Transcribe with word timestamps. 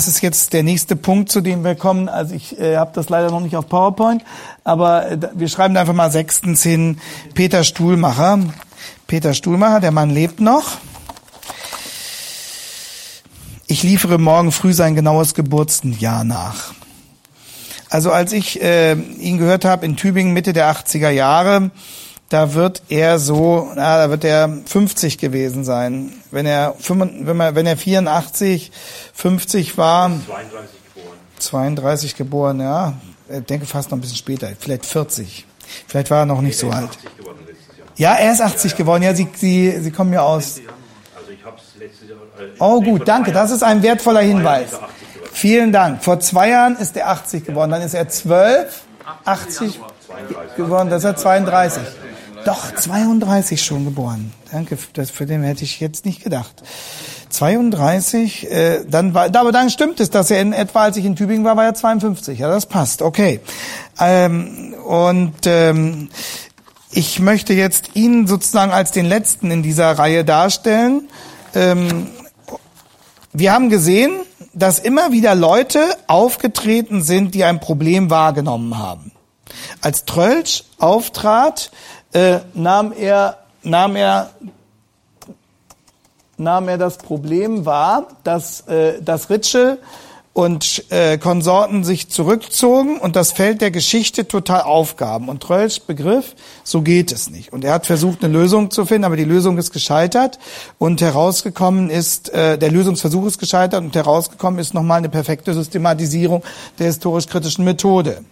Das 0.00 0.08
ist 0.08 0.22
jetzt 0.22 0.54
der 0.54 0.62
nächste 0.62 0.96
Punkt, 0.96 1.30
zu 1.30 1.42
dem 1.42 1.62
wir 1.62 1.74
kommen. 1.74 2.08
Also 2.08 2.34
ich 2.34 2.58
äh, 2.58 2.78
habe 2.78 2.90
das 2.94 3.10
leider 3.10 3.30
noch 3.30 3.40
nicht 3.40 3.54
auf 3.54 3.68
PowerPoint, 3.68 4.24
aber 4.64 5.10
äh, 5.10 5.18
wir 5.34 5.46
schreiben 5.46 5.74
da 5.74 5.82
einfach 5.82 5.92
mal 5.92 6.10
sechstens 6.10 6.62
hin 6.62 6.98
Peter 7.34 7.64
Stuhlmacher. 7.64 8.38
Peter 9.06 9.34
Stuhlmacher, 9.34 9.80
der 9.80 9.90
Mann 9.90 10.08
lebt 10.08 10.40
noch. 10.40 10.78
Ich 13.66 13.82
liefere 13.82 14.16
morgen 14.16 14.52
früh 14.52 14.72
sein 14.72 14.94
genaues 14.94 15.34
Geburtsjahr 15.34 16.24
nach. 16.24 16.72
Also 17.90 18.10
als 18.10 18.32
ich 18.32 18.62
äh, 18.62 18.94
ihn 18.94 19.36
gehört 19.36 19.66
habe 19.66 19.84
in 19.84 19.96
Tübingen 19.96 20.32
Mitte 20.32 20.54
der 20.54 20.74
80er 20.74 21.10
Jahre, 21.10 21.72
da 22.30 22.54
wird 22.54 22.82
er 22.88 23.18
so, 23.18 23.72
na, 23.74 23.98
da 23.98 24.08
wird 24.08 24.24
er 24.24 24.48
50 24.64 25.18
gewesen 25.18 25.64
sein. 25.64 26.12
Wenn 26.30 26.46
er, 26.46 26.74
wenn, 26.78 27.36
man, 27.36 27.54
wenn 27.54 27.66
er 27.66 27.76
84, 27.76 28.70
50 29.14 29.76
war. 29.76 30.10
32 30.10 30.56
geboren. 30.94 31.16
32 31.38 32.16
geboren, 32.16 32.60
ja. 32.60 32.94
Ich 33.28 33.44
denke 33.44 33.66
fast 33.66 33.90
noch 33.90 33.98
ein 33.98 34.00
bisschen 34.00 34.16
später, 34.16 34.48
vielleicht 34.58 34.86
40. 34.86 35.44
Vielleicht 35.88 36.10
war 36.10 36.20
er 36.20 36.26
noch 36.26 36.40
nicht 36.40 36.56
so 36.56 36.70
alt. 36.70 36.90
Ja, 37.96 38.14
er 38.14 38.32
ist 38.32 38.40
80 38.40 38.76
geworden. 38.76 39.02
Ja, 39.02 39.14
Sie, 39.14 39.28
Sie, 39.34 39.78
Sie 39.80 39.90
kommen 39.90 40.12
ja 40.12 40.22
aus. 40.22 40.60
Also 41.16 41.32
ich 41.32 41.44
hab's 41.44 41.62
letztes 41.78 42.08
Jahr, 42.08 42.18
äh, 42.38 42.50
oh 42.60 42.80
gut, 42.80 43.06
danke. 43.06 43.32
Das 43.32 43.50
ist 43.50 43.62
ein 43.62 43.82
wertvoller 43.82 44.20
Hinweis. 44.20 44.70
Vielen 45.32 45.72
Dank. 45.72 46.02
Vor 46.02 46.20
zwei 46.20 46.50
Jahren 46.50 46.76
ist 46.76 46.96
er 46.96 47.08
80 47.08 47.44
geworden. 47.44 47.72
Dann 47.72 47.82
ist 47.82 47.94
er 47.94 48.08
12, 48.08 48.82
80 49.24 49.80
geworden. 50.56 50.90
Das 50.90 50.98
ist 50.98 51.04
er 51.04 51.16
32. 51.16 51.82
Doch, 52.44 52.74
32 52.74 53.62
schon 53.62 53.84
geboren. 53.84 54.32
Danke, 54.50 54.78
das, 54.94 55.10
für 55.10 55.26
den 55.26 55.42
hätte 55.42 55.64
ich 55.64 55.80
jetzt 55.80 56.06
nicht 56.06 56.22
gedacht. 56.24 56.62
32, 57.28 58.50
äh, 58.50 58.84
dann 58.88 59.14
war, 59.14 59.34
aber 59.34 59.52
dann 59.52 59.70
stimmt 59.70 60.00
es, 60.00 60.10
dass 60.10 60.30
er 60.30 60.40
in 60.40 60.52
etwa, 60.52 60.84
als 60.84 60.96
ich 60.96 61.04
in 61.04 61.16
Tübingen 61.16 61.44
war, 61.44 61.56
war 61.56 61.64
er 61.64 61.74
52. 61.74 62.38
Ja, 62.38 62.48
das 62.48 62.66
passt, 62.66 63.02
okay. 63.02 63.40
Ähm, 63.98 64.74
und 64.86 65.34
ähm, 65.46 66.08
ich 66.90 67.20
möchte 67.20 67.52
jetzt 67.52 67.90
ihn 67.94 68.26
sozusagen 68.26 68.72
als 68.72 68.90
den 68.90 69.06
Letzten 69.06 69.50
in 69.50 69.62
dieser 69.62 69.92
Reihe 69.92 70.24
darstellen. 70.24 71.08
Ähm, 71.54 72.08
wir 73.32 73.52
haben 73.52 73.68
gesehen, 73.68 74.12
dass 74.54 74.80
immer 74.80 75.12
wieder 75.12 75.34
Leute 75.34 75.84
aufgetreten 76.08 77.02
sind, 77.02 77.34
die 77.34 77.44
ein 77.44 77.60
Problem 77.60 78.10
wahrgenommen 78.10 78.78
haben. 78.78 79.12
Als 79.80 80.04
Trölsch 80.04 80.64
auftrat, 80.78 81.70
äh, 82.12 82.40
nahm 82.54 82.92
er, 82.92 83.38
nahm 83.62 83.96
er, 83.96 84.30
nahm 86.36 86.68
er 86.68 86.78
das 86.78 86.98
Problem 86.98 87.64
wahr, 87.66 88.06
dass, 88.24 88.66
äh, 88.68 89.00
dass 89.02 89.30
Ritschel 89.30 89.78
und 90.32 90.84
äh, 90.90 91.18
Konsorten 91.18 91.82
sich 91.82 92.08
zurückzogen 92.08 92.98
und 92.98 93.16
das 93.16 93.32
Feld 93.32 93.60
der 93.60 93.72
Geschichte 93.72 94.28
total 94.28 94.62
aufgaben. 94.62 95.28
Und 95.28 95.42
Trölsch 95.42 95.80
begriff, 95.80 96.36
so 96.62 96.82
geht 96.82 97.10
es 97.10 97.30
nicht. 97.30 97.52
Und 97.52 97.64
er 97.64 97.74
hat 97.74 97.86
versucht, 97.86 98.22
eine 98.22 98.32
Lösung 98.32 98.70
zu 98.70 98.86
finden, 98.86 99.04
aber 99.04 99.16
die 99.16 99.24
Lösung 99.24 99.58
ist 99.58 99.72
gescheitert 99.72 100.38
und 100.78 101.00
herausgekommen 101.00 101.90
ist, 101.90 102.32
äh, 102.32 102.56
der 102.58 102.70
Lösungsversuch 102.70 103.26
ist 103.26 103.38
gescheitert 103.38 103.82
und 103.82 103.94
herausgekommen 103.94 104.60
ist 104.60 104.72
nochmal 104.72 104.98
eine 104.98 105.08
perfekte 105.08 105.52
Systematisierung 105.52 106.44
der 106.78 106.86
historisch-kritischen 106.86 107.64
Methode. 107.64 108.24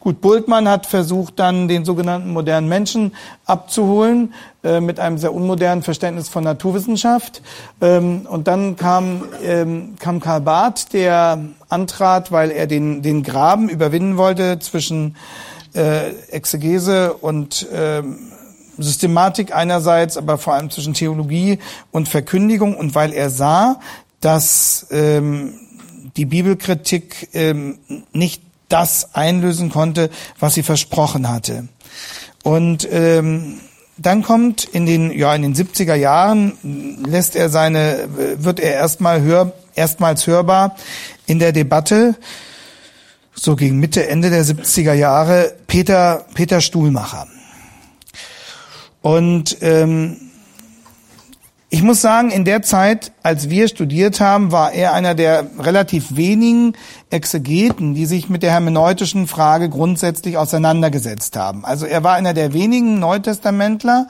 Gut, 0.00 0.20
Bultmann 0.20 0.68
hat 0.68 0.86
versucht, 0.86 1.38
dann 1.38 1.68
den 1.68 1.84
sogenannten 1.84 2.30
modernen 2.30 2.68
Menschen 2.68 3.14
abzuholen 3.46 4.34
äh, 4.64 4.80
mit 4.80 5.00
einem 5.00 5.18
sehr 5.18 5.34
unmodernen 5.34 5.82
Verständnis 5.82 6.28
von 6.28 6.44
Naturwissenschaft. 6.44 7.42
Ähm, 7.80 8.26
und 8.28 8.46
dann 8.46 8.76
kam, 8.76 9.24
ähm, 9.42 9.94
kam 9.98 10.20
Karl 10.20 10.40
Barth, 10.40 10.92
der 10.92 11.38
antrat, 11.68 12.30
weil 12.30 12.50
er 12.50 12.68
den, 12.68 13.02
den 13.02 13.24
Graben 13.24 13.68
überwinden 13.68 14.16
wollte 14.16 14.58
zwischen 14.60 15.16
äh, 15.74 16.10
Exegese 16.30 17.14
und 17.14 17.68
äh, 17.72 18.02
Systematik 18.78 19.54
einerseits, 19.54 20.16
aber 20.16 20.38
vor 20.38 20.54
allem 20.54 20.70
zwischen 20.70 20.94
Theologie 20.94 21.58
und 21.90 22.08
Verkündigung 22.08 22.76
und 22.76 22.94
weil 22.94 23.12
er 23.12 23.30
sah, 23.30 23.80
dass 24.20 24.86
ähm, 24.90 25.54
die 26.16 26.24
Bibelkritik 26.24 27.30
ähm, 27.32 27.78
nicht 28.12 28.42
das 28.68 29.14
einlösen 29.14 29.70
konnte, 29.70 30.08
was 30.38 30.54
sie 30.54 30.62
versprochen 30.62 31.28
hatte. 31.28 31.68
Und 32.42 32.88
ähm, 32.90 33.60
dann 33.96 34.22
kommt 34.22 34.64
in 34.64 34.86
den 34.86 35.10
ja 35.12 35.34
in 35.34 35.42
den 35.42 35.54
70er 35.54 35.94
Jahren 35.94 36.52
lässt 37.06 37.36
er 37.36 37.48
seine 37.48 38.08
wird 38.38 38.60
er 38.60 38.72
erstmal 38.74 39.22
hör, 39.22 39.52
erstmals 39.74 40.26
hörbar 40.26 40.76
in 41.26 41.38
der 41.38 41.52
Debatte 41.52 42.14
so 43.34 43.56
gegen 43.56 43.78
Mitte 43.78 44.06
Ende 44.06 44.30
der 44.30 44.44
70er 44.44 44.94
Jahre 44.94 45.54
Peter 45.66 46.26
Peter 46.34 46.60
Stuhlmacher. 46.60 47.26
Und 49.00 49.58
ähm, 49.62 50.16
ich 51.74 51.82
muss 51.82 52.02
sagen, 52.02 52.30
in 52.30 52.44
der 52.44 52.60
Zeit, 52.60 53.12
als 53.22 53.48
wir 53.48 53.66
studiert 53.66 54.20
haben, 54.20 54.52
war 54.52 54.72
er 54.72 54.92
einer 54.92 55.14
der 55.14 55.46
relativ 55.58 56.16
wenigen 56.16 56.74
Exegeten, 57.12 57.94
die 57.94 58.06
sich 58.06 58.28
mit 58.28 58.42
der 58.42 58.52
hermeneutischen 58.52 59.26
Frage 59.26 59.68
grundsätzlich 59.68 60.36
auseinandergesetzt 60.36 61.36
haben. 61.36 61.64
Also 61.64 61.86
er 61.86 62.02
war 62.02 62.14
einer 62.14 62.34
der 62.34 62.52
wenigen 62.52 62.98
Neutestamentler 62.98 64.08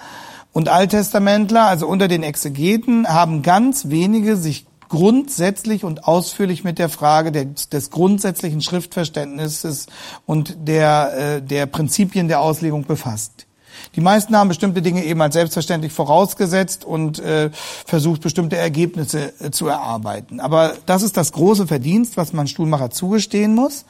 und 0.53 0.69
Alttestamentler, 0.69 1.67
also 1.67 1.87
unter 1.87 2.09
den 2.09 2.23
Exegeten 2.23 3.09
haben 3.09 3.43
ganz 3.43 3.89
wenige 3.89 4.37
sich 4.37 4.67
grundsätzlich 4.89 5.85
und 5.85 6.05
ausführlich 6.05 6.65
mit 6.65 6.79
der 6.79 6.91
Frage 6.91 7.33
des, 7.33 7.71
des 7.71 7.91
grundsätzlichen 7.91 8.61
Schriftverständnisses 8.61 9.87
und 10.27 10.69
der, 10.69 11.37
äh, 11.37 11.43
der 11.43 11.65
Prinzipien 11.65 12.29
der 12.29 12.41
Auslegung 12.41 12.85
befasst. 12.85 13.47
Die 13.97 14.01
meisten 14.01 14.37
haben 14.37 14.49
bestimmte 14.49 14.83
Dinge 14.83 15.05
eben 15.05 15.21
als 15.21 15.35
selbstverständlich 15.35 15.93
vorausgesetzt 15.93 16.85
und 16.85 17.19
äh, 17.19 17.51
versucht, 17.53 18.23
bestimmte 18.23 18.57
Ergebnisse 18.57 19.33
äh, 19.41 19.51
zu 19.51 19.69
erarbeiten. 19.69 20.41
Aber 20.41 20.75
das 20.87 21.03
ist 21.03 21.17
das 21.17 21.33
große 21.33 21.67
Verdienst, 21.67 22.17
was 22.17 22.33
man 22.33 22.47
Stuhlmacher 22.47 22.91
zugestehen 22.91 23.55
muss, 23.55 23.85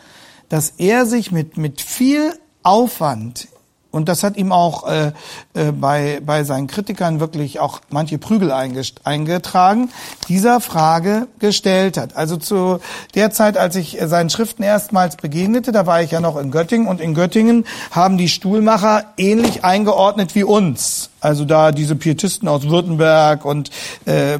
dass 0.48 0.70
er 0.78 1.06
sich 1.06 1.32
mit, 1.32 1.56
mit 1.56 1.80
viel 1.80 2.34
Aufwand 2.62 3.48
und 3.92 4.08
das 4.08 4.24
hat 4.24 4.36
ihm 4.36 4.50
auch 4.50 4.88
äh, 4.88 5.12
äh, 5.54 5.70
bei, 5.70 6.20
bei 6.24 6.42
seinen 6.42 6.66
Kritikern 6.66 7.20
wirklich 7.20 7.60
auch 7.60 7.80
manche 7.90 8.18
Prügel 8.18 8.50
eingetragen, 8.50 9.90
dieser 10.28 10.60
Frage 10.60 11.28
gestellt 11.38 11.98
hat. 11.98 12.16
Also 12.16 12.38
zu 12.38 12.80
der 13.14 13.30
Zeit, 13.30 13.56
als 13.56 13.76
ich 13.76 13.98
seinen 14.04 14.30
Schriften 14.30 14.64
erstmals 14.64 15.16
begegnete, 15.16 15.70
da 15.70 15.86
war 15.86 16.02
ich 16.02 16.10
ja 16.10 16.20
noch 16.20 16.36
in 16.36 16.50
Göttingen 16.50 16.88
und 16.88 17.00
in 17.00 17.14
Göttingen 17.14 17.66
haben 17.90 18.16
die 18.16 18.28
Stuhlmacher 18.28 19.04
ähnlich 19.16 19.62
eingeordnet 19.62 20.34
wie 20.34 20.44
uns. 20.44 21.11
Also 21.22 21.44
da 21.44 21.70
diese 21.70 21.94
Pietisten 21.94 22.48
aus 22.48 22.68
Württemberg 22.68 23.44
und 23.44 23.70
äh, 24.06 24.34
äh, 24.34 24.38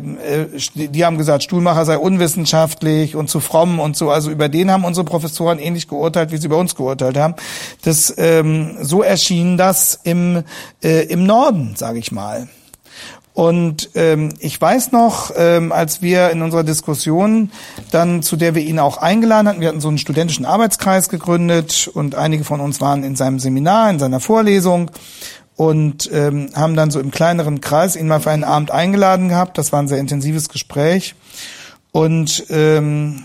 die 0.75 1.04
haben 1.04 1.16
gesagt, 1.16 1.44
Stuhlmacher 1.44 1.84
sei 1.84 1.97
unwissenschaftlich 1.97 3.15
und 3.15 3.31
zu 3.31 3.38
fromm 3.38 3.78
und 3.78 3.97
so. 3.97 4.10
Also 4.10 4.31
über 4.31 4.48
den 4.48 4.70
haben 4.70 4.84
unsere 4.84 5.04
Professoren 5.04 5.60
ähnlich 5.60 5.87
geurteilt, 5.87 6.32
wie 6.32 6.38
sie 6.38 6.47
über 6.47 6.59
uns 6.59 6.75
geurteilt 6.75 7.16
haben. 7.16 7.34
Das 7.84 8.12
ähm, 8.19 8.78
so 8.82 9.03
erschien 9.03 9.56
das 9.56 10.00
im 10.03 10.43
äh, 10.82 11.05
im 11.05 11.25
Norden, 11.25 11.75
sage 11.76 12.00
ich 12.00 12.11
mal. 12.11 12.49
Und 13.35 13.90
ähm, 13.94 14.35
ich 14.40 14.61
weiß 14.61 14.93
noch, 14.93 15.31
ähm, 15.37 15.73
als 15.73 16.02
wir 16.02 16.31
in 16.31 16.43
unserer 16.43 16.64
Diskussion 16.64 17.50
dann, 17.90 18.23
zu 18.23 18.37
der 18.37 18.55
wir 18.55 18.62
ihn 18.62 18.78
auch 18.78 18.99
eingeladen 18.99 19.49
hatten, 19.49 19.61
wir 19.61 19.69
hatten 19.69 19.81
so 19.81 19.88
einen 19.88 19.99
studentischen 19.99 20.44
Arbeitskreis 20.44 21.08
gegründet 21.08 21.88
und 21.94 22.14
einige 22.14 22.44
von 22.44 22.61
uns 22.61 22.82
waren 22.82 23.05
in 23.05 23.17
seinem 23.17 23.38
Seminar, 23.38 23.88
in 23.88 23.99
seiner 23.99 24.20
Vorlesung 24.20 24.90
und 25.56 26.10
ähm, 26.12 26.50
haben 26.54 26.76
dann 26.76 26.90
so 26.90 27.00
im 27.00 27.10
kleineren 27.10 27.60
Kreis 27.60 27.96
ihn 27.96 28.08
mal 28.08 28.20
für 28.20 28.31
einen 28.31 28.44
Abend 28.44 28.70
eingeladen 28.70 29.28
gehabt. 29.28 29.58
Das 29.58 29.72
war 29.72 29.81
ein 29.81 29.88
sehr 29.88 29.99
intensives 29.99 30.49
Gespräch 30.49 31.14
und 31.93 32.44
ähm, 32.50 33.25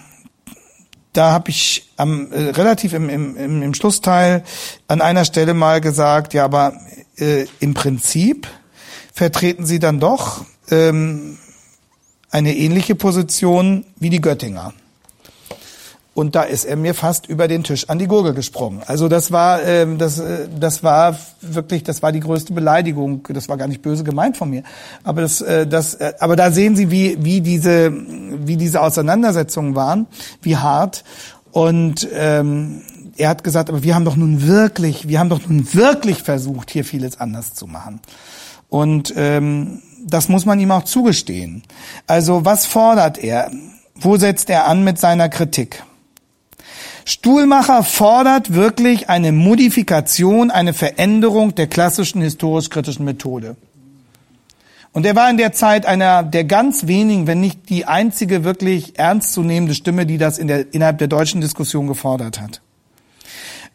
da 1.13 1.31
habe 1.31 1.49
ich 1.49 1.89
am 1.97 2.31
äh, 2.31 2.49
relativ 2.49 2.93
im, 2.93 3.09
im, 3.09 3.63
im 3.63 3.73
Schlussteil 3.73 4.43
an 4.87 5.01
einer 5.01 5.25
Stelle 5.25 5.53
mal 5.55 5.81
gesagt, 5.81 6.33
ja, 6.33 6.45
aber 6.45 6.73
äh, 7.17 7.45
im 7.59 7.73
Prinzip 7.73 8.47
vertreten 9.13 9.65
Sie 9.65 9.79
dann 9.79 9.99
doch 9.99 10.45
ähm, 10.69 11.39
eine 12.29 12.55
ähnliche 12.55 12.93
Position 12.93 13.85
wie 13.95 14.11
die 14.11 14.21
Göttinger. 14.21 14.73
Und 16.17 16.33
da 16.33 16.41
ist 16.41 16.65
er 16.65 16.77
mir 16.77 16.95
fast 16.95 17.27
über 17.27 17.47
den 17.47 17.63
Tisch 17.63 17.89
an 17.89 17.99
die 17.99 18.07
Gurgel 18.07 18.33
gesprungen. 18.33 18.81
Also 18.87 19.07
das 19.07 19.31
war, 19.31 19.61
ähm, 19.61 19.99
das, 19.99 20.17
äh, 20.17 20.47
das 20.59 20.81
war 20.81 21.15
wirklich, 21.41 21.83
das 21.83 22.01
war 22.01 22.11
die 22.11 22.21
größte 22.21 22.53
Beleidigung. 22.53 23.21
Das 23.29 23.47
war 23.49 23.57
gar 23.57 23.67
nicht 23.67 23.83
böse 23.83 24.03
gemeint 24.03 24.35
von 24.35 24.49
mir. 24.49 24.63
Aber 25.03 25.21
das, 25.21 25.41
äh, 25.41 25.67
das, 25.67 25.93
äh, 25.93 26.13
aber 26.19 26.35
da 26.35 26.49
sehen 26.49 26.75
Sie, 26.75 26.89
wie, 26.89 27.23
wie 27.23 27.41
diese, 27.41 27.93
wie 27.93 28.57
diese 28.57 28.81
Auseinandersetzungen 28.81 29.75
waren, 29.75 30.07
wie 30.41 30.57
hart. 30.57 31.03
Und 31.51 32.07
ähm, 32.11 32.81
er 33.15 33.29
hat 33.29 33.43
gesagt, 33.43 33.69
aber 33.69 33.83
wir 33.83 33.93
haben 33.93 34.05
doch 34.05 34.15
nun 34.15 34.47
wirklich, 34.47 35.07
wir 35.07 35.19
haben 35.19 35.29
doch 35.29 35.47
nun 35.47 35.71
wirklich 35.75 36.23
versucht, 36.23 36.71
hier 36.71 36.83
vieles 36.83 37.19
anders 37.19 37.53
zu 37.53 37.67
machen. 37.67 37.99
Und 38.69 39.13
ähm, 39.17 39.83
das 40.03 40.29
muss 40.29 40.47
man 40.47 40.59
ihm 40.59 40.71
auch 40.71 40.83
zugestehen. 40.83 41.61
Also 42.07 42.43
was 42.43 42.65
fordert 42.65 43.19
er? 43.19 43.51
Wo 43.93 44.17
setzt 44.17 44.49
er 44.49 44.67
an 44.67 44.83
mit 44.83 44.97
seiner 44.97 45.29
Kritik? 45.29 45.83
Stuhlmacher 47.09 47.83
fordert 47.83 48.53
wirklich 48.53 49.07
eine 49.07 49.31
Modifikation, 49.31 50.51
eine 50.51 50.73
Veränderung 50.73 51.55
der 51.55 51.67
klassischen 51.67 52.21
historisch-kritischen 52.21 53.05
Methode. 53.05 53.55
Und 54.91 55.05
er 55.05 55.15
war 55.15 55.29
in 55.29 55.37
der 55.37 55.53
Zeit 55.53 55.85
einer 55.85 56.21
der 56.21 56.43
ganz 56.43 56.85
wenigen, 56.85 57.25
wenn 57.25 57.39
nicht 57.39 57.69
die 57.69 57.85
einzige 57.85 58.43
wirklich 58.43 58.99
ernstzunehmende 58.99 59.73
Stimme, 59.73 60.05
die 60.05 60.17
das 60.17 60.37
in 60.37 60.49
der, 60.49 60.73
innerhalb 60.73 60.97
der 60.97 61.07
deutschen 61.07 61.39
Diskussion 61.39 61.87
gefordert 61.87 62.41
hat. 62.41 62.59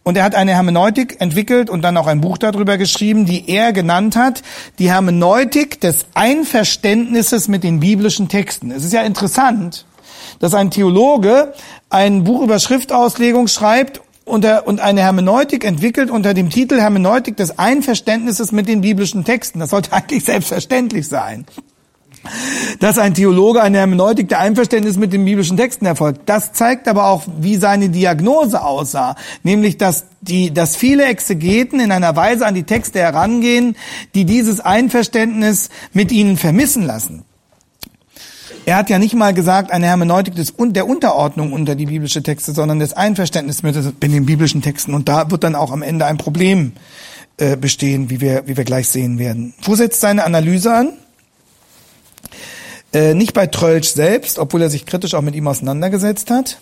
Und 0.02 0.18
er 0.18 0.24
hat 0.24 0.34
eine 0.34 0.52
Hermeneutik 0.52 1.18
entwickelt 1.22 1.70
und 1.70 1.80
dann 1.80 1.96
auch 1.96 2.08
ein 2.08 2.20
Buch 2.20 2.36
darüber 2.36 2.76
geschrieben, 2.76 3.24
die 3.24 3.48
er 3.48 3.72
genannt 3.72 4.14
hat, 4.14 4.42
die 4.78 4.90
Hermeneutik 4.90 5.80
des 5.80 6.04
Einverständnisses 6.12 7.48
mit 7.48 7.64
den 7.64 7.80
biblischen 7.80 8.28
Texten. 8.28 8.70
Es 8.70 8.84
ist 8.84 8.92
ja 8.92 9.00
interessant, 9.00 9.86
dass 10.38 10.54
ein 10.54 10.70
Theologe 10.70 11.52
ein 11.90 12.24
Buch 12.24 12.42
über 12.42 12.58
Schriftauslegung 12.58 13.48
schreibt 13.48 14.00
und, 14.24 14.46
eine 14.46 15.00
Hermeneutik 15.00 15.64
entwickelt 15.64 16.10
unter 16.10 16.34
dem 16.34 16.50
Titel 16.50 16.80
Hermeneutik 16.80 17.36
des 17.36 17.58
Einverständnisses 17.58 18.52
mit 18.52 18.68
den 18.68 18.80
biblischen 18.80 19.24
Texten. 19.24 19.60
Das 19.60 19.70
sollte 19.70 19.92
eigentlich 19.92 20.24
selbstverständlich 20.24 21.08
sein 21.08 21.46
dass 22.78 22.98
ein 22.98 23.14
Theologe 23.14 23.62
eine 23.62 23.78
Hermeneutik 23.78 24.28
der 24.28 24.40
Einverständnis 24.40 24.96
mit 24.96 25.12
den 25.12 25.24
biblischen 25.24 25.56
Texten 25.56 25.86
erfolgt. 25.86 26.20
Das 26.26 26.52
zeigt 26.52 26.88
aber 26.88 27.06
auch, 27.06 27.24
wie 27.40 27.56
seine 27.56 27.88
Diagnose 27.88 28.62
aussah, 28.62 29.16
nämlich 29.42 29.76
dass 29.76 30.06
die, 30.20 30.52
dass 30.52 30.76
viele 30.76 31.06
Exegeten 31.06 31.80
in 31.80 31.90
einer 31.90 32.14
Weise 32.14 32.46
an 32.46 32.54
die 32.54 32.62
Texte 32.62 33.00
herangehen, 33.00 33.76
die 34.14 34.24
dieses 34.24 34.60
Einverständnis 34.60 35.68
mit 35.92 36.12
ihnen 36.12 36.36
vermissen 36.36 36.84
lassen. 36.84 37.24
Er 38.64 38.76
hat 38.76 38.90
ja 38.90 38.98
nicht 38.98 39.14
mal 39.14 39.34
gesagt, 39.34 39.72
eine 39.72 39.86
Hermeneutik 39.86 40.36
des, 40.36 40.54
der 40.56 40.86
Unterordnung 40.86 41.52
unter 41.52 41.74
die 41.74 41.86
biblische 41.86 42.22
Texte, 42.22 42.52
sondern 42.52 42.78
des 42.78 42.92
Einverständnisses 42.92 43.86
mit 44.00 44.02
den 44.02 44.24
biblischen 44.24 44.62
Texten. 44.62 44.94
Und 44.94 45.08
da 45.08 45.30
wird 45.30 45.42
dann 45.42 45.56
auch 45.56 45.72
am 45.72 45.82
Ende 45.82 46.06
ein 46.06 46.16
Problem 46.16 46.72
äh, 47.38 47.56
bestehen, 47.56 48.08
wie 48.08 48.20
wir, 48.20 48.46
wie 48.46 48.56
wir 48.56 48.64
gleich 48.64 48.88
sehen 48.88 49.18
werden. 49.18 49.52
Wo 49.62 49.74
setzt 49.74 50.00
seine 50.00 50.24
Analyse 50.24 50.72
an? 50.72 50.92
Äh, 52.92 53.14
nicht 53.14 53.32
bei 53.32 53.48
Trölsch 53.48 53.88
selbst, 53.88 54.38
obwohl 54.38 54.62
er 54.62 54.70
sich 54.70 54.86
kritisch 54.86 55.14
auch 55.14 55.22
mit 55.22 55.34
ihm 55.34 55.48
auseinandergesetzt 55.48 56.30
hat, 56.30 56.60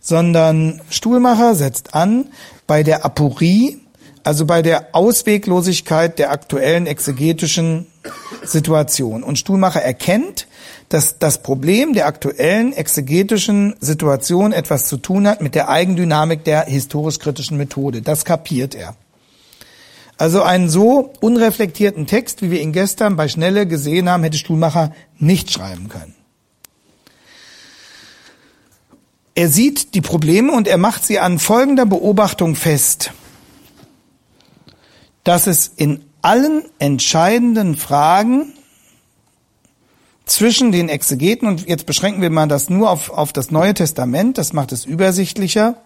sondern 0.00 0.80
Stuhlmacher 0.90 1.54
setzt 1.54 1.94
an 1.94 2.26
bei 2.66 2.82
der 2.82 3.04
Aporie, 3.04 3.78
also 4.24 4.46
bei 4.46 4.62
der 4.62 4.88
Ausweglosigkeit 4.92 6.18
der 6.18 6.32
aktuellen 6.32 6.86
exegetischen 6.86 7.86
Situation. 8.42 9.22
Und 9.22 9.38
Stuhlmacher 9.38 9.82
erkennt, 9.82 10.46
dass 10.88 11.18
das 11.18 11.42
Problem 11.42 11.92
der 11.92 12.06
aktuellen 12.06 12.72
exegetischen 12.72 13.76
Situation 13.80 14.52
etwas 14.52 14.86
zu 14.86 14.96
tun 14.96 15.26
hat 15.26 15.40
mit 15.40 15.54
der 15.54 15.68
Eigendynamik 15.68 16.44
der 16.44 16.64
historisch-kritischen 16.64 17.56
Methode. 17.56 18.02
Das 18.02 18.24
kapiert 18.24 18.74
er. 18.74 18.96
Also 20.16 20.42
einen 20.42 20.68
so 20.68 21.12
unreflektierten 21.20 22.06
Text, 22.06 22.42
wie 22.42 22.50
wir 22.50 22.60
ihn 22.60 22.72
gestern 22.72 23.16
bei 23.16 23.28
Schnelle 23.28 23.66
gesehen 23.66 24.08
haben, 24.08 24.22
hätte 24.22 24.36
Stuhlmacher 24.36 24.92
nicht 25.18 25.50
schreiben 25.50 25.88
können. 25.88 26.14
Er 29.34 29.48
sieht 29.48 29.94
die 29.94 30.02
Probleme 30.02 30.52
und 30.52 30.68
er 30.68 30.76
macht 30.76 31.04
sie 31.04 31.18
an 31.18 31.38
folgender 31.38 31.86
Beobachtung 31.86 32.54
fest, 32.54 33.12
dass 35.24 35.46
es 35.46 35.68
in 35.76 36.04
allen 36.22 36.64
entscheidenden 36.78 37.76
Fragen 37.76 38.52
zwischen 40.26 40.70
den 40.72 40.88
Exegeten, 40.88 41.48
und 41.48 41.68
jetzt 41.68 41.86
beschränken 41.86 42.22
wir 42.22 42.30
mal 42.30 42.46
das 42.46 42.70
nur 42.70 42.90
auf, 42.90 43.10
auf 43.10 43.32
das 43.32 43.50
Neue 43.50 43.74
Testament, 43.74 44.38
das 44.38 44.52
macht 44.52 44.72
es 44.72 44.84
übersichtlicher, 44.84 45.76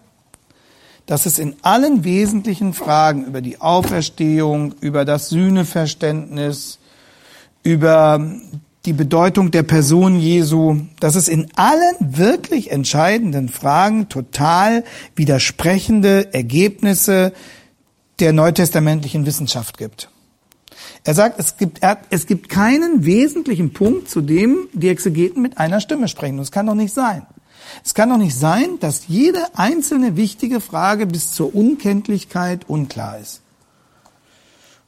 dass 1.05 1.25
es 1.25 1.39
in 1.39 1.55
allen 1.61 2.03
wesentlichen 2.03 2.73
Fragen 2.73 3.25
über 3.25 3.41
die 3.41 3.61
Auferstehung, 3.61 4.73
über 4.81 5.05
das 5.05 5.29
Sühneverständnis, 5.29 6.79
über 7.63 8.19
die 8.85 8.93
Bedeutung 8.93 9.49
der 9.49 9.63
Person 9.63 10.19
Jesu, 10.19 10.77
dass 10.99 11.15
es 11.15 11.27
in 11.27 11.47
allen 11.55 11.95
wirklich 11.99 12.71
entscheidenden 12.71 13.49
Fragen 13.49 14.09
total 14.09 14.83
widersprechende 15.15 16.33
Ergebnisse 16.33 17.33
der 18.19 18.31
neutestamentlichen 18.31 19.25
Wissenschaft 19.25 19.77
gibt. 19.77 20.09
Er 21.05 21.13
sagt, 21.13 21.39
es 21.39 21.57
gibt, 21.57 21.81
es 22.09 22.25
gibt 22.25 22.49
keinen 22.49 23.05
wesentlichen 23.05 23.73
Punkt, 23.73 24.09
zu 24.09 24.21
dem 24.21 24.67
die 24.73 24.89
Exegeten 24.89 25.41
mit 25.41 25.59
einer 25.59 25.79
Stimme 25.79 26.07
sprechen. 26.07 26.37
Das 26.37 26.51
kann 26.51 26.65
doch 26.65 26.73
nicht 26.73 26.93
sein. 26.93 27.27
Es 27.83 27.93
kann 27.93 28.09
doch 28.09 28.17
nicht 28.17 28.35
sein, 28.35 28.79
dass 28.79 29.07
jede 29.07 29.39
einzelne 29.55 30.17
wichtige 30.17 30.59
Frage 30.59 31.05
bis 31.05 31.31
zur 31.31 31.53
Unkenntlichkeit 31.53 32.67
unklar 32.67 33.19
ist. 33.19 33.41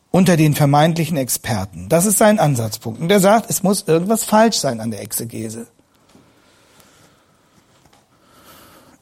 Unter 0.09 0.37
den 0.37 0.55
vermeintlichen 0.55 1.17
Experten. 1.17 1.87
Das 1.87 2.07
ist 2.07 2.17
sein 2.17 2.39
Ansatzpunkt. 2.39 2.99
Und 2.99 3.11
er 3.11 3.19
sagt, 3.19 3.51
es 3.51 3.61
muss 3.61 3.83
irgendwas 3.87 4.23
falsch 4.23 4.57
sein 4.57 4.79
an 4.79 4.89
der 4.89 5.03
Exegese. 5.03 5.67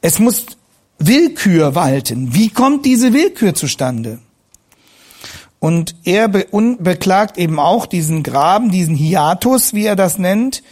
Es 0.02 0.18
muss 0.18 0.44
Willkür 0.98 1.74
walten. 1.74 2.34
Wie 2.34 2.50
kommt 2.50 2.84
diese 2.84 3.14
Willkür 3.14 3.54
zustande? 3.54 4.18
Und 5.58 5.96
er 6.04 6.28
be 6.28 6.46
beklagt 6.78 7.38
eben 7.38 7.58
auch 7.58 7.86
diesen 7.86 8.22
Graben, 8.22 8.70
diesen 8.70 8.94
Hiatus, 8.94 9.74
wie 9.74 9.86
er 9.86 9.96
das 9.96 10.18
nennt, 10.18 10.62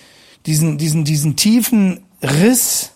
diesen, 0.47 0.79
diesen, 0.79 1.05
diesen 1.05 1.37
tiefen 1.37 2.05
Riss 2.23 2.95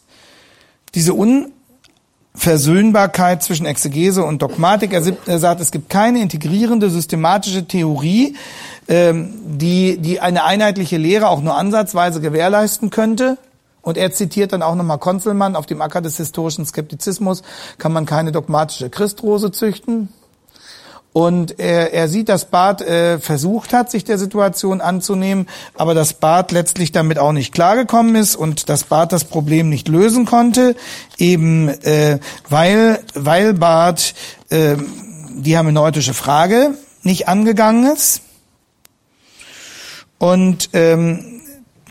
diese 0.94 1.14
Unversöhnbarkeit 1.14 3.43
zwischen 3.43 3.67
Exegese 3.67 4.25
und 4.25 4.40
Dogmatik. 4.43 4.93
Er 4.93 5.38
sagt, 5.38 5.61
es 5.61 5.70
gibt 5.70 5.90
keine 5.90 6.20
integrierende 6.20 6.90
systematische 6.90 7.67
Theorie, 7.67 8.37
ähm, 8.88 9.35
die, 9.45 9.99
die 9.99 10.21
eine 10.21 10.45
einheitliche 10.45 10.97
Lehre 10.97 11.28
auch 11.28 11.42
nur 11.42 11.57
ansatzweise 11.57 12.21
gewährleisten 12.21 12.90
könnte. 12.90 13.38
Und 13.83 13.97
er 13.97 14.12
zitiert 14.12 14.52
dann 14.52 14.62
auch 14.62 14.75
nochmal 14.75 14.99
Konzelmann, 14.99 15.57
auf 15.57 15.66
dem 15.66 15.80
Acker 15.80 16.00
des 16.00 16.16
historischen 16.16 16.66
Skeptizismus 16.66 17.42
kann 17.78 17.92
man 17.92 18.07
keine 18.07 18.33
dogmatische 18.33 18.90
Christrose 18.90 19.52
züchten. 19.52 20.09
Und 21.18 21.58
er, 21.58 21.92
er 21.92 22.06
sieht, 22.06 22.28
dass 22.28 22.44
Barth 22.44 22.80
äh, 22.80 23.18
versucht 23.18 23.72
hat, 23.72 23.90
sich 23.90 24.04
der 24.04 24.18
Situation 24.18 24.80
anzunehmen, 24.80 25.48
aber 25.75 25.92
dass 25.92 26.12
Barth 26.12 26.52
letztlich 26.52 26.92
damit 26.92 27.18
auch 27.18 27.32
nicht 27.32 27.52
klargekommen 27.52 28.14
ist 28.14 28.37
und 28.37 28.68
dass 28.68 28.84
Barth 28.84 29.10
das 29.10 29.25
Problem 29.25 29.68
nicht 29.68 29.88
lösen 29.88 30.26
konnte, 30.26 30.76
eben 31.16 31.70
äh, 31.70 32.20
weil, 32.48 33.00
weil 33.14 33.52
Barth 33.54 34.14
äh, 34.50 34.76
die 35.30 35.56
hermeneutische 35.56 36.14
Frage 36.14 36.75
nicht 37.02 37.26
angegangen 37.26 37.92
ist. 37.92 38.22
Und 40.18 40.70
ähm, 40.72 41.38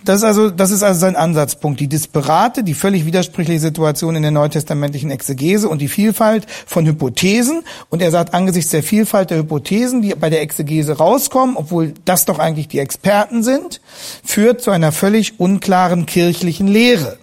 das 0.08 0.18
ist 0.18 0.24
also, 0.24 0.50
das 0.50 0.72
ist 0.72 0.84
also 0.84 1.00
sein 1.00 1.16
Ansatzpunkt. 1.16 1.80
Die 1.80 1.88
disparate, 1.88 2.64
die 2.64 2.74
völlig 2.74 3.06
widersprüchliche 3.06 3.60
Situation 3.60 4.16
in 4.16 4.22
der 4.22 4.32
neutestamentlichen 4.32 5.12
Exegese 5.12 5.68
und 5.68 5.82
die 5.82 5.90
Vielfalt 5.90 6.46
von 6.66 6.86
Hypothesen. 6.86 7.64
Und 7.90 8.02
er 8.02 8.12
sagt, 8.12 8.34
angesichts 8.34 8.72
der 8.72 8.84
Vielfalt 8.84 9.32
der 9.32 9.40
Hypothesen, 9.40 10.02
die 10.02 10.16
bei 10.16 10.30
der 10.30 10.42
Exegese 10.42 10.98
rauskommen, 10.98 11.58
obwohl 11.58 11.94
das 12.06 12.24
doch 12.24 12.40
eigentlich 12.40 12.70
die 12.70 12.80
Experten 12.80 13.44
sind, 13.44 13.82
führt 14.24 14.62
zu 14.62 14.72
einer 14.72 14.94
völlig 14.94 15.40
unklaren 15.40 16.06
kirchlichen 16.06 16.68
Lehre. 16.68 17.18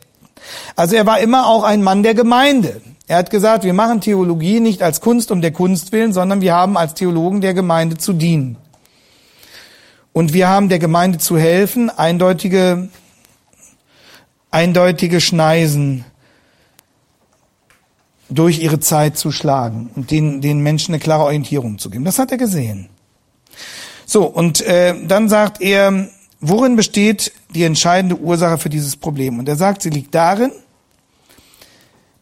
Also 0.77 0.97
er 0.97 1.07
war 1.07 1.21
immer 1.21 1.47
auch 1.47 1.63
ein 1.63 1.83
Mann 1.83 2.03
der 2.03 2.15
Gemeinde. 2.15 2.83
Er 3.07 3.17
hat 3.17 3.31
gesagt, 3.31 3.65
wir 3.65 3.73
machen 3.73 4.03
Theologie 4.03 4.61
nicht 4.61 4.83
als 4.83 5.01
Kunst 5.01 5.31
um 5.31 5.41
der 5.41 5.53
Kunst 5.53 5.93
willen, 5.93 6.13
sondern 6.13 6.43
wir 6.43 6.55
haben 6.55 6.77
als 6.77 6.95
Theologen 6.95 7.41
der 7.41 7.55
Gemeinde 7.55 7.97
zu 7.97 8.13
dienen. 8.13 8.59
Und 10.15 10.33
wir 10.33 10.49
haben 10.49 10.69
der 10.69 10.79
Gemeinde 10.79 11.19
zu 11.19 11.37
helfen, 11.37 11.91
eindeutige, 11.91 12.89
eindeutige 14.53 15.21
Schneisen 15.21 16.05
durch 18.31 18.61
ihre 18.61 18.79
Zeit 18.79 19.19
zu 19.19 19.33
schlagen 19.33 19.91
und 19.97 20.13
den, 20.13 20.41
den 20.41 20.61
Menschen 20.61 20.95
eine 20.95 21.01
klare 21.01 21.25
Orientierung 21.25 21.79
zu 21.79 21.91
geben. 21.91 22.05
Das 22.05 22.21
hat 22.21 22.31
er 22.31 22.39
gesehen. 22.39 22.89
So, 24.07 24.25
und 24.25 24.61
äh, 24.61 24.95
dann 25.05 25.29
sagt 25.29 25.61
er, 25.61 26.09
worin 26.41 26.77
besteht 26.77 27.33
die 27.51 27.65
entscheidende 27.65 28.17
Ursache 28.17 28.59
für 28.59 28.71
dieses 28.71 28.95
Problem? 28.95 29.41
Und 29.41 29.49
er 29.49 29.57
sagt, 29.57 29.83
sie 29.83 29.91
liegt 29.91 30.15
darin, 30.15 30.53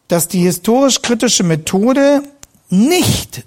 dass 0.07 0.27
die 0.27 0.39
historisch-kritische 0.39 1.43
Methode 1.43 2.23
nicht 2.69 3.45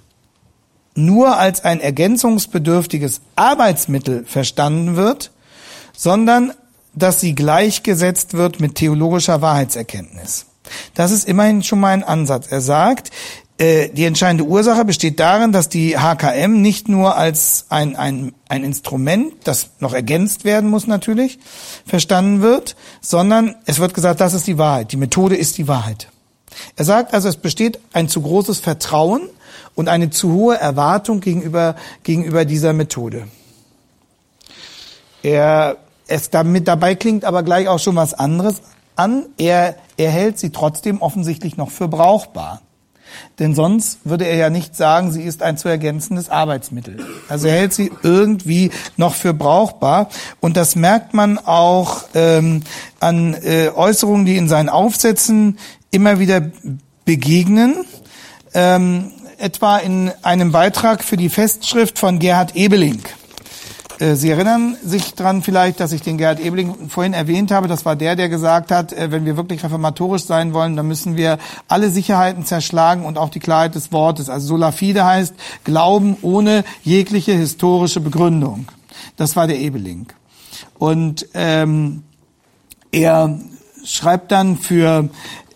nur 0.97 1.37
als 1.37 1.65
ein 1.65 1.81
ergänzungsbedürftiges 1.81 3.21
Arbeitsmittel 3.37 4.25
verstanden 4.25 4.97
wird, 4.97 5.31
sondern 5.97 6.53
dass 6.95 7.21
sie 7.21 7.35
gleichgesetzt 7.35 8.35
wird 8.35 8.59
mit 8.61 8.75
theologischer 8.75 9.43
Wahrheitserkenntnis. 9.43 10.47
Das 10.95 11.13
ist 11.13 11.29
immerhin 11.29 11.63
schon 11.63 11.81
mal 11.81 11.91
ein 11.91 12.03
Ansatz. 12.03 12.47
Er 12.51 12.61
sagt, 12.61 13.11
äh, 13.59 13.89
die 13.91 14.05
entscheidende 14.05 14.45
Ursache 14.45 14.85
besteht 14.85 15.21
darin, 15.21 15.53
dass 15.53 15.69
die 15.69 15.97
HKM 15.97 16.61
nicht 16.61 16.89
nur 16.89 17.17
als 17.17 17.67
ein, 17.69 17.97
ein, 17.97 18.33
ein 18.49 18.65
Instrument, 18.65 19.33
das 19.45 19.71
noch 19.81 19.95
ergänzt 19.95 20.45
werden 20.45 20.69
muss 20.69 20.87
natürlich, 20.87 21.39
verstanden 21.87 22.43
wird, 22.43 22.77
sondern 23.01 23.55
es 23.65 23.79
wird 23.79 23.95
gesagt, 23.95 24.21
das 24.21 24.35
ist 24.35 24.47
die 24.47 24.59
Wahrheit. 24.59 24.93
Die 24.93 24.99
Methode 24.99 25.37
ist 25.37 25.59
die 25.59 25.69
Wahrheit. 25.69 26.09
Er 26.77 26.85
sagt 26.85 27.15
also, 27.15 27.29
es 27.29 27.37
besteht 27.37 27.79
ein 27.93 28.09
zu 28.09 28.23
großes 28.23 28.61
Vertrauen 28.61 29.29
und 29.77 29.89
eine 29.89 30.11
zu 30.11 30.33
hohe 30.33 30.59
Erwartung 30.59 31.21
gegenüber, 31.21 31.77
gegenüber 32.03 32.45
dieser 32.45 32.73
Methode. 32.73 33.29
Er, 35.23 35.77
es 36.09 36.31
damit 36.31 36.67
dabei 36.67 36.97
klingt 36.97 37.25
aber 37.25 37.45
gleich 37.45 37.69
auch 37.69 37.79
schon 37.79 37.95
was 37.95 38.15
anderes 38.15 38.63
an. 38.97 39.27
Er, 39.39 39.77
er 39.97 40.11
hält 40.11 40.39
sie 40.39 40.51
trotzdem 40.51 41.01
offensichtlich 41.01 41.57
noch 41.57 41.71
für 41.71 41.87
brauchbar. 41.87 42.63
Denn 43.39 43.55
sonst 43.55 44.01
würde 44.05 44.27
er 44.27 44.37
ja 44.37 44.51
nicht 44.51 44.75
sagen, 44.77 45.13
sie 45.13 45.23
ist 45.23 45.43
ein 45.43 45.57
zu 45.57 45.69
ergänzendes 45.69 46.29
Arbeitsmittel. 46.29 46.99
Also 47.29 47.49
er 47.49 47.55
hält 47.55 47.73
sie 47.73 47.93
irgendwie 48.03 48.71
noch 48.97 49.15
für 49.15 49.33
brauchbar. 49.33 50.09
Und 50.41 50.57
das 50.57 50.77
merkt 50.77 51.15
man 51.15 51.39
auch 51.39 52.05
ähm, 52.15 52.63
an 52.99 53.35
äh, 53.35 53.71
Äußerungen, 53.75 54.27
die 54.27 54.37
in 54.37 54.49
seinen 54.49 54.69
Aufsätzen 54.69 55.59
immer 55.91 56.19
wieder 56.19 56.43
begegnen. 57.05 57.85
Ähm, 58.55 59.13
etwa 59.39 59.79
in 59.79 60.11
einem 60.23 60.53
Beitrag 60.53 61.05
für 61.05 61.17
die 61.17 61.29
Festschrift 61.29 61.99
von 61.99 62.19
Gerhard 62.19 62.57
Ebeling. 62.57 63.03
Äh, 63.99 64.15
Sie 64.15 64.31
erinnern 64.31 64.77
sich 64.83 65.15
dran 65.15 65.43
vielleicht, 65.43 65.81
dass 65.81 65.93
ich 65.93 66.03
den 66.03 66.19
Gerhard 66.19 66.41
Ebeling 66.41 66.89
vorhin 66.89 67.13
erwähnt 67.13 67.51
habe. 67.51 67.69
Das 67.69 67.85
war 67.85 67.97
der, 67.97 68.17
der 68.17 68.29
gesagt 68.29 68.71
hat, 68.71 68.93
äh, 68.93 69.11
wenn 69.11 69.25
wir 69.25 69.37
wirklich 69.37 69.63
reformatorisch 69.63 70.25
sein 70.25 70.55
wollen, 70.55 70.77
dann 70.77 70.89
müssen 70.89 71.17
wir 71.17 71.39
alle 71.69 71.91
Sicherheiten 71.91 72.45
zerschlagen 72.45 73.05
und 73.05 73.19
auch 73.19 73.31
die 73.31 73.41
Klarheit 73.41 73.75
des 73.75 73.93
Wortes. 73.93 74.29
Also 74.29 74.49
sola 74.49 74.73
fide 74.73 75.05
heißt 75.05 75.35
Glauben 75.65 76.17
ohne 76.23 76.65
jegliche 76.83 77.33
historische 77.33 78.01
Begründung. 78.01 78.67
Das 79.17 79.37
war 79.37 79.47
der 79.47 79.59
Ebeling. 79.59 80.07
Und 80.79 81.29
ähm, 81.35 82.03
er 82.93 83.39
schreibt 83.85 84.33
dann 84.33 84.59
für 84.59 85.09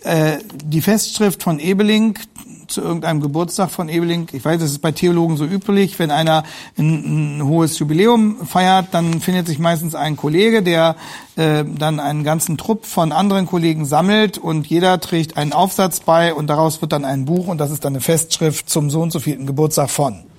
äh, 0.03 0.39
die 0.65 0.81
Festschrift 0.81 1.43
von 1.43 1.59
Ebeling 1.59 2.19
zu 2.71 2.81
irgendeinem 2.81 3.21
Geburtstag 3.21 3.71
von 3.71 3.89
Ebeling. 3.89 4.29
Ich 4.33 4.45
weiß, 4.45 4.61
das 4.61 4.71
ist 4.71 4.79
bei 4.81 4.93
Theologen 4.93 5.37
so 5.37 5.45
üblich. 5.45 5.99
Wenn 5.99 6.11
einer 6.11 6.45
ein, 6.79 7.39
ein 7.39 7.47
hohes 7.47 7.79
Jubiläum 7.79 8.47
feiert, 8.47 8.89
dann 8.93 9.21
findet 9.21 9.47
sich 9.47 9.59
meistens 9.59 9.95
ein 9.95 10.17
Kollege, 10.17 10.63
der 10.63 10.97
äh, 11.37 11.65
dann 11.67 12.01
einen 12.01 12.25
ganzen 12.25 12.57
Trupp 12.57 12.87
von 12.87 13.13
anderen 13.13 13.47
Kollegen 13.47 13.85
sammelt 13.85 14.39
und 14.39 14.67
jeder 14.67 15.01
trägt 15.01 15.37
einen 15.37 15.53
Aufsatz 15.53 16.01
bei 16.01 16.33
und 16.33 16.49
daraus 16.49 16.81
wird 16.81 16.93
dann 16.93 17.05
ein 17.05 17.25
Buch 17.25 17.49
und 17.49 17.59
das 17.59 17.71
ist 17.71 17.85
dann 17.85 17.95
eine 17.95 18.01
Festschrift 18.01 18.71
zum 18.71 18.91
so 18.91 19.01
und 19.01 19.13
so 19.13 19.21
vielen 19.21 19.47
Geburtstag 19.47 19.91
von. 19.91 20.30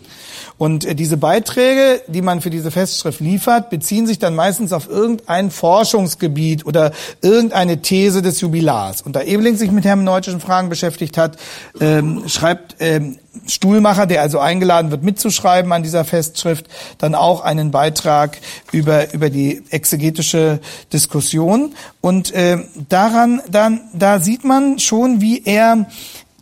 Und 0.61 0.85
äh, 0.85 0.93
diese 0.93 1.17
Beiträge, 1.17 2.03
die 2.05 2.21
man 2.21 2.39
für 2.39 2.51
diese 2.51 2.69
Festschrift 2.69 3.19
liefert, 3.19 3.71
beziehen 3.71 4.05
sich 4.05 4.19
dann 4.19 4.35
meistens 4.35 4.73
auf 4.73 4.87
irgendein 4.87 5.49
Forschungsgebiet 5.49 6.67
oder 6.67 6.91
irgendeine 7.23 7.81
These 7.81 8.21
des 8.21 8.41
Jubilars. 8.41 9.01
Und 9.01 9.15
da 9.15 9.23
Ebeling 9.23 9.55
sich 9.57 9.71
mit 9.71 9.85
hermeneutischen 9.85 10.39
Fragen 10.39 10.69
beschäftigt 10.69 11.17
hat, 11.17 11.37
ähm, 11.79 12.25
schreibt 12.27 12.75
ähm, 12.77 13.17
Stuhlmacher, 13.47 14.05
der 14.05 14.21
also 14.21 14.37
eingeladen 14.37 14.91
wird 14.91 15.01
mitzuschreiben 15.01 15.71
an 15.71 15.81
dieser 15.81 16.05
Festschrift, 16.05 16.67
dann 16.99 17.15
auch 17.15 17.41
einen 17.41 17.71
Beitrag 17.71 18.37
über 18.71 19.13
über 19.15 19.31
die 19.31 19.63
exegetische 19.71 20.59
Diskussion 20.93 21.73
und 22.01 22.33
äh, 22.33 22.59
daran 22.87 23.41
dann 23.49 23.81
da 23.93 24.19
sieht 24.19 24.43
man 24.43 24.77
schon, 24.77 25.21
wie 25.21 25.41
er 25.43 25.87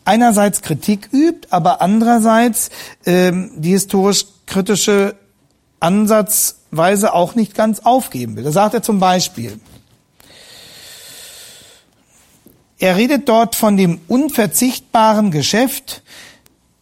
einerseits 0.10 0.63
Kritik 0.63 1.10
übt, 1.13 1.50
aber 1.51 1.84
andererseits 1.84 2.72
ähm, 3.06 3.51
die 3.58 3.70
historisch-kritische 3.70 5.16
Ansatzweise 5.80 7.13
auch 7.13 7.36
nicht 7.36 7.54
ganz 7.54 7.82
aufgeben 7.82 8.36
will. 8.36 8.44
Da 8.44 8.51
sagt 8.51 8.74
er 8.74 8.82
zum 8.82 9.00
Beispiel, 9.00 9.60
er 12.80 12.98
redet 12.98 13.30
dort 13.30 13.56
von 13.56 13.78
dem 13.78 14.01
unverzichtbaren 14.08 15.30
Geschäft 15.30 16.01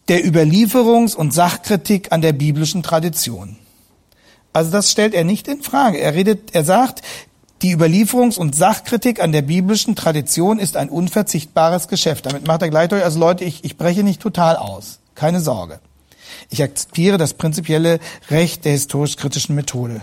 der 0.08 0.24
Überlieferungs- 0.24 1.14
und 1.14 1.34
Sachkritik 1.34 2.12
an 2.12 2.22
der 2.22 2.32
biblischen 2.32 2.82
Tradition. 2.82 3.58
Also 4.54 4.70
das 4.70 4.90
stellt 4.90 5.12
er 5.12 5.24
nicht 5.24 5.48
in 5.48 5.60
Frage. 5.62 5.98
Er 5.98 6.14
redet, 6.14 6.54
er 6.54 6.64
sagt, 6.64 7.02
die 7.62 7.74
Überlieferungs- 7.74 8.38
und 8.38 8.54
Sachkritik 8.54 9.20
an 9.20 9.32
der 9.32 9.42
biblischen 9.42 9.96
Tradition 9.96 10.58
ist 10.58 10.76
ein 10.76 10.88
unverzichtbares 10.88 11.88
Geschäft. 11.88 12.26
Damit 12.26 12.46
macht 12.46 12.62
er 12.62 12.70
gleich 12.70 12.88
deutlich, 12.88 13.04
also 13.04 13.18
Leute, 13.18 13.44
ich, 13.44 13.64
ich 13.64 13.76
breche 13.76 14.02
nicht 14.02 14.20
total 14.20 14.56
aus. 14.56 15.00
Keine 15.14 15.40
Sorge. 15.40 15.80
Ich 16.50 16.62
akzeptiere 16.62 17.18
das 17.18 17.34
prinzipielle 17.34 17.98
Recht 18.30 18.64
der 18.64 18.72
historisch-kritischen 18.72 19.54
Methode. 19.54 20.02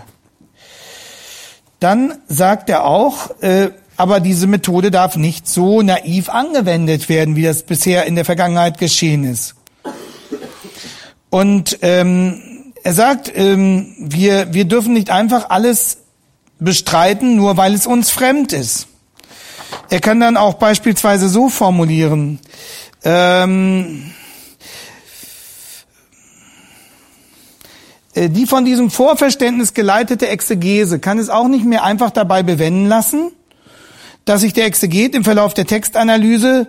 Dann 1.80 2.14
sagt 2.28 2.70
er 2.70 2.84
auch, 2.84 3.30
äh, 3.40 3.70
aber 3.96 4.20
diese 4.20 4.46
Methode 4.46 4.90
darf 4.90 5.16
nicht 5.16 5.48
so 5.48 5.82
naiv 5.82 6.28
angewendet 6.28 7.08
werden, 7.08 7.36
wie 7.36 7.42
das 7.42 7.62
bisher 7.62 8.04
in 8.04 8.14
der 8.14 8.24
Vergangenheit 8.24 8.78
geschehen 8.78 9.24
ist. 9.24 9.54
Und 11.30 11.78
ähm, 11.82 12.72
er 12.82 12.92
sagt, 12.92 13.32
ähm, 13.34 13.94
wir, 13.98 14.52
wir 14.52 14.64
dürfen 14.66 14.92
nicht 14.92 15.10
einfach 15.10 15.50
alles 15.50 15.98
bestreiten, 16.58 17.36
nur 17.36 17.56
weil 17.56 17.74
es 17.74 17.86
uns 17.86 18.10
fremd 18.10 18.52
ist. 18.52 18.88
Er 19.90 20.00
kann 20.00 20.20
dann 20.20 20.36
auch 20.36 20.54
beispielsweise 20.54 21.28
so 21.28 21.48
formulieren, 21.48 22.38
ähm, 23.04 24.12
äh, 28.14 28.28
die 28.28 28.46
von 28.46 28.64
diesem 28.64 28.90
Vorverständnis 28.90 29.74
geleitete 29.74 30.28
Exegese 30.28 30.98
kann 30.98 31.18
es 31.18 31.28
auch 31.28 31.48
nicht 31.48 31.64
mehr 31.64 31.84
einfach 31.84 32.10
dabei 32.10 32.42
bewenden 32.42 32.88
lassen, 32.88 33.32
dass 34.24 34.40
sich 34.40 34.52
der 34.52 34.66
Exeget 34.66 35.14
im 35.14 35.24
Verlauf 35.24 35.54
der 35.54 35.66
Textanalyse 35.66 36.68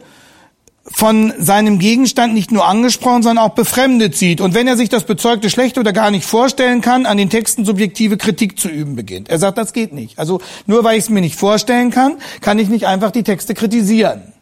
von 0.89 1.33
seinem 1.37 1.79
Gegenstand 1.79 2.33
nicht 2.33 2.51
nur 2.51 2.65
angesprochen, 2.65 3.23
sondern 3.23 3.45
auch 3.45 3.55
befremdet 3.55 4.15
sieht. 4.15 4.41
Und 4.41 4.53
wenn 4.53 4.67
er 4.67 4.77
sich 4.77 4.89
das 4.89 5.03
Bezeugte 5.03 5.49
schlecht 5.49 5.77
oder 5.77 5.93
gar 5.93 6.11
nicht 6.11 6.25
vorstellen 6.25 6.81
kann, 6.81 7.05
an 7.05 7.17
den 7.17 7.29
Texten 7.29 7.65
subjektive 7.65 8.17
Kritik 8.17 8.59
zu 8.59 8.69
üben 8.69 8.95
beginnt. 8.95 9.29
Er 9.29 9.37
sagt, 9.37 9.57
das 9.57 9.73
geht 9.73 9.93
nicht. 9.93 10.17
Also 10.17 10.39
nur 10.65 10.83
weil 10.83 10.97
ich 10.97 11.05
es 11.05 11.09
mir 11.09 11.21
nicht 11.21 11.35
vorstellen 11.35 11.91
kann, 11.91 12.17
kann 12.41 12.59
ich 12.59 12.69
nicht 12.69 12.87
einfach 12.87 13.11
die 13.11 13.23
Texte 13.23 13.53
kritisieren. 13.53 14.33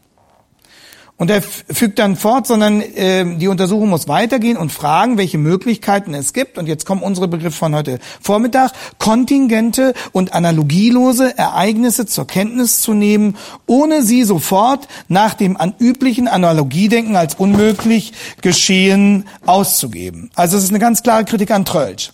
Und 1.17 1.31
er 1.31 1.41
fügt 1.41 1.97
dann 1.99 2.17
fort, 2.17 2.45
sondern 2.45 2.81
äh, 2.81 3.37
die 3.37 3.47
Untersuchung 3.47 3.87
muss 3.87 4.09
weitergehen 4.09 4.57
und 4.57 4.73
fragen, 4.73 5.17
welche 5.17 5.37
Möglichkeiten 5.37 6.13
es 6.13 6.33
gibt. 6.33 6.57
Und 6.57 6.67
jetzt 6.67 6.85
kommen 6.85 7.01
unsere 7.01 7.29
Begriffe 7.29 7.57
von 7.57 7.73
heute 7.73 7.99
Vormittag, 8.19 8.73
kontingente 8.99 9.93
und 10.11 10.33
analogielose 10.33 11.37
Ereignisse 11.37 12.05
zur 12.05 12.27
Kenntnis 12.27 12.81
zu 12.81 12.93
nehmen, 12.93 13.37
ohne 13.65 14.03
sie 14.03 14.23
sofort 14.23 14.89
nach 15.07 15.35
dem 15.35 15.55
an 15.55 15.73
üblichen 15.79 16.27
Analogiedenken 16.27 17.15
als 17.15 17.35
unmöglich 17.35 18.11
geschehen 18.41 19.25
auszugeben. 19.45 20.31
Also 20.35 20.57
es 20.57 20.65
ist 20.65 20.69
eine 20.71 20.79
ganz 20.79 21.01
klare 21.01 21.23
Kritik 21.23 21.49
an 21.51 21.63
Trölsch. 21.63 22.11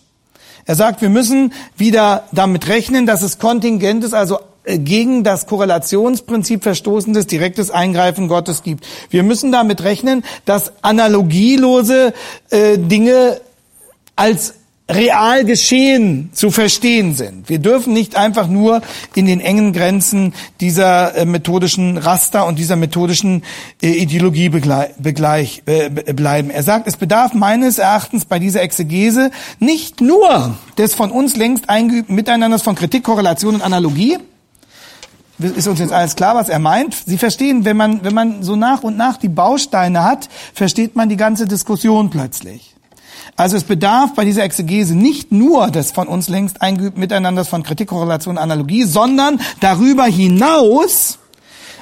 Er 0.65 0.75
sagt, 0.75 1.01
wir 1.01 1.10
müssen 1.10 1.53
wieder 1.75 2.25
damit 2.31 2.67
rechnen, 2.67 3.08
dass 3.08 3.24
es 3.24 3.39
kontingent 3.39 4.03
ist, 4.03 4.13
also 4.13 4.39
gegen 4.65 5.24
das 5.24 5.48
Korrelationsprinzip 5.48 6.63
verstoßendes 6.63 7.27
direktes 7.27 7.72
Eingreifen 7.72 8.27
Gottes 8.27 8.63
gibt. 8.63 8.86
Wir 9.10 9.24
müssen 9.24 9.51
damit 9.51 9.84
rechnen, 9.84 10.24
dass 10.46 10.72
analogielose 10.84 12.13
äh, 12.50 12.77
Dinge 12.77 13.41
als 14.15 14.56
real 14.89 15.46
geschehen 15.46 16.30
zu 16.34 16.51
verstehen 16.51 17.15
sind. 17.15 17.50
Wir 17.50 17.60
dürfen 17.60 17.94
nicht 17.94 18.15
einfach 18.15 18.48
nur 18.48 18.82
in 19.15 19.25
den 19.25 19.39
engen 19.39 19.74
Grenzen 19.74 20.34
dieser 20.60 21.15
äh, 21.15 21.25
methodischen 21.25 21.98
Raster 21.98 22.46
und 22.46 22.60
dieser 22.60 22.75
methodischen 22.75 23.44
äh, 23.82 23.89
Ideologie 23.89 24.50
begleich, 24.50 25.63
äh, 25.65 25.89
bleiben. 25.89 26.50
Er 26.50 26.63
sagt, 26.63 26.88
es 26.88 26.98
bedarf 26.98 27.34
meines 27.34 27.80
Erachtens 27.80 28.25
bei 28.25 28.39
dieser 28.39 28.62
Exegese 28.62 29.32
nicht 29.60 30.01
nur 30.01 30.56
des 30.77 30.94
von 30.94 31.12
uns 31.12 31.36
längst 31.36 31.70
eingeübten 31.70 32.15
Miteinanders 32.15 32.62
von 32.62 32.75
Kritik, 32.75 33.03
Korrelation 33.03 33.56
und 33.56 33.62
Analogie, 33.62 34.18
ist 35.43 35.67
uns 35.67 35.79
jetzt 35.79 35.91
alles 35.91 36.15
klar, 36.15 36.36
was 36.36 36.50
er 36.50 36.60
meint. 36.60 36.95
Sie 37.05 37.17
verstehen, 37.17 37.65
wenn 37.65 37.77
man, 37.77 38.03
wenn 38.03 38.13
man 38.13 38.43
so 38.43 38.55
nach 38.55 38.83
und 38.83 38.98
nach 38.98 39.17
die 39.17 39.29
Bausteine 39.29 40.03
hat, 40.03 40.29
versteht 40.53 40.95
man 40.95 41.10
die 41.10 41.17
ganze 41.17 41.48
Diskussion 41.48 42.10
plötzlich. 42.10 42.75
Also 43.36 43.57
es 43.57 43.63
bedarf 43.63 44.13
bei 44.13 44.25
dieser 44.25 44.43
Exegese 44.43 44.95
nicht 44.95 45.31
nur 45.31 45.71
des 45.71 45.91
von 45.91 46.07
uns 46.07 46.27
längst 46.27 46.62
eingeübten 46.62 47.00
Miteinanders 47.00 47.48
von 47.48 47.63
Kritik, 47.63 47.88
Korrelation, 47.89 48.38
Analogie, 48.38 48.83
sondern 48.83 49.39
darüber 49.60 50.05
hinaus 50.05 51.17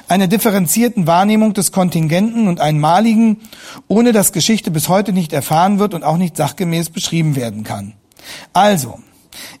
einer 0.08 0.26
differenzierten 0.26 1.06
Wahrnehmung 1.06 1.54
des 1.54 1.70
Kontingenten 1.70 2.48
und 2.48 2.60
einmaligen, 2.60 3.42
ohne 3.86 4.12
dass 4.12 4.32
Geschichte 4.32 4.70
bis 4.70 4.88
heute 4.88 5.12
nicht 5.12 5.32
erfahren 5.32 5.78
wird 5.78 5.94
und 5.94 6.02
auch 6.02 6.16
nicht 6.16 6.36
sachgemäß 6.36 6.90
beschrieben 6.90 7.36
werden 7.36 7.62
kann. 7.62 7.94
Also, 8.52 8.98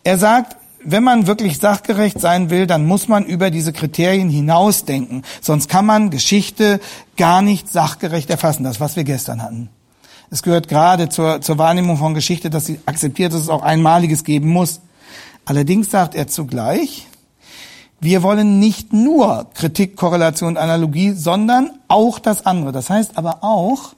er 0.02 0.18
sagt, 0.18 0.56
wenn 0.82 1.04
man 1.04 1.26
wirklich 1.26 1.58
sachgerecht 1.58 2.20
sein 2.20 2.50
will, 2.50 2.66
dann 2.66 2.86
muss 2.86 3.08
man 3.08 3.24
über 3.24 3.50
diese 3.50 3.72
Kriterien 3.72 4.30
hinausdenken. 4.30 5.22
Sonst 5.40 5.68
kann 5.68 5.86
man 5.86 6.10
Geschichte 6.10 6.80
gar 7.16 7.42
nicht 7.42 7.70
sachgerecht 7.70 8.30
erfassen. 8.30 8.64
Das, 8.64 8.80
was 8.80 8.96
wir 8.96 9.04
gestern 9.04 9.42
hatten. 9.42 9.68
Es 10.30 10.42
gehört 10.42 10.68
gerade 10.68 11.08
zur, 11.08 11.40
zur 11.40 11.58
Wahrnehmung 11.58 11.96
von 11.96 12.14
Geschichte, 12.14 12.50
dass 12.50 12.66
sie 12.66 12.80
akzeptiert, 12.86 13.32
dass 13.32 13.42
es 13.42 13.48
auch 13.48 13.62
Einmaliges 13.62 14.24
geben 14.24 14.48
muss. 14.48 14.80
Allerdings 15.44 15.90
sagt 15.90 16.14
er 16.14 16.28
zugleich, 16.28 17.08
wir 18.00 18.22
wollen 18.22 18.58
nicht 18.58 18.92
nur 18.92 19.50
Kritik, 19.54 19.96
Korrelation, 19.96 20.56
Analogie, 20.56 21.12
sondern 21.12 21.72
auch 21.88 22.18
das 22.18 22.46
andere. 22.46 22.72
Das 22.72 22.88
heißt 22.88 23.18
aber 23.18 23.42
auch, 23.42 23.94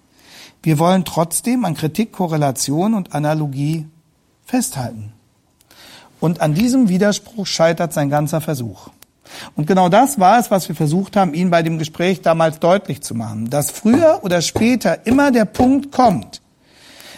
wir 0.63 0.79
wollen 0.79 1.05
trotzdem 1.05 1.65
an 1.65 1.75
Kritik, 1.75 2.13
Korrelation 2.13 2.95
und 2.95 3.15
Analogie 3.15 3.87
festhalten. 4.45 5.13
Und 6.23 6.41
an 6.41 6.55
diesem 6.55 6.89
Widerspruch 6.89 7.49
scheitert 7.49 7.93
sein 7.93 8.09
ganzer 8.09 8.41
Versuch. 8.41 8.91
Und 9.57 9.67
genau 9.67 9.89
das 9.89 10.21
war 10.21 10.39
es, 10.39 10.53
was 10.53 10.69
wir 10.69 10.77
versucht 10.77 11.17
haben, 11.17 11.35
Ihnen 11.35 11.51
bei 11.51 11.65
dem 11.65 11.79
Gespräch 11.79 12.21
damals 12.21 12.61
deutlich 12.61 13.01
zu 13.01 13.17
machen, 13.17 13.51
dass 13.51 13.73
früher 13.73 14.21
oder 14.23 14.41
später 14.41 15.05
immer 15.05 15.33
der 15.33 15.47
Punkt 15.47 15.91
kommt, 15.91 16.41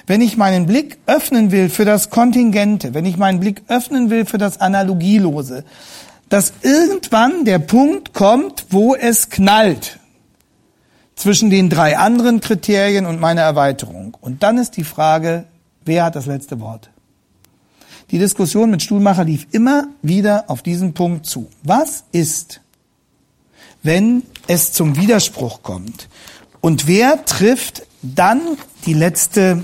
wenn 0.06 0.23
ich 0.23 0.38
meinen 0.38 0.64
Blick 0.64 0.96
öffnen 1.04 1.50
will 1.50 1.68
für 1.68 1.84
das 1.84 2.08
Kontingente, 2.08 2.94
wenn 2.94 3.04
ich 3.04 3.18
meinen 3.18 3.40
Blick 3.40 3.64
öffnen 3.68 4.08
will 4.08 4.25
für 4.25 4.38
das 4.38 4.62
Analogielose, 4.62 5.64
dass 6.30 6.54
irgendwann 6.62 7.44
der 7.44 7.58
Punkt 7.58 8.14
kommt, 8.14 8.64
wo 8.70 8.94
es 8.94 9.28
knallt 9.28 9.99
zwischen 11.14 11.50
den 11.50 11.68
drei 11.68 11.99
anderen 11.99 12.40
Kriterien 12.40 13.04
und 13.04 13.20
meiner 13.20 13.42
Erweiterung. 13.42 14.16
Und 14.23 14.42
dann 14.42 14.56
ist 14.56 14.78
die 14.78 14.84
Frage, 14.84 15.44
wer 15.84 16.04
hat 16.04 16.16
das 16.16 16.25
letzte 16.25 16.58
Wort? 16.58 16.88
Die 18.14 18.21
Diskussion 18.21 18.71
mit 18.71 18.80
Stuhlmacher 18.80 19.25
lief 19.25 19.49
immer 19.50 19.88
wieder 20.00 20.44
auf 20.47 20.62
diesen 20.62 20.94
Punkt 20.94 21.26
zu. 21.26 21.50
Was 21.64 22.04
ist, 22.12 22.61
wenn 23.83 24.23
es 24.47 24.71
zum 24.71 24.94
Widerspruch 24.94 25.64
kommt? 25.64 26.09
Und 26.61 26.87
wer 26.87 27.25
trifft 27.25 27.83
dann 28.02 28.40
die 28.87 28.92
letzte 28.94 29.62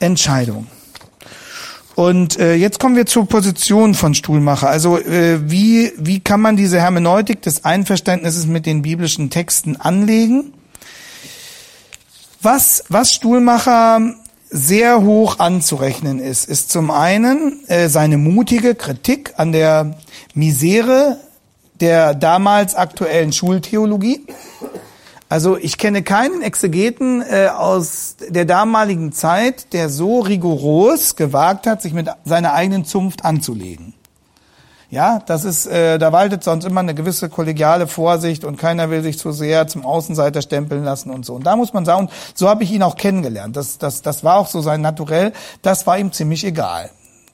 Entscheidung? 0.00 0.66
Und 1.94 2.36
äh, 2.40 2.56
jetzt 2.56 2.80
kommen 2.80 2.96
wir 2.96 3.06
zur 3.06 3.28
Position 3.28 3.94
von 3.94 4.16
Stuhlmacher. 4.16 4.68
Also 4.68 4.98
äh, 4.98 5.48
wie, 5.48 5.92
wie 5.96 6.18
kann 6.18 6.40
man 6.40 6.56
diese 6.56 6.80
Hermeneutik 6.80 7.42
des 7.42 7.64
Einverständnisses 7.64 8.46
mit 8.46 8.66
den 8.66 8.82
biblischen 8.82 9.30
Texten 9.30 9.76
anlegen? 9.76 10.52
Was, 12.42 12.82
was 12.88 13.12
Stuhlmacher 13.12 14.16
sehr 14.56 15.02
hoch 15.02 15.40
anzurechnen 15.40 16.20
ist, 16.20 16.48
ist 16.48 16.70
zum 16.70 16.92
einen 16.92 17.66
äh, 17.66 17.88
seine 17.88 18.18
mutige 18.18 18.76
Kritik 18.76 19.34
an 19.36 19.50
der 19.50 19.96
Misere 20.32 21.18
der 21.80 22.14
damals 22.14 22.76
aktuellen 22.76 23.32
Schultheologie. 23.32 24.24
Also 25.28 25.56
ich 25.56 25.76
kenne 25.76 26.04
keinen 26.04 26.40
Exegeten 26.42 27.20
äh, 27.22 27.48
aus 27.48 28.14
der 28.28 28.44
damaligen 28.44 29.10
Zeit, 29.10 29.72
der 29.72 29.88
so 29.88 30.20
rigoros 30.20 31.16
gewagt 31.16 31.66
hat, 31.66 31.82
sich 31.82 31.92
mit 31.92 32.08
seiner 32.24 32.54
eigenen 32.54 32.84
Zunft 32.84 33.24
anzulegen. 33.24 33.93
Ja, 34.94 35.20
das 35.26 35.44
ist, 35.44 35.66
äh, 35.66 35.98
da 35.98 36.12
waltet 36.12 36.44
sonst 36.44 36.64
immer 36.64 36.78
eine 36.78 36.94
gewisse 36.94 37.28
kollegiale 37.28 37.88
Vorsicht 37.88 38.44
und 38.44 38.58
keiner 38.58 38.90
will 38.90 39.02
sich 39.02 39.18
zu 39.18 39.32
sehr 39.32 39.66
zum 39.66 39.84
Außenseiter 39.84 40.40
stempeln 40.40 40.84
lassen 40.84 41.10
und 41.10 41.26
so. 41.26 41.34
Und 41.34 41.44
da 41.44 41.56
muss 41.56 41.72
man 41.72 41.84
sagen, 41.84 42.10
so 42.32 42.48
habe 42.48 42.62
ich 42.62 42.70
ihn 42.70 42.84
auch 42.84 42.94
kennengelernt. 42.94 43.56
Das, 43.56 43.78
das, 43.78 44.02
das 44.02 44.22
war 44.22 44.36
auch 44.36 44.46
so 44.46 44.60
sein 44.60 44.82
Naturell. 44.82 45.32
Das 45.62 45.88
war 45.88 45.98
ihm 45.98 46.12
ziemlich 46.12 46.44
egal 46.44 46.90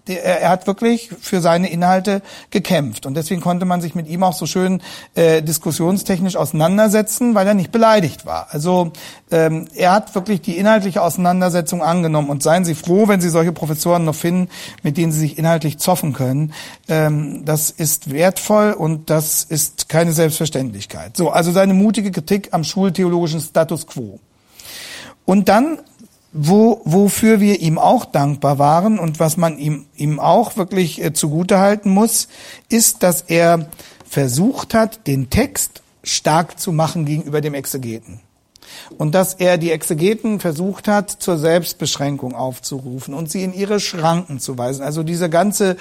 er 0.09 0.49
hat 0.49 0.66
wirklich 0.66 1.11
für 1.21 1.40
seine 1.40 1.71
Inhalte 1.71 2.23
gekämpft. 2.50 3.07
Und 3.07 3.14
deswegen 3.14 3.40
konnte 3.40 3.66
man 3.66 3.81
sich 3.81 3.94
mit 3.94 4.09
ihm 4.09 4.22
auch 4.22 4.33
so 4.33 4.46
schön 4.46 4.83
äh, 5.14 5.42
diskussionstechnisch 5.42 6.37
auseinandersetzen, 6.37 7.35
weil 7.35 7.46
er 7.46 7.55
nicht 7.55 7.70
beleidigt 7.70 8.27
war. 8.27 8.48
Also 8.51 8.92
ähm, 9.31 9.68
er 9.74 9.92
hat 9.92 10.14
wirklich 10.14 10.40
die 10.40 10.57
inhaltliche 10.57 11.03
Auseinandersetzung 11.03 11.83
angenommen. 11.83 12.31
Und 12.31 12.42
seien 12.42 12.64
Sie 12.64 12.74
froh, 12.74 13.09
wenn 13.09 13.20
Sie 13.20 13.31
solche 13.31 13.53
Professoren 13.53 14.05
noch 14.05 14.14
finden, 14.14 14.48
mit 14.83 14.96
denen 14.96 15.12
Sie 15.12 15.20
sich 15.20 15.38
inhaltlich 15.38 15.79
zoffen 15.79 16.12
können. 16.12 16.53
Ähm, 16.88 17.44
das 17.44 17.70
ist 17.70 18.12
wertvoll 18.12 18.72
und 18.72 19.11
das 19.11 19.44
ist 19.44 19.88
keine 19.88 20.12
Selbstverständlichkeit. 20.12 21.16
So, 21.16 21.31
also 21.31 21.53
seine 21.53 21.74
mutige 21.74 22.11
Kritik 22.11 22.48
am 22.53 22.64
schultheologischen 22.64 23.40
Status 23.40 23.87
quo. 23.87 24.18
Und 25.24 25.48
dann 25.48 25.79
wo, 26.33 26.81
wofür 26.85 27.40
wir 27.40 27.61
ihm 27.61 27.79
auch 27.79 28.05
dankbar 28.05 28.59
waren 28.59 28.99
und 28.99 29.19
was 29.19 29.37
man 29.37 29.59
ihm, 29.59 29.87
ihm 29.97 30.21
auch 30.21 30.57
wirklich 30.57 31.03
äh, 31.03 31.12
zugutehalten 31.12 31.93
muss, 31.93 32.29
ist, 32.69 33.03
dass 33.03 33.23
er 33.23 33.66
versucht 34.09 34.75
hat, 34.75 35.07
den 35.07 35.31
Text 35.31 35.83
stark 36.03 36.59
zu 36.59 36.73
machen 36.73 37.05
gegenüber 37.05 37.40
dem 37.40 37.55
Exegeten 37.55 38.21
und 38.98 39.14
dass 39.14 39.35
er 39.35 39.59
die 39.59 39.70
Exegeten 39.70 40.40
versucht 40.40 40.88
hat, 40.88 41.11
zur 41.11 41.38
Selbstbeschränkung 41.38 42.35
aufzurufen 42.35 43.14
und 43.14 43.30
sie 43.30 43.42
in 43.44 43.52
ihre 43.54 43.80
Schranken 43.80 44.40
zu 44.40 44.59
weisen. 44.59 44.83
Also 44.83 45.02
dieser 45.02 45.28
ganze, 45.28 45.76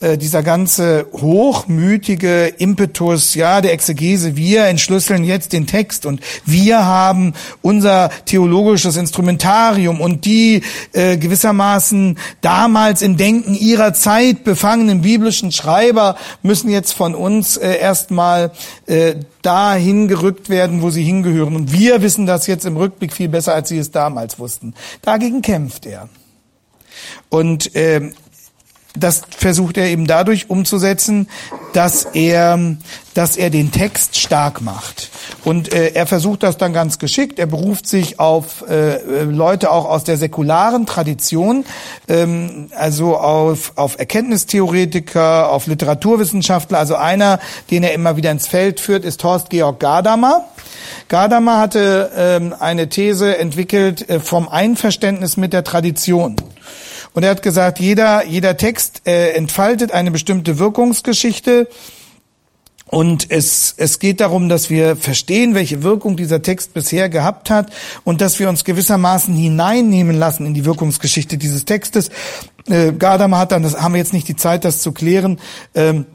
äh, 0.00 0.18
dieser 0.18 0.42
ganze 0.42 1.06
hochmütige 1.12 2.46
Impetus, 2.46 3.34
ja, 3.34 3.60
der 3.60 3.72
Exegese, 3.72 4.36
wir 4.36 4.64
entschlüsseln 4.64 5.24
jetzt 5.24 5.52
den 5.52 5.66
Text 5.66 6.06
und 6.06 6.20
wir 6.44 6.84
haben 6.84 7.34
unser 7.62 8.10
theologisches 8.26 8.96
Instrumentarium 8.96 10.00
und 10.00 10.24
die 10.24 10.62
äh, 10.92 11.16
gewissermaßen 11.16 12.18
damals 12.40 13.02
im 13.02 13.16
Denken 13.16 13.54
ihrer 13.54 13.94
Zeit 13.94 14.44
befangenen 14.44 15.02
biblischen 15.02 15.52
Schreiber 15.52 16.16
müssen 16.42 16.70
jetzt 16.70 16.92
von 16.92 17.14
uns 17.14 17.56
äh, 17.56 17.78
erstmal 17.78 18.50
äh, 18.86 19.14
dahin 19.42 20.08
gerückt 20.08 20.48
werden, 20.48 20.82
wo 20.82 20.90
sie 20.90 21.02
hingehören. 21.02 21.56
Und 21.56 21.72
wir 21.72 22.02
wissen 22.02 22.26
das 22.26 22.46
jetzt 22.46 22.66
im 22.66 22.76
Rückblick 22.76 23.12
viel 23.12 23.28
besser, 23.28 23.54
als 23.54 23.68
sie 23.68 23.78
es 23.78 23.90
damals 23.90 24.38
wussten. 24.38 24.74
Dagegen 25.02 25.42
kämpft 25.42 25.86
er. 25.86 26.08
Und 27.28 27.74
äh, 27.74 28.10
das 28.96 29.22
versucht 29.36 29.76
er 29.76 29.86
eben 29.86 30.06
dadurch 30.06 30.50
umzusetzen, 30.50 31.28
dass 31.72 32.04
er, 32.04 32.76
dass 33.14 33.36
er 33.36 33.50
den 33.50 33.70
Text 33.70 34.18
stark 34.18 34.60
macht. 34.60 35.10
Und 35.44 35.72
äh, 35.72 35.92
er 35.92 36.06
versucht 36.06 36.42
das 36.42 36.56
dann 36.56 36.72
ganz 36.72 36.98
geschickt. 36.98 37.38
Er 37.38 37.46
beruft 37.46 37.86
sich 37.86 38.18
auf 38.18 38.64
äh, 38.68 39.22
Leute 39.24 39.70
auch 39.70 39.84
aus 39.84 40.04
der 40.04 40.16
säkularen 40.16 40.86
Tradition, 40.86 41.64
ähm, 42.08 42.68
also 42.74 43.16
auf, 43.16 43.72
auf 43.76 43.98
Erkenntnistheoretiker, 43.98 45.50
auf 45.50 45.66
Literaturwissenschaftler. 45.66 46.78
Also 46.78 46.96
einer, 46.96 47.38
den 47.70 47.82
er 47.82 47.92
immer 47.92 48.16
wieder 48.16 48.30
ins 48.30 48.48
Feld 48.48 48.80
führt, 48.80 49.04
ist 49.04 49.22
Horst 49.22 49.50
Georg 49.50 49.80
Gadamer. 49.80 50.44
Gadamer 51.08 51.58
hatte 51.58 52.10
ähm, 52.16 52.54
eine 52.58 52.88
These 52.88 53.38
entwickelt 53.38 54.08
äh, 54.08 54.20
vom 54.20 54.48
Einverständnis 54.48 55.36
mit 55.36 55.52
der 55.52 55.64
Tradition. 55.64 56.36
Und 57.18 57.24
er 57.24 57.30
hat 57.30 57.42
gesagt, 57.42 57.80
jeder, 57.80 58.24
jeder 58.26 58.56
Text 58.56 59.02
äh, 59.04 59.30
entfaltet 59.30 59.90
eine 59.90 60.12
bestimmte 60.12 60.60
Wirkungsgeschichte. 60.60 61.66
Und 62.86 63.32
es, 63.32 63.74
es 63.76 63.98
geht 63.98 64.20
darum, 64.20 64.48
dass 64.48 64.70
wir 64.70 64.94
verstehen, 64.94 65.56
welche 65.56 65.82
Wirkung 65.82 66.16
dieser 66.16 66.42
Text 66.42 66.74
bisher 66.74 67.08
gehabt 67.08 67.50
hat 67.50 67.72
und 68.04 68.20
dass 68.20 68.38
wir 68.38 68.48
uns 68.48 68.62
gewissermaßen 68.62 69.34
hineinnehmen 69.34 70.16
lassen 70.16 70.46
in 70.46 70.54
die 70.54 70.64
Wirkungsgeschichte 70.64 71.38
dieses 71.38 71.64
Textes. 71.64 72.10
Äh, 72.68 72.92
Gadamer 72.92 73.38
hat 73.38 73.50
dann, 73.50 73.64
das 73.64 73.82
haben 73.82 73.94
wir 73.94 73.98
jetzt 73.98 74.12
nicht 74.12 74.28
die 74.28 74.36
Zeit, 74.36 74.64
das 74.64 74.78
zu 74.78 74.92
klären, 74.92 75.40
ähm, 75.74 76.06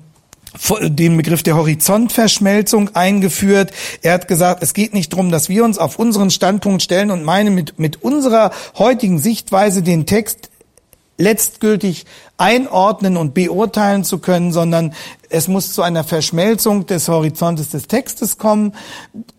den 0.84 1.18
Begriff 1.18 1.44
der 1.44 1.58
Horizontverschmelzung 1.58 2.96
eingeführt. 2.96 3.74
Er 4.04 4.14
hat 4.14 4.30
gesagt, 4.30 4.64
es 4.64 4.74
geht 4.74 4.94
nicht 4.94 5.12
darum, 5.12 5.32
dass 5.32 5.50
wir 5.50 5.66
uns 5.66 5.80
auf 5.80 6.00
unseren 6.00 6.30
Standpunkt 6.30 6.82
stellen 6.82 7.12
und 7.12 7.26
meinen, 7.26 7.56
mit, 7.56 7.78
mit 7.78 8.04
unserer 8.04 8.52
heutigen 8.78 9.20
Sichtweise 9.20 9.82
den 9.82 10.06
Text 10.06 10.50
letztgültig 11.18 12.06
einordnen 12.38 13.18
und 13.18 13.34
beurteilen 13.34 14.04
zu 14.04 14.18
können, 14.18 14.52
sondern 14.52 14.94
es 15.30 15.48
muss 15.48 15.74
zu 15.74 15.82
einer 15.82 16.04
Verschmelzung 16.04 16.86
des 16.86 17.08
Horizontes 17.08 17.70
des 17.70 17.88
Textes 17.88 18.38
kommen 18.38 18.74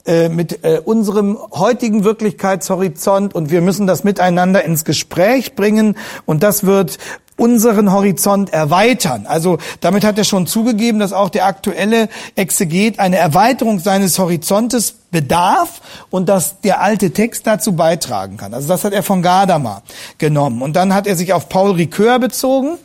äh, 0.07 0.29
mit 0.29 0.65
äh, 0.65 0.81
unserem 0.85 1.39
heutigen 1.53 2.05
Wirklichkeitshorizont. 2.05 3.35
Und 3.35 3.51
wir 3.51 3.61
müssen 3.61 3.87
das 3.87 4.05
miteinander 4.05 4.65
ins 4.65 4.85
Gespräch 4.85 5.55
bringen. 5.55 5.97
Und 6.27 6.43
das 6.43 6.65
wird 6.65 6.99
unseren 7.37 7.92
Horizont 7.92 8.53
erweitern. 8.53 9.27
Also 9.27 9.59
damit 9.81 10.05
hat 10.05 10.18
er 10.18 10.25
schon 10.25 10.47
zugegeben, 10.47 11.01
dass 11.01 11.12
auch 11.12 11.31
der 11.31 11.47
aktuelle 11.47 12.09
Exeget 12.37 13.01
eine 13.01 13.16
Erweiterung 13.16 13.81
seines 13.81 14.18
Horizontes 14.18 14.94
bedarf 15.11 15.81
und 16.11 16.29
dass 16.29 16.61
der 16.61 16.81
alte 16.81 17.12
Text 17.12 17.47
dazu 17.47 17.75
beitragen 17.75 18.37
kann. 18.37 18.55
Also 18.55 18.68
das 18.68 18.85
hat 18.85 18.92
er 18.92 19.03
von 19.03 19.23
Gadamer 19.23 19.83
genommen. 20.18 20.62
Und 20.62 20.75
dann 20.75 20.94
hat 20.94 21.07
er 21.07 21.16
sich 21.16 21.33
auf 21.33 21.49
Paul 21.49 21.73
Ricoeur 21.73 22.18
bezogen. 22.18 22.79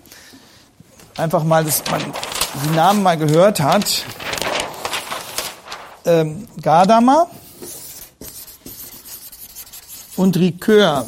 Einfach 1.17 1.43
mal, 1.43 1.63
dass 1.63 1.83
man 1.91 2.01
die 2.65 2.75
Namen 2.75 3.03
mal 3.03 3.17
gehört 3.17 3.59
hat. 3.59 4.03
ähm, 6.05 6.47
Gadamer 6.62 7.27
und 10.15 10.38
Ricoeur. 10.38 11.05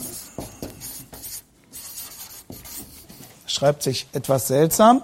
Schreibt 3.61 3.83
sich 3.83 4.07
etwas 4.13 4.47
seltsam 4.47 5.03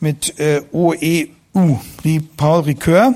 mit 0.00 0.36
äh, 0.40 0.62
O-E-U, 0.72 1.78
wie 2.02 2.18
Paul 2.18 2.62
Ricoeur. 2.62 3.14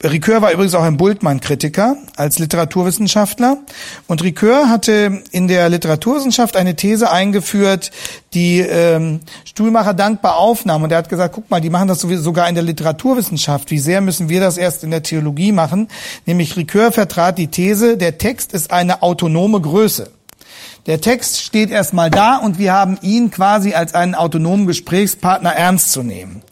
Ricoeur 0.00 0.42
war 0.42 0.52
übrigens 0.52 0.76
auch 0.76 0.84
ein 0.84 0.96
Bultmann-Kritiker 0.96 1.96
als 2.14 2.38
Literaturwissenschaftler. 2.38 3.58
Und 4.06 4.22
Ricoeur 4.22 4.68
hatte 4.68 5.24
in 5.32 5.48
der 5.48 5.68
Literaturwissenschaft 5.68 6.56
eine 6.56 6.76
These 6.76 7.10
eingeführt, 7.10 7.90
die 8.32 8.60
ähm, 8.60 9.22
Stuhlmacher 9.44 9.92
dankbar 9.92 10.36
aufnahm. 10.36 10.84
Und 10.84 10.92
er 10.92 10.98
hat 10.98 11.08
gesagt, 11.08 11.34
guck 11.34 11.50
mal, 11.50 11.60
die 11.60 11.70
machen 11.70 11.88
das 11.88 12.02
sogar 12.02 12.48
in 12.48 12.54
der 12.54 12.62
Literaturwissenschaft. 12.62 13.72
Wie 13.72 13.80
sehr 13.80 14.00
müssen 14.02 14.28
wir 14.28 14.38
das 14.38 14.56
erst 14.56 14.84
in 14.84 14.92
der 14.92 15.02
Theologie 15.02 15.50
machen? 15.50 15.88
Nämlich 16.26 16.56
Ricoeur 16.56 16.92
vertrat 16.92 17.38
die 17.38 17.48
These, 17.48 17.96
der 17.96 18.18
Text 18.18 18.52
ist 18.52 18.70
eine 18.70 19.02
autonome 19.02 19.60
Größe. 19.60 20.12
Der 20.86 21.00
Text 21.00 21.42
steht 21.42 21.70
erstmal 21.70 22.10
da 22.10 22.36
und 22.36 22.58
wir 22.58 22.72
haben 22.72 22.96
ihn 23.02 23.32
quasi 23.32 23.74
als 23.74 23.94
einen 23.94 24.14
autonomen 24.14 24.66
Gesprächspartner 24.66 25.50
ernst 25.50 25.90
zu 25.90 26.04
nehmen 26.04 26.42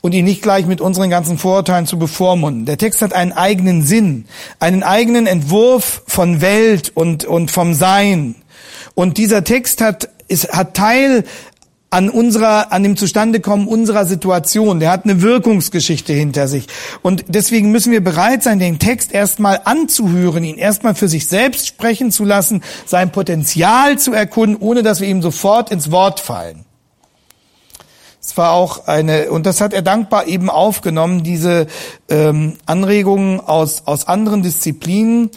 und 0.00 0.14
ihn 0.14 0.24
nicht 0.24 0.40
gleich 0.40 0.64
mit 0.66 0.80
unseren 0.80 1.10
ganzen 1.10 1.36
Vorurteilen 1.36 1.86
zu 1.86 1.98
bevormunden. 1.98 2.64
Der 2.64 2.78
Text 2.78 3.02
hat 3.02 3.12
einen 3.12 3.32
eigenen 3.32 3.82
Sinn, 3.82 4.24
einen 4.60 4.82
eigenen 4.82 5.26
Entwurf 5.26 6.02
von 6.06 6.40
Welt 6.40 6.92
und, 6.94 7.26
und 7.26 7.50
vom 7.50 7.74
Sein. 7.74 8.34
Und 8.94 9.18
dieser 9.18 9.44
Text 9.44 9.82
hat, 9.82 10.08
ist, 10.28 10.52
hat 10.52 10.74
Teil 10.74 11.24
an 11.90 12.10
unserer, 12.10 12.72
an 12.72 12.82
dem 12.82 12.96
Zustandekommen 12.96 13.68
unserer 13.68 14.04
Situation. 14.04 14.80
Der 14.80 14.90
hat 14.90 15.04
eine 15.04 15.22
Wirkungsgeschichte 15.22 16.12
hinter 16.12 16.48
sich. 16.48 16.66
Und 17.02 17.24
deswegen 17.28 17.70
müssen 17.70 17.92
wir 17.92 18.02
bereit 18.02 18.42
sein, 18.42 18.58
den 18.58 18.78
Text 18.80 19.12
erstmal 19.12 19.60
anzuhören, 19.64 20.42
ihn 20.42 20.56
erstmal 20.56 20.94
für 20.94 21.08
sich 21.08 21.28
selbst 21.28 21.68
sprechen 21.68 22.10
zu 22.10 22.24
lassen, 22.24 22.62
sein 22.84 23.12
Potenzial 23.12 23.98
zu 23.98 24.12
erkunden, 24.12 24.56
ohne 24.58 24.82
dass 24.82 25.00
wir 25.00 25.08
ihm 25.08 25.22
sofort 25.22 25.70
ins 25.70 25.90
Wort 25.92 26.18
fallen. 26.18 26.64
Es 28.20 28.36
war 28.38 28.52
auch 28.52 28.86
eine, 28.86 29.30
und 29.30 29.44
das 29.44 29.60
hat 29.60 29.74
er 29.74 29.82
dankbar 29.82 30.26
eben 30.26 30.48
aufgenommen, 30.48 31.22
diese 31.22 31.66
ähm, 32.08 32.56
Anregungen 32.64 33.38
aus, 33.38 33.82
aus 33.84 34.08
anderen 34.08 34.42
Disziplinen, 34.42 35.30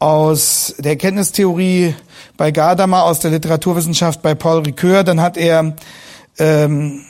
aus 0.00 0.74
der 0.78 0.96
Kenntnistheorie 0.96 1.94
bei 2.36 2.50
Gadamer, 2.50 3.04
aus 3.04 3.20
der 3.20 3.30
Literaturwissenschaft 3.30 4.22
bei 4.22 4.34
Paul 4.34 4.62
Ricoeur. 4.62 5.04
Dann 5.04 5.20
hat 5.20 5.36
er 5.36 5.74
ähm, 6.38 7.02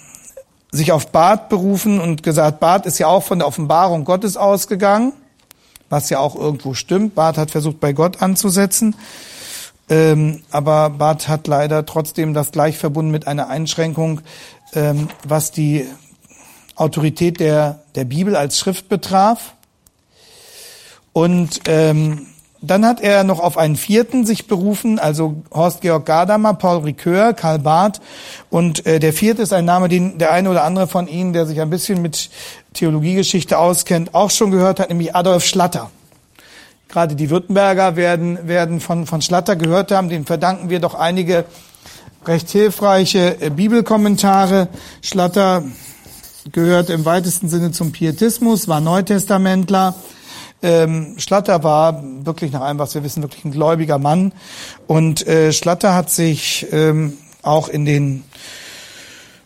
sich 0.70 0.92
auf 0.92 1.08
Barth 1.08 1.48
berufen 1.48 2.00
und 2.00 2.22
gesagt, 2.22 2.60
Barth 2.60 2.86
ist 2.86 2.98
ja 2.98 3.06
auch 3.06 3.22
von 3.22 3.38
der 3.38 3.48
Offenbarung 3.48 4.04
Gottes 4.04 4.36
ausgegangen, 4.36 5.12
was 5.88 6.10
ja 6.10 6.18
auch 6.18 6.34
irgendwo 6.34 6.74
stimmt. 6.74 7.14
Barth 7.14 7.38
hat 7.38 7.50
versucht, 7.50 7.80
bei 7.80 7.92
Gott 7.92 8.20
anzusetzen. 8.22 8.96
Ähm, 9.88 10.42
aber 10.50 10.90
Barth 10.90 11.28
hat 11.28 11.46
leider 11.46 11.84
trotzdem 11.84 12.34
das 12.34 12.52
gleich 12.52 12.78
verbunden 12.78 13.10
mit 13.10 13.26
einer 13.26 13.48
Einschränkung, 13.48 14.22
ähm, 14.72 15.08
was 15.24 15.50
die 15.50 15.86
Autorität 16.74 17.38
der, 17.38 17.80
der 17.94 18.04
Bibel 18.04 18.34
als 18.34 18.58
Schrift 18.58 18.88
betraf. 18.88 19.54
Und 21.12 21.60
ähm, 21.66 22.26
dann 22.70 22.86
hat 22.86 23.00
er 23.00 23.24
noch 23.24 23.40
auf 23.40 23.58
einen 23.58 23.76
vierten 23.76 24.26
sich 24.26 24.46
berufen, 24.46 24.98
also 24.98 25.42
Horst 25.52 25.80
Georg 25.80 26.06
Gadamer, 26.06 26.54
Paul 26.54 26.84
Ricoeur, 26.84 27.32
Karl 27.32 27.58
Barth. 27.58 28.00
Und 28.50 28.86
äh, 28.86 28.98
der 28.98 29.12
vierte 29.12 29.42
ist 29.42 29.52
ein 29.52 29.64
Name, 29.64 29.88
den 29.88 30.18
der 30.18 30.32
eine 30.32 30.50
oder 30.50 30.64
andere 30.64 30.86
von 30.86 31.08
Ihnen, 31.08 31.32
der 31.32 31.46
sich 31.46 31.60
ein 31.60 31.70
bisschen 31.70 32.02
mit 32.02 32.30
Theologiegeschichte 32.74 33.58
auskennt, 33.58 34.14
auch 34.14 34.30
schon 34.30 34.50
gehört 34.50 34.80
hat, 34.80 34.88
nämlich 34.88 35.14
Adolf 35.14 35.44
Schlatter. 35.44 35.90
Gerade 36.88 37.16
die 37.16 37.30
Württemberger 37.30 37.96
werden, 37.96 38.46
werden 38.46 38.80
von, 38.80 39.06
von 39.06 39.20
Schlatter 39.20 39.56
gehört 39.56 39.90
haben. 39.90 40.08
Den 40.08 40.26
verdanken 40.26 40.70
wir 40.70 40.80
doch 40.80 40.94
einige 40.94 41.44
recht 42.26 42.50
hilfreiche 42.50 43.40
äh, 43.40 43.50
Bibelkommentare. 43.50 44.68
Schlatter 45.02 45.64
gehört 46.52 46.90
im 46.90 47.04
weitesten 47.04 47.48
Sinne 47.48 47.72
zum 47.72 47.92
Pietismus, 47.92 48.68
war 48.68 48.80
Neutestamentler. 48.80 49.94
Ähm, 50.64 51.16
Schlatter 51.18 51.62
war 51.62 52.02
wirklich 52.24 52.50
nach 52.50 52.62
allem, 52.62 52.78
was 52.78 52.94
wir 52.94 53.04
wissen, 53.04 53.22
wirklich 53.22 53.44
ein 53.44 53.52
gläubiger 53.52 53.98
Mann. 53.98 54.32
Und 54.86 55.26
äh, 55.26 55.52
Schlatter 55.52 55.94
hat 55.94 56.10
sich 56.10 56.66
ähm, 56.72 57.18
auch 57.42 57.68
in 57.68 57.84
den 57.84 58.24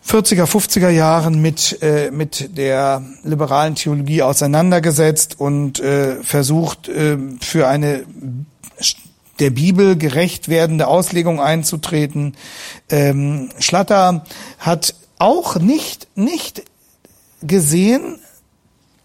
40er, 0.06 0.44
50er 0.44 0.90
Jahren 0.90 1.42
mit, 1.42 1.82
äh, 1.82 2.12
mit 2.12 2.56
der 2.56 3.02
liberalen 3.24 3.74
Theologie 3.74 4.22
auseinandergesetzt 4.22 5.40
und 5.40 5.80
äh, 5.80 6.22
versucht, 6.22 6.88
äh, 6.88 7.18
für 7.40 7.66
eine 7.66 8.04
der 9.40 9.50
Bibel 9.50 9.96
gerecht 9.96 10.48
werdende 10.48 10.86
Auslegung 10.86 11.40
einzutreten. 11.40 12.36
Ähm, 12.90 13.50
Schlatter 13.58 14.24
hat 14.60 14.94
auch 15.18 15.56
nicht, 15.56 16.06
nicht 16.14 16.62
gesehen, 17.42 18.20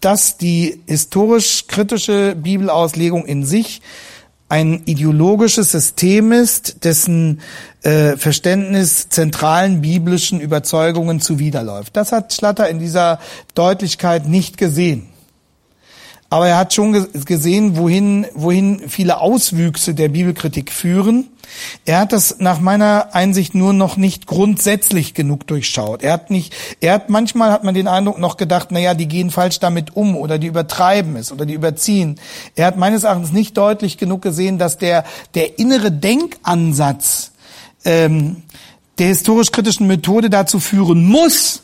dass 0.04 0.36
die 0.36 0.82
historisch-kritische 0.86 2.36
Bibelauslegung 2.36 3.24
in 3.24 3.44
sich 3.44 3.80
ein 4.50 4.82
ideologisches 4.84 5.72
System 5.72 6.30
ist, 6.30 6.84
dessen 6.84 7.40
äh, 7.82 8.16
Verständnis 8.18 9.08
zentralen 9.08 9.80
biblischen 9.80 10.40
Überzeugungen 10.40 11.20
zuwiderläuft. 11.20 11.96
Das 11.96 12.12
hat 12.12 12.34
Schlatter 12.34 12.68
in 12.68 12.78
dieser 12.78 13.18
Deutlichkeit 13.54 14.28
nicht 14.28 14.58
gesehen. 14.58 15.08
Aber 16.34 16.48
er 16.48 16.56
hat 16.56 16.74
schon 16.74 17.06
gesehen, 17.26 17.76
wohin, 17.76 18.26
wohin 18.34 18.88
viele 18.88 19.20
Auswüchse 19.20 19.94
der 19.94 20.08
Bibelkritik 20.08 20.72
führen. 20.72 21.28
Er 21.84 22.00
hat 22.00 22.12
das 22.12 22.40
nach 22.40 22.58
meiner 22.58 23.14
Einsicht 23.14 23.54
nur 23.54 23.72
noch 23.72 23.96
nicht 23.96 24.26
grundsätzlich 24.26 25.14
genug 25.14 25.46
durchschaut. 25.46 26.02
Er 26.02 26.12
hat 26.12 26.32
nicht, 26.32 26.52
er 26.80 26.94
hat 26.94 27.08
manchmal 27.08 27.52
hat 27.52 27.62
man 27.62 27.76
den 27.76 27.86
Eindruck 27.86 28.18
noch 28.18 28.36
gedacht, 28.36 28.70
na 28.72 28.80
ja, 28.80 28.94
die 28.94 29.06
gehen 29.06 29.30
falsch 29.30 29.60
damit 29.60 29.94
um 29.94 30.16
oder 30.16 30.38
die 30.40 30.48
übertreiben 30.48 31.14
es 31.14 31.30
oder 31.30 31.46
die 31.46 31.54
überziehen. 31.54 32.18
Er 32.56 32.66
hat 32.66 32.76
meines 32.76 33.04
Erachtens 33.04 33.30
nicht 33.30 33.56
deutlich 33.56 33.96
genug 33.96 34.20
gesehen, 34.20 34.58
dass 34.58 34.76
der, 34.76 35.04
der 35.36 35.60
innere 35.60 35.92
Denkansatz 35.92 37.30
ähm, 37.84 38.42
der 38.98 39.06
historisch-kritischen 39.06 39.86
Methode 39.86 40.30
dazu 40.30 40.58
führen 40.58 41.06
muss, 41.06 41.62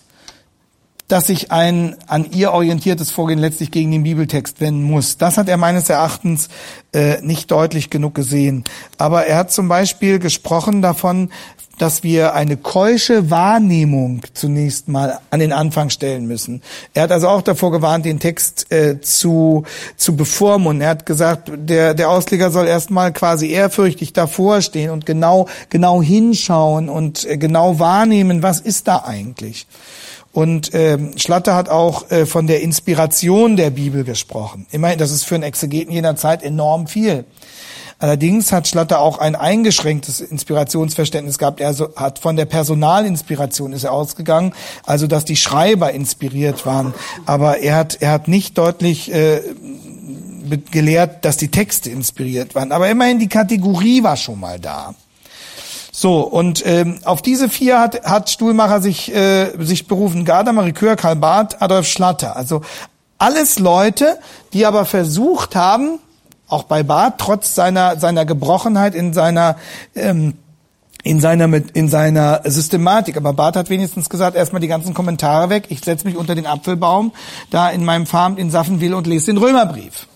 dass 1.11 1.27
sich 1.27 1.51
ein 1.51 1.97
an 2.07 2.31
ihr 2.31 2.53
orientiertes 2.53 3.11
Vorgehen 3.11 3.39
letztlich 3.39 3.71
gegen 3.71 3.91
den 3.91 4.05
Bibeltext 4.05 4.61
wenden 4.61 4.85
muss. 4.85 5.19
Das 5.19 5.39
hat 5.39 5.49
er 5.49 5.57
meines 5.57 5.89
Erachtens 5.91 6.49
äh, 6.93 7.21
nicht 7.21 7.51
deutlich 7.51 7.91
genug 7.91 8.15
gesehen. 8.15 8.65
Aber 8.97 9.27
er 9.27 9.39
hat 9.39 9.53
zum 9.53 9.69
Beispiel 9.69 10.21
gesprochen 10.21 10.83
davon, 10.83 11.31
dass 11.79 12.03
wir 12.03 12.35
eine 12.35 12.59
keusche 12.59 13.31
Wahrnehmung 13.31 14.21
zunächst 14.35 14.87
mal 14.89 15.19
an 15.31 15.41
den 15.41 15.53
Anfang 15.53 15.89
stellen 15.89 16.27
müssen. 16.27 16.63
Er 16.93 17.05
hat 17.05 17.11
also 17.11 17.27
auch 17.29 17.41
davor 17.41 17.73
gewarnt, 17.73 18.05
den 18.05 18.21
Text 18.21 18.71
äh, 18.71 19.01
zu, 19.01 19.65
zu 19.97 20.15
bevormunden. 20.15 20.83
Er 20.83 20.91
hat 20.91 21.07
gesagt, 21.07 21.51
der, 21.57 21.95
der 21.95 22.11
Ausleger 22.11 22.51
soll 22.51 22.67
erstmal 22.67 23.13
quasi 23.15 23.51
ehrfürchtig 23.51 24.13
davor 24.13 24.61
stehen 24.61 24.91
und 24.91 25.07
genau, 25.07 25.49
genau 25.71 26.03
hinschauen 26.03 26.91
und 26.91 27.25
äh, 27.25 27.39
genau 27.39 27.79
wahrnehmen, 27.79 28.43
was 28.43 28.61
ist 28.61 28.87
da 28.87 28.99
eigentlich. 29.07 29.67
Und 30.33 30.71
ähm, 30.75 31.19
Schlatter 31.19 31.57
hat 31.57 31.69
auch 31.69 32.11
äh, 32.11 32.25
von 32.25 32.47
der 32.47 32.63
Inspiration 32.63 33.57
der 33.57 33.71
Bibel 33.71 34.05
gesprochen. 34.05 34.67
Immerhin, 34.71 34.99
das 34.99 35.11
ist 35.11 35.25
für 35.25 35.35
einen 35.35 35.45
Exegeten 35.45 35.93
jener 35.93 36.15
Zeit 36.17 36.43
enorm 36.43 36.87
viel. 36.87 37.25
Allerdings 37.99 38.51
hat 38.51 38.67
Schlatter 38.67 39.01
auch 39.01 39.19
ein 39.19 39.37
eingeschränktes 39.37 40.23
Inspirationsverständnis 40.23 41.37
gehabt. 41.37 41.61
Er 41.61 41.77
hat 41.97 42.19
von 42.19 42.35
der 42.35 42.47
Personalinspiration 42.47 43.75
ist 43.75 43.85
er 43.85 43.93
ausgegangen, 43.93 44.55
also 44.87 45.07
dass 45.07 45.27
die 45.27 45.37
Schreiber 45.37 45.93
inspiriert 45.93 46.65
waren. 46.65 46.95
Aber 47.27 47.59
er 47.59 47.77
hat, 47.77 47.99
er 48.01 48.13
hat 48.13 48.27
nicht 48.27 48.57
deutlich 48.57 49.13
äh, 49.13 49.43
gelehrt, 50.71 51.27
dass 51.27 51.37
die 51.37 51.49
Texte 51.49 51.91
inspiriert 51.91 52.55
waren. 52.55 52.73
Aber 52.73 52.89
immerhin 52.89 53.19
die 53.19 53.29
Kategorie 53.29 54.03
war 54.03 54.17
schon 54.17 54.41
mal 54.41 54.59
da. 54.59 54.95
So, 56.01 56.21
und 56.21 56.65
ähm, 56.65 56.99
auf 57.05 57.21
diese 57.21 57.51
vier 57.51 57.79
hat, 57.79 58.07
hat 58.07 58.31
Stuhlmacher 58.31 58.81
sich, 58.81 59.15
äh, 59.15 59.51
sich 59.63 59.87
berufen. 59.87 60.25
Gadamer, 60.25 60.65
Ricoeur, 60.65 60.97
Karl 60.97 61.17
Barth, 61.17 61.61
Adolf 61.61 61.87
Schlatter. 61.87 62.37
Also 62.37 62.63
alles 63.19 63.59
Leute, 63.59 64.19
die 64.55 64.65
aber 64.65 64.87
versucht 64.87 65.55
haben, 65.55 65.99
auch 66.49 66.63
bei 66.63 66.83
Barth, 66.83 67.17
trotz 67.19 67.55
seiner, 67.55 67.99
seiner 67.99 68.25
Gebrochenheit 68.25 68.95
in 68.95 69.13
seiner... 69.13 69.59
Ähm, 69.95 70.39
in 71.03 71.19
seiner 71.19 71.51
in 71.75 71.89
seiner 71.89 72.43
Systematik. 72.45 73.17
Aber 73.17 73.33
Barth 73.33 73.57
hat 73.57 73.71
wenigstens 73.71 74.11
gesagt, 74.11 74.37
erstmal 74.37 74.61
die 74.61 74.69
ganzen 74.69 74.93
Kommentare 74.93 75.49
weg. 75.49 75.67
Ich 75.69 75.81
setze 75.81 76.07
mich 76.07 76.15
unter 76.15 76.35
den 76.35 76.47
Apfelbaum 76.47 77.13
da 77.51 77.71
in 77.71 77.87
meinem 77.87 78.05
Farm 78.05 78.37
in 78.37 78.51
Saffenwil 78.51 78.93
und 78.93 79.07
lese 79.07 79.27
den 79.27 79.39
Römerbrief. 79.39 80.07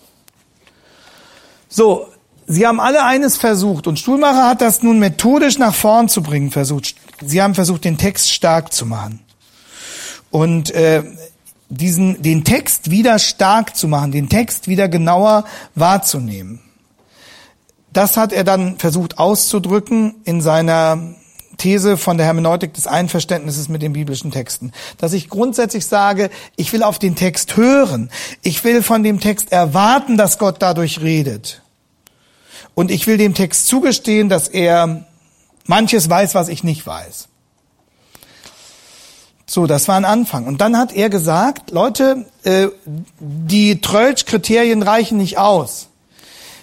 So, 1.71 2.07
Sie 2.47 2.67
haben 2.67 2.81
alle 2.81 3.05
eines 3.05 3.37
versucht 3.37 3.87
und 3.87 3.99
Stuhlmacher 3.99 4.49
hat 4.49 4.61
das 4.61 4.83
nun 4.83 4.99
methodisch 4.99 5.59
nach 5.59 5.75
vorn 5.75 6.09
zu 6.09 6.23
bringen 6.23 6.51
versucht. 6.51 6.95
Sie 7.25 7.41
haben 7.41 7.55
versucht, 7.55 7.85
den 7.85 7.97
Text 7.97 8.33
stark 8.33 8.73
zu 8.73 8.85
machen. 8.85 9.21
Und 10.31 10.71
äh, 10.73 11.05
diesen, 11.69 12.23
den 12.23 12.45
Text 12.45 12.91
wieder 12.91 13.19
stark 13.19 13.77
zu 13.77 13.89
machen, 13.89 14.13
den 14.13 14.29
Text 14.29 14.69
wieder 14.69 14.89
genauer 14.89 15.45
wahrzunehmen. 15.75 16.61
Das 17.93 18.17
hat 18.17 18.33
er 18.33 18.45
dann 18.45 18.79
versucht 18.79 19.19
auszudrücken 19.19 20.17
in 20.25 20.41
seiner 20.41 21.15
These 21.57 21.97
von 21.97 22.17
der 22.17 22.27
Hermeneutik 22.27 22.75
des 22.75 22.87
Einverständnisses 22.87 23.69
mit 23.69 23.81
den 23.81 23.93
biblischen 23.93 24.33
Texten. 24.33 24.73
Dass 24.99 25.13
ich 25.13 25.29
grundsätzlich 25.29 25.87
sage, 25.87 26.31
ich 26.57 26.73
will 26.73 26.83
auf 26.83 26.99
den 26.99 27.15
Text 27.15 27.57
hören. 27.57 28.11
Ich 28.43 28.65
will 28.65 28.83
von 28.83 29.03
dem 29.03 29.21
Text 29.21 29.53
erwarten, 29.53 30.17
dass 30.17 30.39
Gott 30.39 30.57
dadurch 30.59 31.01
redet. 31.01 31.63
Und 32.75 32.91
ich 32.91 33.07
will 33.07 33.17
dem 33.17 33.35
Text 33.35 33.69
zugestehen, 33.69 34.29
dass 34.29 34.49
er 34.49 35.05
manches 35.67 36.11
weiß, 36.11 36.35
was 36.35 36.49
ich 36.49 36.65
nicht 36.65 36.87
weiß. 36.87 37.29
So, 39.47 39.67
das 39.67 39.89
war 39.89 39.97
ein 39.97 40.05
Anfang. 40.05 40.47
Und 40.47 40.61
dann 40.61 40.77
hat 40.77 40.93
er 40.95 41.11
gesagt, 41.11 41.71
Leute, 41.71 42.27
äh, 42.45 42.69
die 43.21 43.81
Trölsch-Kriterien 43.81 44.83
reichen 44.83 45.19
nicht 45.19 45.39
aus. 45.39 45.89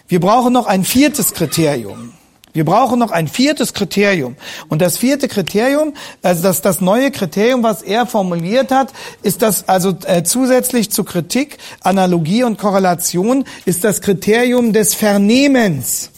Wir 0.07 0.19
brauchen 0.19 0.51
noch 0.51 0.65
ein 0.65 0.83
viertes 0.83 1.33
Kriterium. 1.33 2.13
Wir 2.53 2.65
brauchen 2.65 2.99
noch 2.99 3.11
ein 3.11 3.27
viertes 3.27 3.73
Kriterium. 3.73 4.35
Und 4.67 4.81
das 4.81 4.97
vierte 4.97 5.27
Kriterium, 5.27 5.93
also 6.21 6.43
das, 6.43 6.61
das 6.61 6.81
neue 6.81 7.11
Kriterium, 7.11 7.63
was 7.63 7.81
er 7.81 8.05
formuliert 8.05 8.71
hat, 8.71 8.91
ist 9.23 9.41
das 9.41 9.69
also 9.69 9.95
äh, 10.05 10.23
zusätzlich 10.23 10.91
zu 10.91 11.03
Kritik, 11.03 11.57
Analogie 11.81 12.43
und 12.43 12.57
Korrelation, 12.57 13.45
ist 13.65 13.83
das 13.83 14.01
Kriterium 14.01 14.73
des 14.73 14.93
Vernehmens. 14.93 16.09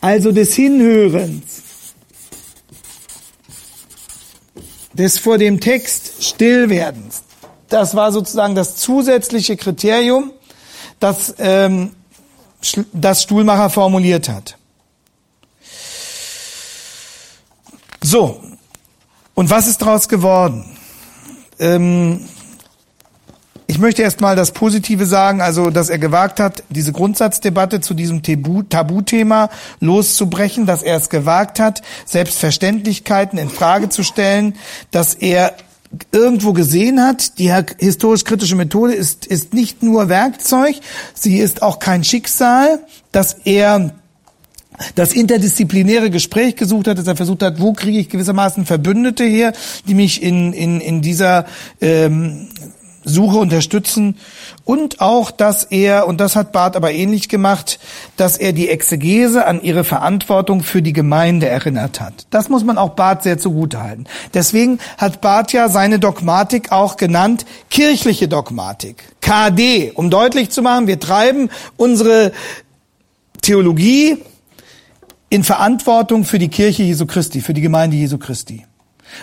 Also 0.00 0.32
des 0.32 0.54
Hinhörens. 0.54 1.42
Des 4.94 5.18
vor 5.18 5.38
dem 5.38 5.60
Text 5.60 6.24
Stillwerdens. 6.24 7.22
Das 7.68 7.94
war 7.94 8.12
sozusagen 8.12 8.54
das 8.54 8.76
zusätzliche 8.76 9.56
Kriterium, 9.56 10.32
das 11.00 11.34
ähm, 11.38 11.90
das 12.92 13.22
Stuhlmacher 13.22 13.70
formuliert 13.70 14.28
hat. 14.28 14.56
So, 18.02 18.40
und 19.34 19.50
was 19.50 19.66
ist 19.66 19.82
daraus 19.82 20.08
geworden? 20.08 20.64
Ähm, 21.58 22.28
ich 23.66 23.78
möchte 23.78 24.02
erst 24.02 24.20
mal 24.22 24.34
das 24.34 24.52
Positive 24.52 25.04
sagen, 25.04 25.42
also 25.42 25.68
dass 25.70 25.90
er 25.90 25.98
gewagt 25.98 26.40
hat, 26.40 26.62
diese 26.70 26.92
Grundsatzdebatte 26.92 27.80
zu 27.80 27.92
diesem 27.92 28.22
Tabuthema 28.22 29.50
loszubrechen, 29.80 30.64
dass 30.64 30.82
er 30.82 30.96
es 30.96 31.10
gewagt 31.10 31.60
hat, 31.60 31.82
Selbstverständlichkeiten 32.06 33.38
in 33.38 33.50
Frage 33.50 33.90
zu 33.90 34.02
stellen, 34.02 34.56
dass 34.90 35.14
er 35.14 35.54
irgendwo 36.12 36.52
gesehen 36.52 37.02
hat, 37.02 37.38
die 37.38 37.52
historisch-kritische 37.78 38.56
Methode 38.56 38.94
ist, 38.94 39.26
ist 39.26 39.54
nicht 39.54 39.82
nur 39.82 40.08
Werkzeug, 40.08 40.76
sie 41.14 41.38
ist 41.38 41.62
auch 41.62 41.78
kein 41.78 42.04
Schicksal, 42.04 42.80
dass 43.10 43.34
er 43.44 43.94
das 44.94 45.12
interdisziplinäre 45.12 46.10
Gespräch 46.10 46.56
gesucht 46.56 46.86
hat, 46.86 46.98
dass 46.98 47.06
er 47.06 47.16
versucht 47.16 47.42
hat, 47.42 47.60
wo 47.60 47.72
kriege 47.72 47.98
ich 47.98 48.08
gewissermaßen 48.08 48.64
Verbündete 48.64 49.24
her, 49.24 49.52
die 49.88 49.94
mich 49.94 50.22
in, 50.22 50.52
in, 50.52 50.80
in 50.80 51.02
dieser 51.02 51.46
ähm, 51.80 52.48
Suche 53.08 53.38
unterstützen 53.38 54.16
und 54.64 55.00
auch, 55.00 55.30
dass 55.30 55.64
er, 55.64 56.06
und 56.06 56.20
das 56.20 56.36
hat 56.36 56.52
Barth 56.52 56.76
aber 56.76 56.92
ähnlich 56.92 57.28
gemacht, 57.28 57.78
dass 58.16 58.36
er 58.36 58.52
die 58.52 58.68
Exegese 58.68 59.46
an 59.46 59.62
ihre 59.62 59.84
Verantwortung 59.84 60.62
für 60.62 60.82
die 60.82 60.92
Gemeinde 60.92 61.48
erinnert 61.48 62.00
hat. 62.00 62.26
Das 62.30 62.48
muss 62.48 62.64
man 62.64 62.78
auch 62.78 62.90
Barth 62.90 63.22
sehr 63.22 63.38
zugutehalten. 63.38 64.06
Deswegen 64.34 64.78
hat 64.96 65.20
Barth 65.20 65.52
ja 65.52 65.68
seine 65.68 65.98
Dogmatik 65.98 66.70
auch 66.70 66.96
genannt 66.96 67.44
kirchliche 67.70 68.28
Dogmatik. 68.28 69.02
KD, 69.20 69.92
um 69.94 70.10
deutlich 70.10 70.50
zu 70.50 70.62
machen, 70.62 70.86
wir 70.86 71.00
treiben 71.00 71.50
unsere 71.76 72.32
Theologie 73.42 74.18
in 75.30 75.44
Verantwortung 75.44 76.24
für 76.24 76.38
die 76.38 76.48
Kirche 76.48 76.82
Jesu 76.82 77.06
Christi, 77.06 77.40
für 77.40 77.54
die 77.54 77.60
Gemeinde 77.60 77.96
Jesu 77.96 78.18
Christi. 78.18 78.64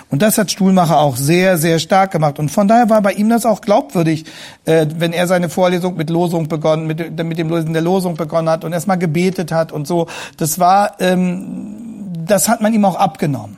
Und 0.10 0.22
das 0.22 0.38
hat 0.38 0.52
Stuhlmacher 0.52 1.00
auch 1.00 1.16
sehr, 1.16 1.58
sehr 1.58 1.80
stark 1.80 2.12
gemacht. 2.12 2.40
Und 2.40 2.50
von 2.50 2.68
daher 2.68 2.90
war 2.90 3.02
bei 3.02 3.14
ihm 3.14 3.30
das 3.30 3.46
auch 3.46 3.62
glaubwürdig, 3.62 4.26
äh, 4.66 4.86
wenn 4.98 5.14
er 5.14 5.28
seine 5.28 5.50
Vorlesung 5.50 5.96
mit 5.98 6.10
Losung 6.10 6.48
begonnen, 6.48 6.88
mit, 6.88 7.24
mit 7.24 7.38
dem 7.38 7.50
Lösen 7.50 7.74
der 7.74 7.82
Losung 7.82 8.16
begonnen 8.16 8.50
hat 8.50 8.64
und 8.64 8.74
erstmal 8.74 8.98
gebetet 8.98 9.52
hat 9.52 9.72
und 9.72 9.88
so. 9.88 10.08
Das 10.38 10.60
war, 10.60 11.00
ähm, 11.00 12.14
das 12.26 12.50
hat 12.50 12.62
man 12.62 12.74
ihm 12.74 12.86
auch 12.86 12.96
abgenommen. 12.96 13.58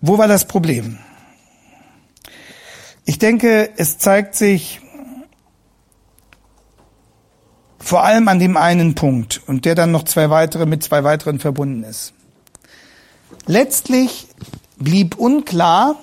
Wo 0.00 0.18
war 0.18 0.26
das 0.26 0.46
Problem? 0.46 0.98
Ich 3.04 3.18
denke, 3.18 3.70
es 3.76 3.98
zeigt 3.98 4.34
sich 4.34 4.80
vor 7.82 8.04
allem 8.04 8.28
an 8.28 8.38
dem 8.38 8.56
einen 8.56 8.94
Punkt 8.94 9.42
und 9.46 9.64
der 9.64 9.74
dann 9.74 9.90
noch 9.90 10.04
zwei 10.04 10.30
weitere 10.30 10.66
mit 10.66 10.82
zwei 10.82 11.04
weiteren 11.04 11.38
verbunden 11.38 11.84
ist. 11.84 12.12
Letztlich 13.46 14.28
blieb 14.78 15.18
unklar, 15.18 15.96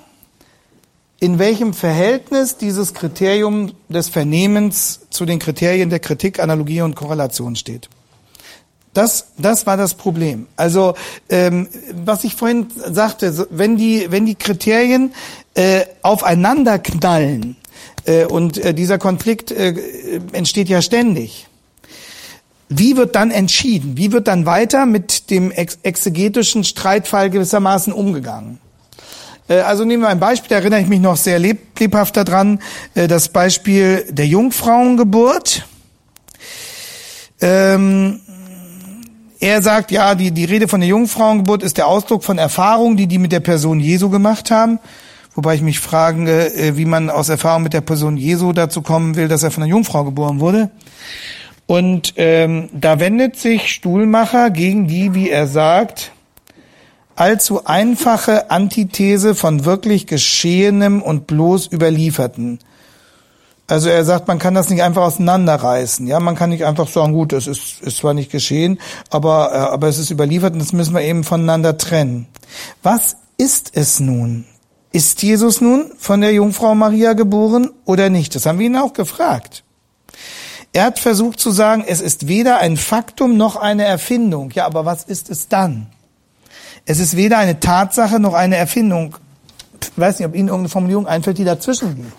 in 1.19 1.39
welchem 1.39 1.73
Verhältnis 1.73 2.57
dieses 2.57 2.93
Kriterium 2.93 3.73
des 3.89 4.09
Vernehmens 4.09 5.01
zu 5.09 5.25
den 5.25 5.39
Kriterien 5.39 5.89
der 5.89 5.99
Kritik, 5.99 6.39
Analogie 6.39 6.81
und 6.81 6.95
Korrelation 6.95 7.55
steht. 7.55 7.89
Das, 8.93 9.27
das 9.37 9.65
war 9.65 9.77
das 9.77 9.93
Problem. 9.93 10.47
Also 10.55 10.95
ähm, 11.29 11.67
was 11.93 12.23
ich 12.23 12.35
vorhin 12.35 12.67
sagte, 12.89 13.47
wenn 13.51 13.77
die, 13.77 14.07
wenn 14.09 14.25
die 14.25 14.35
Kriterien 14.35 15.13
äh, 15.53 15.85
aufeinander 16.01 16.79
knallen 16.79 17.55
äh, 18.05 18.25
und 18.25 18.57
äh, 18.57 18.73
dieser 18.73 18.97
Konflikt 18.97 19.51
äh, 19.51 19.75
entsteht 20.31 20.69
ja 20.69 20.81
ständig, 20.81 21.48
wie 22.69 22.95
wird 22.95 23.15
dann 23.15 23.31
entschieden? 23.31 23.97
Wie 23.97 24.11
wird 24.11 24.27
dann 24.27 24.45
weiter 24.45 24.85
mit 24.85 25.31
dem 25.31 25.51
ex 25.51 25.79
exegetischen 25.81 26.63
Streitfall 26.63 27.31
gewissermaßen 27.31 27.91
umgegangen? 27.91 28.59
Äh, 29.47 29.61
also 29.61 29.83
nehmen 29.83 30.03
wir 30.03 30.09
ein 30.09 30.19
Beispiel, 30.19 30.49
da 30.49 30.55
erinnere 30.55 30.79
ich 30.79 30.87
mich 30.87 31.01
noch 31.01 31.17
sehr 31.17 31.39
leb 31.39 31.79
lebhaft 31.79 32.15
daran, 32.15 32.61
äh, 32.93 33.07
das 33.07 33.29
Beispiel 33.29 34.05
der 34.09 34.27
Jungfrauengeburt. 34.27 35.65
Ähm, 37.41 38.21
er 39.39 39.61
sagt, 39.61 39.91
ja, 39.91 40.15
die, 40.15 40.31
die 40.31 40.45
Rede 40.45 40.67
von 40.67 40.81
der 40.81 40.89
Jungfrauengeburt 40.89 41.63
ist 41.63 41.77
der 41.77 41.87
Ausdruck 41.87 42.23
von 42.23 42.37
Erfahrungen, 42.37 42.97
die 42.97 43.07
die 43.07 43.17
mit 43.17 43.31
der 43.31 43.39
Person 43.39 43.79
Jesu 43.79 44.09
gemacht 44.09 44.51
haben. 44.51 44.79
Wobei 45.33 45.55
ich 45.55 45.61
mich 45.61 45.79
frage, 45.79 46.53
äh, 46.53 46.77
wie 46.77 46.85
man 46.85 47.09
aus 47.09 47.29
Erfahrung 47.29 47.63
mit 47.63 47.73
der 47.73 47.81
Person 47.81 48.17
Jesu 48.17 48.53
dazu 48.53 48.81
kommen 48.83 49.15
will, 49.15 49.27
dass 49.27 49.41
er 49.41 49.49
von 49.49 49.63
einer 49.63 49.71
Jungfrau 49.71 50.03
geboren 50.03 50.39
wurde. 50.39 50.69
Und 51.69 52.15
ähm, 52.15 52.69
da 52.73 52.99
wendet 52.99 53.37
sich 53.37 53.71
Stuhlmacher 53.71 54.49
gegen 54.49 54.87
die, 54.87 55.13
wie 55.13 55.29
er 55.29 55.45
sagt, 55.45 56.11
allzu 57.15 57.63
einfache 57.63 58.49
Antithese 58.49 59.35
von 59.35 59.65
wirklich 59.65 60.07
Geschehenem 60.07 61.03
und 61.03 61.27
bloß 61.27 61.71
Überlieferten. 61.71 62.57
Also 63.67 63.87
er 63.87 64.03
sagt, 64.03 64.27
man 64.27 64.39
kann 64.39 64.55
das 64.55 64.71
nicht 64.71 64.81
einfach 64.81 65.03
auseinanderreißen. 65.03 66.07
Ja, 66.07 66.19
man 66.19 66.33
kann 66.33 66.49
nicht 66.49 66.65
einfach 66.65 66.87
sagen, 66.87 67.13
gut, 67.13 67.33
es 67.33 67.45
ist, 67.45 67.81
ist 67.81 67.97
zwar 67.97 68.15
nicht 68.15 68.31
geschehen, 68.31 68.79
aber, 69.11 69.51
äh, 69.53 69.57
aber 69.57 69.89
es 69.89 69.99
ist 69.99 70.09
überliefert 70.09 70.53
und 70.53 70.59
das 70.59 70.73
müssen 70.73 70.95
wir 70.95 71.03
eben 71.03 71.23
voneinander 71.23 71.77
trennen. 71.77 72.25
Was 72.81 73.15
ist 73.37 73.73
es 73.75 73.99
nun? 73.99 74.45
Ist 74.91 75.21
Jesus 75.21 75.61
nun 75.61 75.91
von 75.99 76.21
der 76.21 76.33
Jungfrau 76.33 76.73
Maria 76.73 77.13
geboren 77.13 77.69
oder 77.85 78.09
nicht? 78.09 78.33
Das 78.33 78.47
haben 78.47 78.57
wir 78.57 78.65
ihn 78.65 78.75
auch 78.75 78.93
gefragt. 78.93 79.63
Er 80.71 80.85
hat 80.85 80.99
versucht 80.99 81.39
zu 81.39 81.51
sagen, 81.51 81.83
es 81.87 81.99
ist 81.99 82.27
weder 82.27 82.59
ein 82.59 82.77
Faktum 82.77 83.37
noch 83.37 83.55
eine 83.55 83.85
Erfindung. 83.85 84.51
Ja, 84.51 84.65
aber 84.65 84.85
was 84.85 85.03
ist 85.03 85.29
es 85.29 85.47
dann? 85.47 85.87
Es 86.85 86.99
ist 86.99 87.15
weder 87.15 87.37
eine 87.37 87.59
Tatsache 87.59 88.19
noch 88.19 88.33
eine 88.33 88.55
Erfindung. 88.55 89.15
Ich 89.81 89.97
weiß 89.97 90.19
nicht, 90.19 90.27
ob 90.27 90.35
Ihnen 90.35 90.47
irgendeine 90.47 90.69
Formulierung 90.69 91.07
einfällt, 91.07 91.37
die 91.37 91.43
dazwischen 91.43 91.95
liegt. 91.95 92.13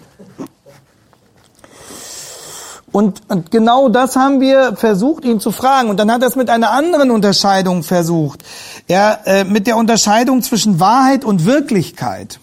Und, 2.93 3.23
und 3.29 3.53
genau 3.53 3.89
das 3.89 4.17
haben 4.17 4.41
wir 4.41 4.75
versucht, 4.75 5.25
ihn 5.25 5.39
zu 5.39 5.53
fragen. 5.53 5.91
Und 5.91 5.97
dann 5.99 6.11
hat 6.11 6.23
er 6.23 6.29
es 6.29 6.37
mit 6.37 6.51
einer 6.51 6.71
anderen 6.71 7.11
Unterscheidung 7.11 7.85
versucht. 7.85 8.43
Er, 8.89 9.21
äh, 9.27 9.45
mit 9.45 9.69
der 9.69 9.77
Unterscheidung 9.77 10.43
zwischen 10.43 10.81
Wahrheit 10.81 11.25
und 11.25 11.45
Wirklichkeit. 11.45 12.41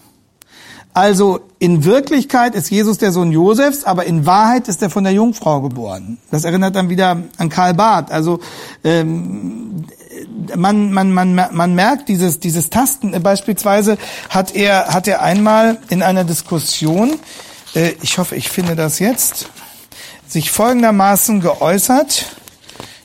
Also 0.98 1.38
in 1.60 1.84
Wirklichkeit 1.84 2.56
ist 2.56 2.72
Jesus 2.72 2.98
der 2.98 3.12
Sohn 3.12 3.30
Josefs, 3.30 3.84
aber 3.84 4.06
in 4.06 4.26
Wahrheit 4.26 4.66
ist 4.66 4.82
er 4.82 4.90
von 4.90 5.04
der 5.04 5.12
Jungfrau 5.12 5.60
geboren. 5.60 6.18
Das 6.32 6.42
erinnert 6.42 6.74
dann 6.74 6.88
wieder 6.88 7.22
an 7.36 7.48
Karl 7.50 7.72
Barth. 7.74 8.10
Also 8.10 8.40
ähm, 8.82 9.84
man, 10.56 10.90
man, 10.90 11.12
man, 11.12 11.36
man 11.52 11.74
merkt 11.76 12.08
dieses, 12.08 12.40
dieses 12.40 12.68
Tasten. 12.68 13.12
Beispielsweise 13.22 13.96
hat 14.28 14.56
er, 14.56 14.88
hat 14.88 15.06
er 15.06 15.22
einmal 15.22 15.78
in 15.88 16.02
einer 16.02 16.24
Diskussion, 16.24 17.14
äh, 17.76 17.92
ich 18.02 18.18
hoffe, 18.18 18.34
ich 18.34 18.48
finde 18.48 18.74
das 18.74 18.98
jetzt, 18.98 19.50
sich 20.26 20.50
folgendermaßen 20.50 21.38
geäußert. 21.38 22.26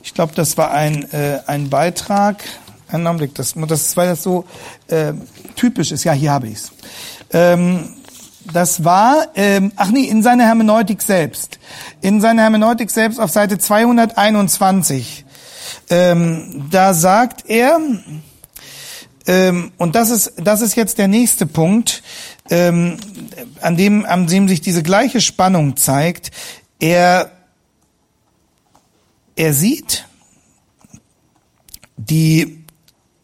Ich 0.02 0.14
glaube, 0.14 0.34
das 0.34 0.58
war 0.58 0.72
ein, 0.72 1.08
äh, 1.12 1.38
ein 1.46 1.70
Beitrag 1.70 2.42
Einen 2.88 3.06
Augenblick, 3.06 3.36
das, 3.36 3.54
das 3.68 3.96
weil 3.96 4.08
das 4.08 4.24
so 4.24 4.46
äh, 4.88 5.12
typisch 5.54 5.92
ist. 5.92 6.02
Ja, 6.02 6.12
hier 6.12 6.32
habe 6.32 6.48
ich's. 6.48 6.72
Ähm, 7.34 7.90
das 8.52 8.84
war, 8.84 9.28
ähm, 9.34 9.72
ach 9.76 9.90
nee, 9.90 10.04
in 10.04 10.22
seiner 10.22 10.44
Hermeneutik 10.44 11.02
selbst. 11.02 11.58
In 12.00 12.20
seiner 12.20 12.42
Hermeneutik 12.42 12.90
selbst 12.90 13.18
auf 13.18 13.30
Seite 13.30 13.58
221. 13.58 15.24
Ähm, 15.90 16.66
da 16.70 16.94
sagt 16.94 17.44
er, 17.48 17.80
ähm, 19.26 19.72
und 19.78 19.94
das 19.96 20.10
ist, 20.10 20.34
das 20.36 20.60
ist 20.60 20.76
jetzt 20.76 20.98
der 20.98 21.08
nächste 21.08 21.46
Punkt, 21.46 22.02
ähm, 22.50 22.98
an, 23.60 23.76
dem, 23.76 24.04
an 24.04 24.26
dem 24.26 24.48
sich 24.48 24.60
diese 24.60 24.82
gleiche 24.82 25.20
Spannung 25.20 25.76
zeigt. 25.76 26.30
Er, 26.78 27.30
er 29.34 29.54
sieht 29.54 30.06
die 31.96 32.64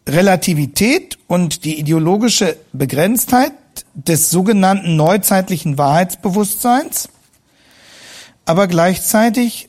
Relativität 0.09 1.19
und 1.27 1.65
die 1.65 1.79
ideologische 1.79 2.57
Begrenztheit 2.73 3.53
des 3.95 4.31
sogenannten 4.31 4.97
neuzeitlichen 4.97 5.79
Wahrheitsbewusstseins, 5.79 7.09
aber 8.45 8.67
gleichzeitig 8.67 9.69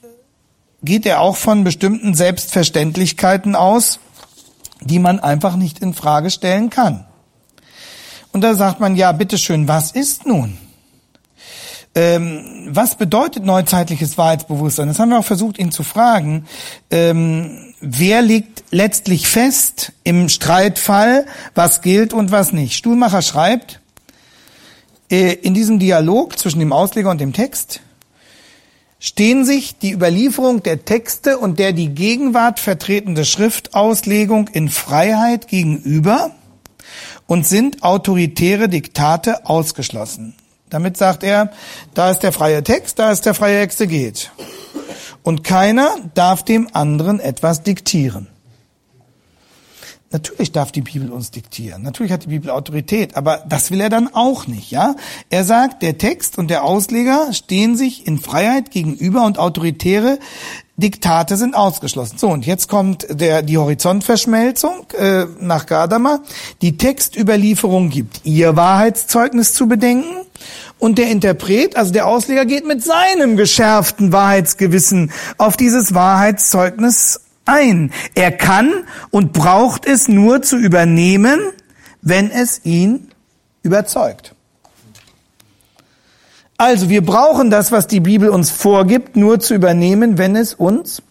geht 0.84 1.06
er 1.06 1.22
auch 1.22 1.36
von 1.36 1.64
bestimmten 1.64 2.14
Selbstverständlichkeiten 2.14 3.56
aus, 3.56 4.00
die 4.82 5.00
man 5.00 5.20
einfach 5.20 5.56
nicht 5.56 5.80
in 5.80 5.94
Frage 5.94 6.32
stellen 6.32 6.70
kann. 6.70 7.06
Und 8.32 8.42
da 8.42 8.56
sagt 8.56 8.80
man, 8.80 8.96
ja, 8.96 9.12
bitteschön, 9.12 9.68
was 9.68 9.92
ist 9.92 10.26
nun? 10.26 10.58
Ähm, 11.94 12.70
was 12.70 12.96
bedeutet 12.96 13.44
neuzeitliches 13.44 14.18
Wahrheitsbewusstsein? 14.18 14.88
Das 14.88 14.98
haben 15.00 15.10
wir 15.10 15.20
auch 15.20 15.26
versucht, 15.26 15.60
ihn 15.60 15.72
zu 15.72 15.84
fragen. 15.84 16.46
Ähm, 16.90 17.74
wer 17.82 18.22
legt 18.22 18.64
letztlich 18.72 19.28
fest 19.28 19.92
im 20.06 20.30
Streitfall, 20.30 21.26
was 21.54 21.82
gilt 21.82 22.14
und 22.14 22.32
was 22.32 22.54
nicht? 22.54 22.78
Stuhlmacher 22.78 23.22
schreibt, 23.22 23.81
in 25.12 25.54
diesem 25.54 25.78
Dialog 25.78 26.40
zwischen 26.40 26.60
dem 26.60 26.72
Ausleger 26.72 27.10
und 27.10 27.20
dem 27.20 27.34
Text 27.34 27.82
stehen 29.00 29.44
sich 29.44 29.78
die 29.78 29.92
Überlieferung 29.92 30.64
der 30.64 30.86
Texte 30.86 31.38
und 31.38 31.60
der 31.60 31.74
die 31.74 31.90
Gegenwart 31.90 32.60
vertretende 32.60 33.26
Schriftauslegung 33.26 34.48
in 34.50 34.70
Freiheit 34.70 35.48
gegenüber 35.48 36.32
und 37.28 37.46
sind 37.46 37.84
autoritäre 37.84 38.70
Diktate 38.70 39.46
ausgeschlossen. 39.46 40.36
Damit 40.70 40.96
sagt 40.96 41.24
er, 41.24 41.52
da 41.94 42.12
ist 42.12 42.20
der 42.20 42.32
freie 42.32 42.64
Text, 42.64 43.00
da 43.00 43.12
ist 43.12 43.26
der 43.26 43.34
freie 43.34 43.60
Exeget. 43.60 44.32
Und 45.24 45.44
keiner 45.44 45.94
darf 46.14 46.44
dem 46.44 46.70
anderen 46.72 47.20
etwas 47.20 47.64
diktieren. 47.64 48.28
Natürlich 50.12 50.52
darf 50.52 50.72
die 50.72 50.82
Bibel 50.82 51.10
uns 51.10 51.32
diktieren. 51.32 51.84
Natürlich 51.84 52.12
hat 52.12 52.24
die 52.24 52.28
Bibel 52.28 52.50
Autorität, 52.50 53.16
aber 53.16 53.44
das 53.48 53.72
will 53.72 53.80
er 53.80 53.90
dann 53.90 54.14
auch 54.14 54.46
nicht, 54.46 54.72
ja? 54.72 54.96
Er 55.30 55.46
sagt, 55.46 55.82
der 55.82 55.98
Text 55.98 56.38
und 56.38 56.50
der 56.50 56.64
Ausleger 56.64 57.32
stehen 57.34 57.78
sich 57.78 58.06
in 58.08 58.20
Freiheit 58.20 58.72
gegenüber 58.72 59.26
und 59.26 59.40
autoritäre 59.40 60.20
Diktate 60.76 61.38
sind 61.38 61.56
ausgeschlossen. 61.56 62.18
So, 62.18 62.30
und 62.30 62.46
jetzt 62.46 62.68
kommt 62.68 63.06
der, 63.10 63.42
die 63.44 63.58
Horizontverschmelzung 63.58 64.88
äh, 64.98 65.26
nach 65.40 65.66
Gadamer. 65.66 66.22
Die 66.62 66.76
Textüberlieferung 66.76 67.90
gibt 67.90 68.22
ihr 68.26 68.56
Wahrheitszeugnis 68.56 69.54
zu 69.54 69.68
bedenken 69.68 70.26
und 70.80 70.98
der 70.98 71.12
Interpret, 71.12 71.76
also 71.76 71.94
der 71.94 72.08
Ausleger, 72.08 72.46
geht 72.46 72.66
mit 72.66 72.84
seinem 72.84 73.38
geschärften 73.38 74.12
Wahrheitsgewissen 74.12 75.12
auf 75.38 75.56
dieses 75.56 75.94
Wahrheitszeugnis 75.94 77.22
ein. 77.46 77.92
Er 78.16 78.32
kann 78.32 78.72
und 79.10 79.34
braucht 79.34 79.86
es 79.86 80.08
nur 80.08 80.42
zu 80.42 80.58
übernehmen, 80.58 81.40
wenn 82.02 82.32
es 82.32 82.66
ihn 82.66 83.10
überzeugt. 83.64 84.34
Also 86.58 86.90
wir 86.90 87.04
brauchen 87.04 87.50
das, 87.50 87.72
was 87.72 87.88
die 87.88 88.00
Bibel 88.00 88.30
uns 88.30 88.52
vorgibt, 88.52 89.16
nur 89.16 89.40
zu 89.40 89.56
übernehmen, 89.56 90.18
wenn 90.18 90.36
es 90.36 90.54
uns 90.54 91.02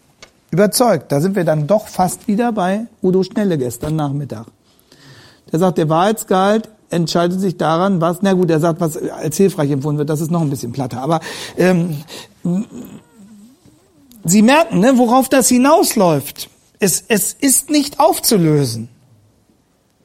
überzeugt. 0.49 1.11
Da 1.11 1.19
sind 1.19 1.35
wir 1.35 1.43
dann 1.43 1.67
doch 1.67 1.87
fast 1.87 2.27
wieder 2.27 2.51
bei 2.53 2.87
Udo 3.01 3.23
Schnelle 3.23 3.57
gestern 3.57 3.95
Nachmittag. 3.95 4.45
Der 5.51 5.59
sagt, 5.59 5.77
der 5.77 5.89
Wahrheitsgehalt 5.89 6.69
entscheidet 6.89 7.39
sich 7.39 7.57
daran, 7.57 7.99
was, 7.99 8.21
na 8.21 8.33
gut, 8.33 8.49
er 8.49 8.59
sagt, 8.59 8.79
was 8.79 8.97
als 8.97 9.37
hilfreich 9.37 9.71
empfunden 9.71 9.97
wird, 9.99 10.09
das 10.09 10.21
ist 10.21 10.31
noch 10.31 10.41
ein 10.41 10.49
bisschen 10.49 10.71
platter. 10.71 11.01
Aber 11.01 11.19
ähm, 11.57 11.97
Sie 14.23 14.41
merken, 14.41 14.79
ne, 14.79 14.97
worauf 14.97 15.29
das 15.29 15.47
hinausläuft. 15.47 16.49
Es, 16.79 17.03
es 17.07 17.33
ist 17.33 17.69
nicht 17.69 17.99
aufzulösen. 17.99 18.89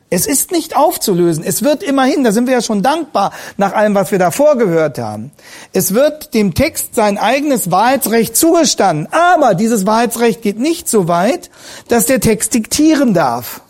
Es 0.08 0.26
ist 0.26 0.52
nicht 0.52 0.76
aufzulösen. 0.76 1.42
Es 1.42 1.64
wird 1.64 1.82
immerhin, 1.82 2.22
da 2.22 2.30
sind 2.30 2.46
wir 2.46 2.54
ja 2.54 2.62
schon 2.62 2.82
dankbar 2.82 3.32
nach 3.56 3.72
allem, 3.72 3.94
was 3.94 4.12
wir 4.12 4.20
davor 4.20 4.56
gehört 4.56 4.98
haben. 4.98 5.32
Es 5.72 5.94
wird 5.94 6.32
dem 6.32 6.54
Text 6.54 6.94
sein 6.94 7.18
eigenes 7.18 7.72
Wahrheitsrecht 7.72 8.36
zugestanden. 8.36 9.08
Aber 9.10 9.54
dieses 9.54 9.84
Wahrheitsrecht 9.84 10.42
geht 10.42 10.58
nicht 10.58 10.88
so 10.88 11.08
weit, 11.08 11.50
dass 11.88 12.06
der 12.06 12.20
Text 12.20 12.54
diktieren 12.54 13.14
darf. 13.14 13.62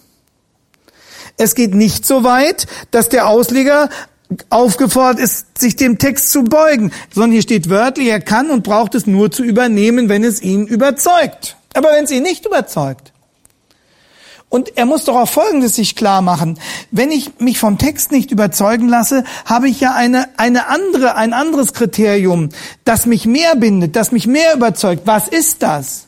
Es 1.38 1.54
geht 1.54 1.74
nicht 1.74 2.04
so 2.04 2.22
weit, 2.22 2.66
dass 2.90 3.09
der 3.09 3.28
Ausleger 3.28 3.88
aufgefordert 4.50 5.20
ist, 5.20 5.58
sich 5.58 5.76
dem 5.76 5.98
Text 5.98 6.32
zu 6.32 6.44
beugen, 6.44 6.92
sondern 7.14 7.32
hier 7.32 7.42
steht 7.42 7.70
wörtlich, 7.70 8.08
er 8.08 8.20
kann 8.20 8.50
und 8.50 8.62
braucht 8.62 8.94
es 8.94 9.06
nur 9.06 9.30
zu 9.30 9.44
übernehmen, 9.44 10.08
wenn 10.08 10.24
es 10.24 10.42
ihn 10.42 10.66
überzeugt. 10.66 11.56
Aber 11.74 11.90
wenn 11.92 12.04
es 12.04 12.10
ihn 12.10 12.22
nicht 12.22 12.46
überzeugt. 12.46 13.12
Und 14.48 14.76
er 14.76 14.86
muss 14.86 15.04
doch 15.04 15.16
auch 15.16 15.28
Folgendes 15.28 15.74
sich 15.74 15.96
klar 15.96 16.22
machen. 16.22 16.58
Wenn 16.90 17.10
ich 17.10 17.40
mich 17.40 17.58
vom 17.58 17.78
Text 17.78 18.12
nicht 18.12 18.30
überzeugen 18.30 18.88
lasse, 18.88 19.24
habe 19.44 19.68
ich 19.68 19.80
ja 19.80 19.94
eine, 19.94 20.28
eine 20.38 20.68
andere, 20.68 21.16
ein 21.16 21.32
anderes 21.32 21.72
Kriterium, 21.72 22.50
das 22.84 23.06
mich 23.06 23.26
mehr 23.26 23.56
bindet, 23.56 23.96
das 23.96 24.12
mich 24.12 24.26
mehr 24.26 24.54
überzeugt. 24.54 25.02
Was 25.04 25.26
ist 25.26 25.62
das? 25.62 26.06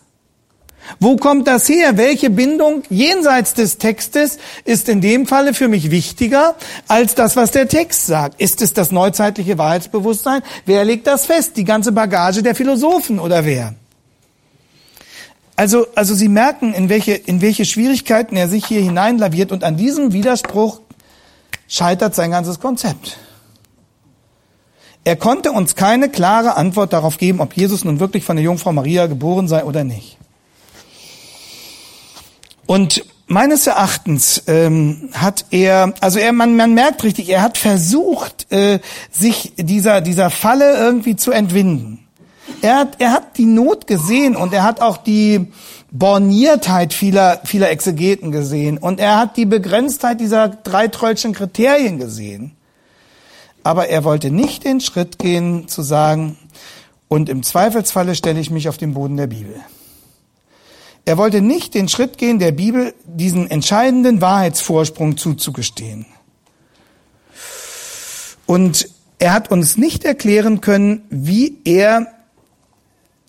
Wo 1.01 1.17
kommt 1.17 1.47
das 1.47 1.69
her? 1.69 1.97
Welche 1.97 2.31
Bindung 2.31 2.83
jenseits 2.91 3.55
des 3.55 3.79
Textes 3.79 4.39
ist 4.65 4.89
in 4.89 5.01
dem 5.01 5.27
Falle 5.27 5.55
für 5.55 5.69
mich 5.69 5.91
wichtiger 5.91 6.57
als 6.89 7.15
das, 7.15 7.37
was 7.37 7.51
der 7.51 7.69
Text 7.69 8.07
sagt? 8.07 8.41
Ist 8.41 8.63
es 8.63 8.73
das 8.73 8.91
neuzeitliche 8.91 9.59
Wahrheitsbewusstsein? 9.59 10.43
Wer 10.67 10.85
legt 10.85 11.07
das 11.07 11.27
fest? 11.27 11.57
Die 11.57 11.65
ganze 11.65 11.93
Bagage 11.93 12.43
der 12.43 12.55
Philosophen 12.55 13.19
oder 13.19 13.45
wer? 13.45 13.75
Also, 15.57 15.87
also 15.95 16.15
Sie 16.15 16.29
merken, 16.29 16.73
in 16.73 16.89
welche, 16.89 17.15
in 17.15 17.41
welche 17.41 17.65
Schwierigkeiten 17.65 18.37
er 18.37 18.49
sich 18.49 18.65
hier 18.65 18.81
hineinlaviert 18.81 19.51
und 19.51 19.65
an 19.65 19.77
diesem 19.77 20.13
Widerspruch 20.13 20.81
scheitert 21.67 22.15
sein 22.15 22.31
ganzes 22.31 22.61
Konzept. 22.61 23.19
Er 25.05 25.17
konnte 25.17 25.53
uns 25.53 25.75
keine 25.75 26.11
klare 26.11 26.57
Antwort 26.57 26.93
darauf 26.93 27.19
geben, 27.19 27.41
ob 27.41 27.55
Jesus 27.55 27.85
nun 27.85 27.99
wirklich 27.99 28.25
von 28.25 28.37
der 28.37 28.45
Jungfrau 28.45 28.73
Maria 28.73 29.07
geboren 29.07 29.49
sei 29.49 29.65
oder 29.65 29.83
nicht. 29.83 30.19
Und 32.69 33.03
meines 33.29 33.67
Erachtens 33.67 34.43
ähm, 34.47 35.09
hat 35.15 35.47
er, 35.51 35.95
also 36.03 36.19
er, 36.19 36.35
man, 36.35 36.55
man 36.55 36.75
merkt 36.75 37.03
richtig, 37.03 37.31
er 37.31 37.41
hat 37.41 37.57
versucht, 37.57 38.53
äh, 38.53 38.81
sich 39.11 39.55
dieser 39.57 40.03
dieser 40.03 40.29
Falle 40.29 40.77
irgendwie 40.77 41.17
zu 41.17 41.31
entwinden. 41.31 42.07
Er 42.61 42.77
hat, 42.77 42.97
er 42.99 43.13
hat 43.13 43.39
die 43.39 43.47
Not 43.47 43.87
gesehen 43.87 44.37
und 44.37 44.53
er 44.53 44.65
hat 44.65 44.83
auch 44.83 44.99
die 44.99 45.47
Borniertheit 45.91 46.93
vieler 46.93 47.41
vieler 47.45 47.71
Exegeten 47.71 48.33
gesehen 48.33 48.77
und 48.77 49.01
er 49.01 49.19
hat 49.19 49.39
die 49.39 49.47
Begrenztheit 49.47 50.21
dieser 50.21 50.49
drei 50.49 50.89
Trollschen 50.89 51.33
Kriterien 51.33 51.99
gesehen. 51.99 52.53
Aber 53.63 53.89
er 53.89 54.05
wollte 54.05 54.31
nicht 54.31 54.65
den 54.65 54.83
Schritt 54.83 55.19
gehen 55.19 55.69
zu 55.69 55.81
sagen, 55.81 56.37
und 57.09 57.31
im 57.31 57.43
Zweifelsfalle 57.43 58.15
stelle 58.15 58.41
ich 58.41 58.51
mich 58.51 58.69
auf 58.69 58.77
den 58.77 58.93
Boden 58.93 59.17
der 59.17 59.29
Bibel. 59.29 59.55
Er 61.09 61.17
wollte 61.17 61.41
nicht 61.41 61.73
den 61.73 61.89
Schritt 61.89 62.19
gehen, 62.19 62.39
der 62.39 62.53
Bibel 62.53 62.93
diesen 63.07 63.51
entscheidenden 63.51 64.21
Wahrheitsvorsprung 64.21 65.17
zuzugestehen. 65.17 66.05
Und 68.45 68.91
er 69.19 69.33
hat 69.33 69.51
uns 69.51 69.79
nicht 69.79 70.05
erklären 70.05 70.61
können, 70.61 71.07
wie 71.09 71.63
er 71.65 72.09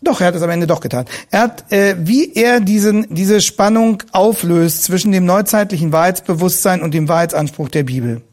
doch, 0.02 0.20
er 0.20 0.28
hat 0.28 0.36
es 0.36 0.42
am 0.42 0.50
Ende 0.50 0.68
doch 0.68 0.82
getan. 0.82 1.06
Er 1.32 1.40
hat, 1.40 1.72
äh, 1.72 1.96
wie 2.00 2.34
er 2.34 2.60
diesen, 2.60 3.16
diese 3.16 3.40
Spannung 3.40 4.04
auflöst 4.12 4.84
zwischen 4.84 5.14
dem 5.14 5.24
neuzeitlichen 5.24 5.94
Wahrheitsbewusstsein 5.94 6.82
und 6.82 6.94
dem 6.94 7.08
Wahrheitsanspruch 7.08 7.70
der 7.70 7.84
Bibel. 7.84 8.24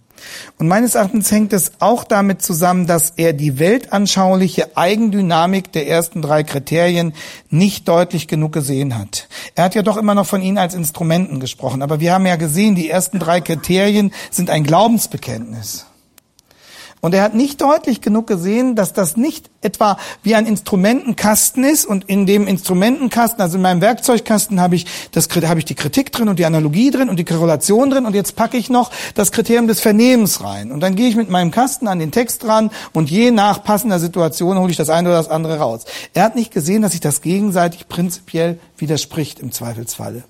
Und 0.59 0.69
meines 0.69 0.95
Erachtens 0.95 1.31
hängt 1.31 1.53
es 1.53 1.73
auch 1.81 2.05
damit 2.05 2.43
zusammen, 2.43 2.87
dass 2.87 3.11
er 3.17 3.33
die 3.33 3.59
weltanschauliche 3.59 4.77
Eigendynamik 4.77 5.73
der 5.73 5.89
ersten 5.89 6.23
drei 6.23 6.43
Kriterien 6.43 7.13
nicht 7.51 7.89
deutlich 7.89 8.29
genug 8.29 8.53
gesehen 8.53 8.99
hat. 8.99 9.29
Er 9.55 9.65
hat 9.65 9.75
ja 9.75 9.83
doch 9.83 9.97
immer 9.97 10.15
noch 10.15 10.27
von 10.27 10.43
ihnen 10.43 10.59
als 10.59 10.75
Instrumenten 10.75 11.41
gesprochen, 11.41 11.83
aber 11.83 12.01
wir 12.01 12.13
haben 12.13 12.27
ja 12.27 12.37
gesehen, 12.37 12.75
die 12.75 12.91
ersten 12.91 13.19
drei 13.19 13.41
Kriterien 13.41 14.13
sind 14.31 14.51
ein 14.51 14.65
Glaubensbekenntnis. 14.65 15.87
Und 17.07 17.15
er 17.15 17.23
hat 17.23 17.35
nicht 17.35 17.61
deutlich 17.61 18.01
genug 18.01 18.27
gesehen, 18.27 18.75
dass 18.75 18.93
das 18.93 19.17
nicht 19.17 19.49
etwa 19.61 19.97
wie 20.25 20.35
ein 20.35 20.45
Instrumentenkasten 20.45 21.63
ist. 21.63 21.87
Und 21.87 22.03
in 22.09 22.27
dem 22.27 22.49
Instrumentenkasten, 22.49 23.41
also 23.41 23.59
in 23.59 23.63
meinem 23.63 23.81
Werkzeugkasten 23.81 24.61
habe 24.61 24.75
ich 24.75 24.87
das 25.13 25.29
habe 25.29 25.61
ich 25.61 25.65
die 25.65 25.77
Kritik 25.77 26.11
drin 26.11 26.29
und 26.29 26.41
die 26.41 26.47
Analogie 26.47 26.91
drin 26.91 27.09
und 27.09 27.17
die 27.17 27.25
Korrelation 27.25 27.91
drin. 27.91 28.07
Und 28.07 28.17
jetzt 28.17 28.35
packe 28.35 28.57
ich 28.57 28.71
noch 28.71 28.91
das 29.15 29.31
Kriterium 29.31 29.69
des 29.69 29.79
Vernehmens 29.79 30.43
rein. 30.43 30.73
Und 30.73 30.81
dann 30.81 30.97
gehe 30.97 31.09
ich 31.09 31.15
mit 31.15 31.31
meinem 31.31 31.53
Kasten 31.53 31.87
an 31.87 32.01
den 32.01 32.11
Text 32.11 32.45
ran 32.45 32.73
und 32.93 33.09
je 33.09 33.31
nach 33.31 33.63
passender 33.63 34.01
Situation 34.01 34.59
hole 34.59 34.73
ich 34.73 34.77
das 34.77 34.91
eine 34.91 35.09
oder 35.09 35.19
das 35.19 35.29
andere 35.29 35.59
raus. 35.59 35.85
Er 36.13 36.25
hat 36.25 36.35
nicht 36.35 36.53
gesehen, 36.53 36.83
dass 36.83 36.91
sich 36.91 37.01
das 37.01 37.23
gegenseitig 37.23 37.87
prinzipiell 37.87 38.59
widerspricht 38.79 39.39
im 39.39 39.53
Zweifelsfalle. 39.53 40.25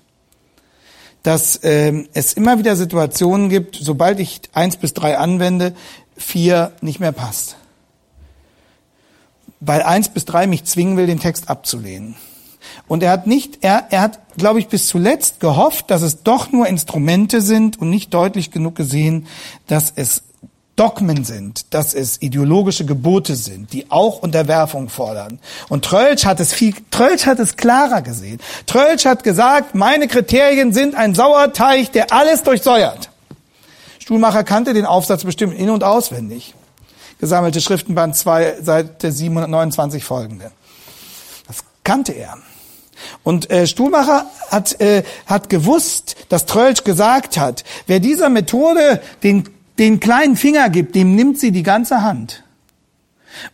Dass 1.23 1.59
ähm, 1.63 2.07
es 2.13 2.33
immer 2.33 2.59
wieder 2.59 2.75
Situationen 2.75 3.49
gibt, 3.49 3.79
sobald 3.81 4.19
ich 4.19 4.41
eins 4.53 4.77
bis 4.77 4.93
drei 4.93 5.17
anwende, 5.17 5.73
vier 6.17 6.71
nicht 6.81 6.99
mehr 6.99 7.11
passt. 7.11 7.55
Weil 9.59 9.81
eins 9.81 10.09
bis 10.09 10.25
drei 10.25 10.47
mich 10.47 10.65
zwingen 10.65 10.97
will, 10.97 11.07
den 11.07 11.19
Text 11.19 11.49
abzulehnen. 11.49 12.15
Und 12.87 13.03
er 13.03 13.11
hat 13.11 13.27
nicht, 13.27 13.59
er, 13.61 13.87
er 13.89 14.01
hat, 14.01 14.19
glaube 14.37 14.59
ich, 14.59 14.67
bis 14.67 14.87
zuletzt 14.87 15.39
gehofft, 15.39 15.89
dass 15.89 16.01
es 16.01 16.23
doch 16.23 16.51
nur 16.51 16.67
Instrumente 16.67 17.41
sind 17.41 17.79
und 17.79 17.89
nicht 17.89 18.13
deutlich 18.13 18.51
genug 18.51 18.75
gesehen, 18.75 19.27
dass 19.67 19.91
es 19.95 20.23
Dogmen 20.77 21.23
sind, 21.23 21.73
dass 21.73 21.95
es 21.95 22.21
ideologische 22.21 22.85
Gebote 22.85 23.35
sind, 23.35 23.73
die 23.73 23.89
auch 23.89 24.19
Unterwerfung 24.21 24.89
fordern. 24.89 25.39
Und 25.69 25.83
Trölsch 25.85 26.25
hat 26.25 26.39
es 26.39 26.53
viel, 26.53 26.75
Trölsch 26.91 27.25
hat 27.25 27.39
es 27.39 27.57
klarer 27.57 28.03
gesehen. 28.03 28.39
Trölsch 28.67 29.05
hat 29.05 29.23
gesagt, 29.23 29.73
meine 29.73 30.07
Kriterien 30.07 30.73
sind 30.73 30.93
ein 30.93 31.15
Sauerteig, 31.15 31.91
der 31.93 32.13
alles 32.13 32.43
durchsäuert. 32.43 33.09
Stuhlmacher 34.07 34.45
kannte 34.45 34.73
den 34.73 34.85
Aufsatz 34.85 35.25
bestimmt 35.25 35.53
in- 35.53 35.69
und 35.69 35.83
auswendig. 35.83 36.55
Gesammelte 37.19 37.59
Schriftenband 37.59 38.15
2, 38.15 38.61
Seite 38.61 39.11
729 39.11 40.01
folgende. 40.05 40.51
Das 41.45 41.57
kannte 41.83 42.13
er. 42.13 42.37
Und 43.23 43.51
äh, 43.51 43.67
Stuhlmacher 43.67 44.25
hat, 44.49 44.79
äh, 44.79 45.03
hat 45.25 45.49
gewusst, 45.49 46.15
dass 46.29 46.45
Trölsch 46.45 46.85
gesagt 46.85 47.37
hat, 47.37 47.65
wer 47.87 47.99
dieser 47.99 48.29
Methode 48.29 49.01
den 49.23 49.49
den 49.77 49.99
kleinen 49.99 50.37
Finger 50.37 50.69
gibt, 50.69 50.95
dem 50.95 51.13
nimmt 51.13 51.37
sie 51.37 51.51
die 51.51 51.61
ganze 51.61 52.01
Hand. 52.01 52.43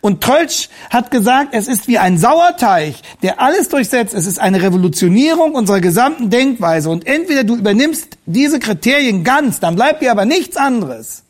Und 0.01 0.21
Trölsch 0.21 0.69
hat 0.89 1.11
gesagt, 1.11 1.49
es 1.53 1.67
ist 1.67 1.87
wie 1.87 1.97
ein 1.97 2.17
Sauerteig, 2.17 2.95
der 3.21 3.39
alles 3.39 3.69
durchsetzt. 3.69 4.13
Es 4.13 4.25
ist 4.25 4.39
eine 4.39 4.61
Revolutionierung 4.61 5.55
unserer 5.55 5.81
gesamten 5.81 6.29
Denkweise. 6.29 6.89
Und 6.89 7.05
entweder 7.05 7.43
du 7.43 7.55
übernimmst 7.55 8.17
diese 8.25 8.59
Kriterien 8.59 9.23
ganz, 9.23 9.59
dann 9.59 9.75
bleibt 9.75 10.01
dir 10.01 10.11
aber 10.11 10.25
nichts 10.25 10.57
anderes. 10.57 11.23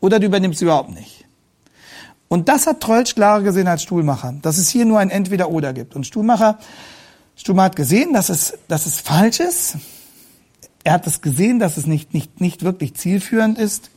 Oder 0.00 0.20
du 0.20 0.26
übernimmst 0.26 0.60
sie 0.60 0.64
überhaupt 0.64 0.90
nicht. 0.90 1.24
Und 2.28 2.48
das 2.48 2.66
hat 2.66 2.80
Trölsch 2.80 3.14
klarer 3.14 3.42
gesehen 3.42 3.68
als 3.68 3.82
Stuhlmacher, 3.82 4.34
dass 4.42 4.58
es 4.58 4.68
hier 4.68 4.84
nur 4.84 4.98
ein 4.98 5.10
Entweder-Oder 5.10 5.72
gibt. 5.72 5.96
Und 5.96 6.06
Stuhlmacher, 6.06 6.58
Stuhlmacher 7.36 7.66
hat 7.66 7.76
gesehen, 7.76 8.12
dass 8.12 8.28
es, 8.28 8.58
dass 8.68 8.86
es 8.86 9.00
falsch 9.00 9.40
ist. 9.40 9.76
Er 10.84 10.92
hat 10.92 11.06
es 11.06 11.22
gesehen, 11.22 11.58
dass 11.58 11.76
es 11.78 11.86
nicht, 11.86 12.12
nicht, 12.12 12.40
nicht 12.40 12.64
wirklich 12.64 12.94
zielführend 12.94 13.58
ist. 13.58 13.90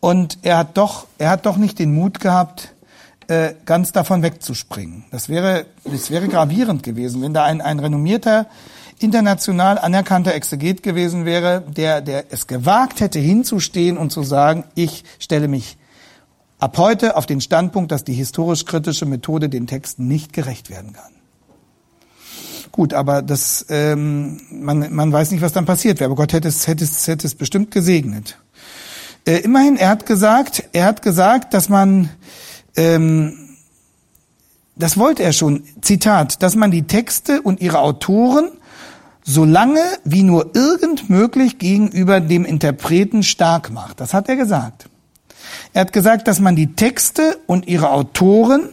Und 0.00 0.38
er 0.42 0.58
hat 0.58 0.76
doch, 0.76 1.06
er 1.18 1.30
hat 1.30 1.46
doch 1.46 1.56
nicht 1.56 1.78
den 1.78 1.94
Mut 1.94 2.20
gehabt, 2.20 2.74
äh, 3.28 3.54
ganz 3.64 3.92
davon 3.92 4.22
wegzuspringen. 4.22 5.04
Das 5.10 5.28
wäre, 5.28 5.66
das 5.84 6.10
wäre 6.10 6.28
gravierend 6.28 6.82
gewesen, 6.82 7.22
wenn 7.22 7.34
da 7.34 7.44
ein, 7.44 7.60
ein 7.60 7.78
renommierter, 7.78 8.46
international 8.98 9.78
anerkannter 9.78 10.34
Exeget 10.34 10.82
gewesen 10.82 11.24
wäre, 11.24 11.62
der, 11.68 12.00
der 12.00 12.24
es 12.30 12.46
gewagt 12.46 13.00
hätte, 13.00 13.18
hinzustehen 13.18 13.96
und 13.96 14.10
zu 14.10 14.22
sagen, 14.22 14.64
ich 14.74 15.04
stelle 15.18 15.46
mich 15.46 15.78
ab 16.58 16.76
heute 16.78 17.16
auf 17.16 17.26
den 17.26 17.40
Standpunkt, 17.40 17.92
dass 17.92 18.04
die 18.04 18.14
historisch-kritische 18.14 19.06
Methode 19.06 19.48
den 19.48 19.66
Texten 19.66 20.08
nicht 20.08 20.32
gerecht 20.32 20.70
werden 20.70 20.92
kann. 20.92 21.12
Gut, 22.72 22.94
aber 22.94 23.22
das, 23.22 23.66
ähm, 23.70 24.40
man, 24.50 24.92
man 24.94 25.12
weiß 25.12 25.30
nicht, 25.30 25.40
was 25.40 25.52
dann 25.52 25.66
passiert 25.66 26.00
wäre. 26.00 26.10
Aber 26.10 26.16
Gott 26.16 26.32
hätte 26.32 26.48
es, 26.48 26.66
hätte 26.66 26.84
es, 26.84 27.06
hätte 27.06 27.26
es 27.26 27.34
bestimmt 27.34 27.70
gesegnet. 27.70 28.38
Äh, 29.26 29.38
immerhin, 29.38 29.76
er 29.76 29.88
hat 29.88 30.06
gesagt, 30.06 30.64
er 30.72 30.84
hat 30.84 31.02
gesagt, 31.02 31.54
dass 31.54 31.68
man, 31.68 32.10
ähm, 32.78 33.56
das 34.76 34.96
wollte 34.96 35.24
er 35.24 35.32
schon, 35.32 35.64
Zitat, 35.82 36.42
dass 36.42 36.54
man 36.54 36.70
die 36.70 36.84
Texte 36.84 37.42
und 37.42 37.60
ihre 37.60 37.80
Autoren 37.80 38.50
so 39.24 39.44
lange 39.44 39.82
wie 40.04 40.22
nur 40.22 40.54
irgend 40.54 41.10
möglich 41.10 41.58
gegenüber 41.58 42.20
dem 42.20 42.44
Interpreten 42.44 43.24
stark 43.24 43.72
macht. 43.72 44.00
Das 44.00 44.14
hat 44.14 44.28
er 44.28 44.36
gesagt. 44.36 44.88
Er 45.72 45.82
hat 45.82 45.92
gesagt, 45.92 46.28
dass 46.28 46.38
man 46.38 46.54
die 46.54 46.74
Texte 46.74 47.38
und 47.46 47.66
ihre 47.66 47.90
Autoren 47.90 48.68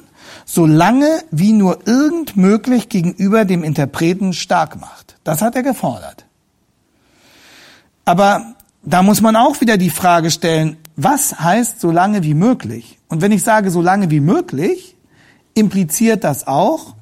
so 0.45 0.67
lange 0.67 1.23
wie 1.31 1.51
nur 1.51 1.87
irgend 1.87 2.37
möglich 2.37 2.89
gegenüber 2.89 3.43
dem 3.43 3.63
Interpreten 3.63 4.33
stark 4.33 4.79
macht. 4.79 5.17
Das 5.23 5.41
hat 5.41 5.55
er 5.55 5.63
gefordert. 5.63 6.25
Aber 8.05 8.54
da 8.85 9.01
muss 9.03 9.21
man 9.21 9.35
auch 9.35 9.61
wieder 9.61 9.77
die 9.77 9.89
Frage 9.89 10.31
stellen, 10.31 10.77
was 10.95 11.39
heißt 11.39 11.81
so 11.81 11.91
lange 11.91 12.23
wie 12.23 12.33
möglich? 12.33 12.99
Und 13.07 13.21
wenn 13.21 13.31
ich 13.31 13.43
sage 13.43 13.71
so 13.71 13.81
lange 13.81 14.11
wie 14.11 14.19
möglich, 14.19 14.95
impliziert 15.53 16.23
das 16.23 16.47
auch, 16.47 16.95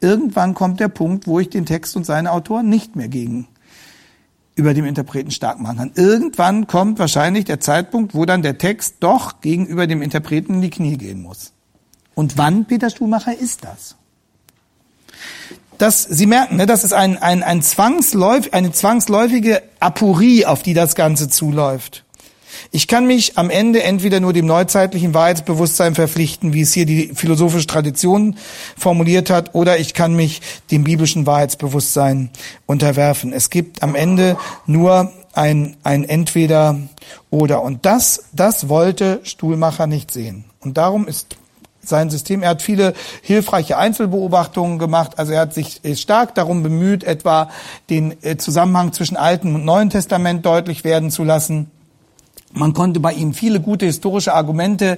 irgendwann 0.00 0.54
kommt 0.54 0.80
der 0.80 0.88
Punkt, 0.88 1.26
wo 1.26 1.38
ich 1.38 1.50
den 1.50 1.66
Text 1.66 1.96
und 1.96 2.04
seine 2.04 2.32
Autoren 2.32 2.68
nicht 2.68 2.96
mehr 2.96 3.08
gegen 3.08 3.48
über 4.54 4.74
dem 4.74 4.86
Interpreten 4.86 5.30
stark 5.30 5.60
machen 5.60 5.78
kann. 5.78 5.92
Irgendwann 5.94 6.66
kommt 6.66 6.98
wahrscheinlich 6.98 7.44
der 7.44 7.60
Zeitpunkt, 7.60 8.14
wo 8.14 8.24
dann 8.24 8.42
der 8.42 8.58
Text 8.58 8.96
doch 9.00 9.40
gegenüber 9.40 9.86
dem 9.86 10.02
Interpreten 10.02 10.54
in 10.54 10.62
die 10.62 10.70
Knie 10.70 10.96
gehen 10.96 11.22
muss. 11.22 11.52
Und 12.16 12.36
wann, 12.36 12.64
Peter 12.64 12.90
Stuhlmacher, 12.90 13.38
ist 13.38 13.62
das? 13.62 13.94
Dass 15.78 16.02
Sie 16.02 16.26
merken, 16.26 16.56
ne, 16.56 16.66
das 16.66 16.84
ist 16.84 16.92
ein, 16.92 17.16
ein, 17.16 17.42
ein 17.42 17.62
zwangsläuf, 17.62 18.52
eine 18.52 18.72
zwangsläufige 18.72 19.62
Aporie, 19.80 20.44
auf 20.44 20.62
die 20.62 20.74
das 20.74 20.94
Ganze 20.94 21.28
zuläuft. 21.28 22.04
Ich 22.70 22.88
kann 22.88 23.06
mich 23.06 23.38
am 23.38 23.50
Ende 23.50 23.82
entweder 23.82 24.20
nur 24.20 24.32
dem 24.32 24.46
neuzeitlichen 24.46 25.14
Wahrheitsbewusstsein 25.14 25.94
verpflichten, 25.94 26.52
wie 26.52 26.62
es 26.62 26.72
hier 26.72 26.86
die 26.86 27.12
philosophische 27.14 27.66
Tradition 27.66 28.36
formuliert 28.76 29.30
hat, 29.30 29.54
oder 29.54 29.78
ich 29.78 29.94
kann 29.94 30.14
mich 30.14 30.40
dem 30.70 30.84
biblischen 30.84 31.26
Wahrheitsbewusstsein 31.26 32.30
unterwerfen. 32.66 33.32
Es 33.32 33.50
gibt 33.50 33.82
am 33.82 33.94
Ende 33.94 34.36
nur 34.66 35.12
ein, 35.34 35.76
ein 35.84 36.04
Entweder 36.04 36.78
oder. 37.30 37.62
Und 37.62 37.86
das, 37.86 38.24
das 38.32 38.68
wollte 38.68 39.20
Stuhlmacher 39.22 39.86
nicht 39.86 40.10
sehen. 40.10 40.44
Und 40.60 40.76
darum 40.76 41.06
ist 41.06 41.36
sein 41.88 42.10
System. 42.10 42.42
Er 42.42 42.50
hat 42.50 42.62
viele 42.62 42.94
hilfreiche 43.22 43.76
Einzelbeobachtungen 43.78 44.78
gemacht. 44.78 45.18
Also 45.18 45.32
er 45.32 45.40
hat 45.40 45.54
sich 45.54 45.80
stark 45.94 46.34
darum 46.34 46.62
bemüht, 46.62 47.04
etwa 47.04 47.50
den 47.90 48.14
äh, 48.22 48.36
Zusammenhang 48.36 48.92
zwischen 48.92 49.16
Alten 49.16 49.54
und 49.54 49.64
Neuen 49.64 49.90
Testament 49.90 50.44
deutlich 50.44 50.84
werden 50.84 51.10
zu 51.10 51.24
lassen. 51.24 51.70
Man 52.54 52.72
konnte 52.72 52.98
bei 52.98 53.12
ihm 53.12 53.34
viele 53.34 53.60
gute 53.60 53.84
historische 53.84 54.32
Argumente 54.32 54.96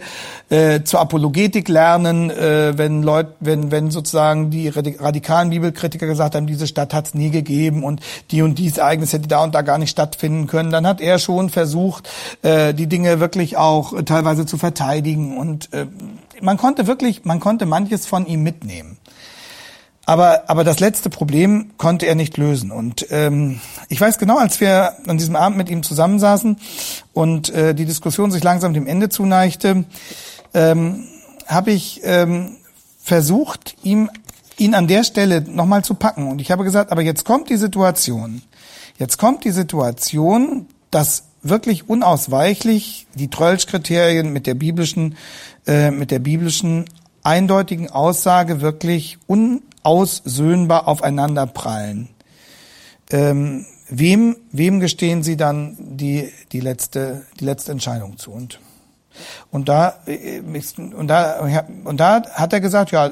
äh, 0.50 0.82
zur 0.84 1.00
Apologetik 1.00 1.68
lernen, 1.68 2.30
äh, 2.30 2.78
wenn 2.78 3.02
Leute, 3.02 3.34
wenn, 3.40 3.72
wenn 3.72 3.90
sozusagen 3.90 4.50
die 4.50 4.68
radikalen 4.68 5.50
Bibelkritiker 5.50 6.06
gesagt 6.06 6.36
haben, 6.36 6.46
diese 6.46 6.68
Stadt 6.68 6.94
hat 6.94 7.08
es 7.08 7.14
nie 7.14 7.30
gegeben 7.30 7.82
und 7.82 8.00
die 8.30 8.42
und 8.42 8.56
dies 8.56 8.78
Ereignis 8.78 9.12
hätte 9.12 9.26
da 9.26 9.42
und 9.42 9.54
da 9.54 9.62
gar 9.62 9.78
nicht 9.78 9.90
stattfinden 9.90 10.46
können, 10.46 10.70
dann 10.70 10.86
hat 10.86 11.00
er 11.00 11.18
schon 11.18 11.50
versucht, 11.50 12.08
äh, 12.42 12.72
die 12.72 12.86
Dinge 12.86 13.18
wirklich 13.18 13.56
auch 13.56 14.00
teilweise 14.04 14.46
zu 14.46 14.56
verteidigen 14.56 15.36
und 15.36 15.72
äh, 15.74 15.86
man 16.42 16.56
konnte 16.56 16.86
wirklich, 16.86 17.24
man 17.24 17.40
konnte 17.40 17.66
manches 17.66 18.06
von 18.06 18.26
ihm 18.26 18.42
mitnehmen. 18.42 18.98
Aber, 20.06 20.50
aber 20.50 20.64
das 20.64 20.80
letzte 20.80 21.10
Problem 21.10 21.72
konnte 21.76 22.06
er 22.06 22.14
nicht 22.14 22.36
lösen. 22.36 22.72
Und 22.72 23.06
ähm, 23.10 23.60
ich 23.88 24.00
weiß 24.00 24.18
genau, 24.18 24.38
als 24.38 24.60
wir 24.60 24.96
an 25.06 25.18
diesem 25.18 25.36
Abend 25.36 25.56
mit 25.56 25.68
ihm 25.68 25.82
zusammensaßen 25.82 26.56
und 27.12 27.50
äh, 27.50 27.74
die 27.74 27.84
Diskussion 27.84 28.30
sich 28.30 28.42
langsam 28.42 28.74
dem 28.74 28.86
Ende 28.86 29.08
zuneigte, 29.08 29.84
ähm, 30.52 31.04
habe 31.46 31.70
ich 31.70 32.00
ähm, 32.04 32.56
versucht, 33.02 33.76
ihm 33.82 34.10
ihn 34.60 34.74
an 34.74 34.86
der 34.86 35.04
Stelle 35.04 35.40
nochmal 35.42 35.82
zu 35.82 35.94
packen. 35.94 36.28
Und 36.28 36.40
ich 36.40 36.50
habe 36.50 36.64
gesagt, 36.64 36.92
aber 36.92 37.02
jetzt 37.02 37.24
kommt 37.24 37.48
die 37.48 37.56
Situation. 37.56 38.42
Jetzt 38.98 39.16
kommt 39.16 39.44
die 39.44 39.50
Situation, 39.50 40.66
dass 40.90 41.24
wirklich 41.42 41.88
unausweichlich 41.88 43.06
die 43.14 43.30
Trölsch-Kriterien 43.30 44.32
mit 44.32 44.46
der 44.46 44.54
biblischen, 44.54 45.16
äh, 45.66 45.90
mit 45.90 46.10
der 46.10 46.18
biblischen 46.18 46.86
eindeutigen 47.22 47.90
Aussage 47.90 48.60
wirklich 48.60 49.18
unaussöhnbar 49.26 50.88
aufeinander 50.88 51.46
prallen. 51.46 52.08
Ähm, 53.10 53.66
wem, 53.88 54.36
wem 54.52 54.80
gestehen 54.80 55.22
Sie 55.22 55.36
dann 55.36 55.76
die, 55.78 56.32
die 56.52 56.60
letzte, 56.60 57.26
die 57.38 57.44
letzte 57.44 57.72
Entscheidung 57.72 58.16
zu? 58.16 58.30
Und, 58.30 58.60
und 59.50 59.68
da, 59.68 59.98
äh, 60.06 60.40
und 60.40 61.08
da, 61.08 61.40
und 61.84 61.98
da 61.98 62.22
hat 62.32 62.52
er 62.52 62.60
gesagt, 62.60 62.92
ja, 62.92 63.10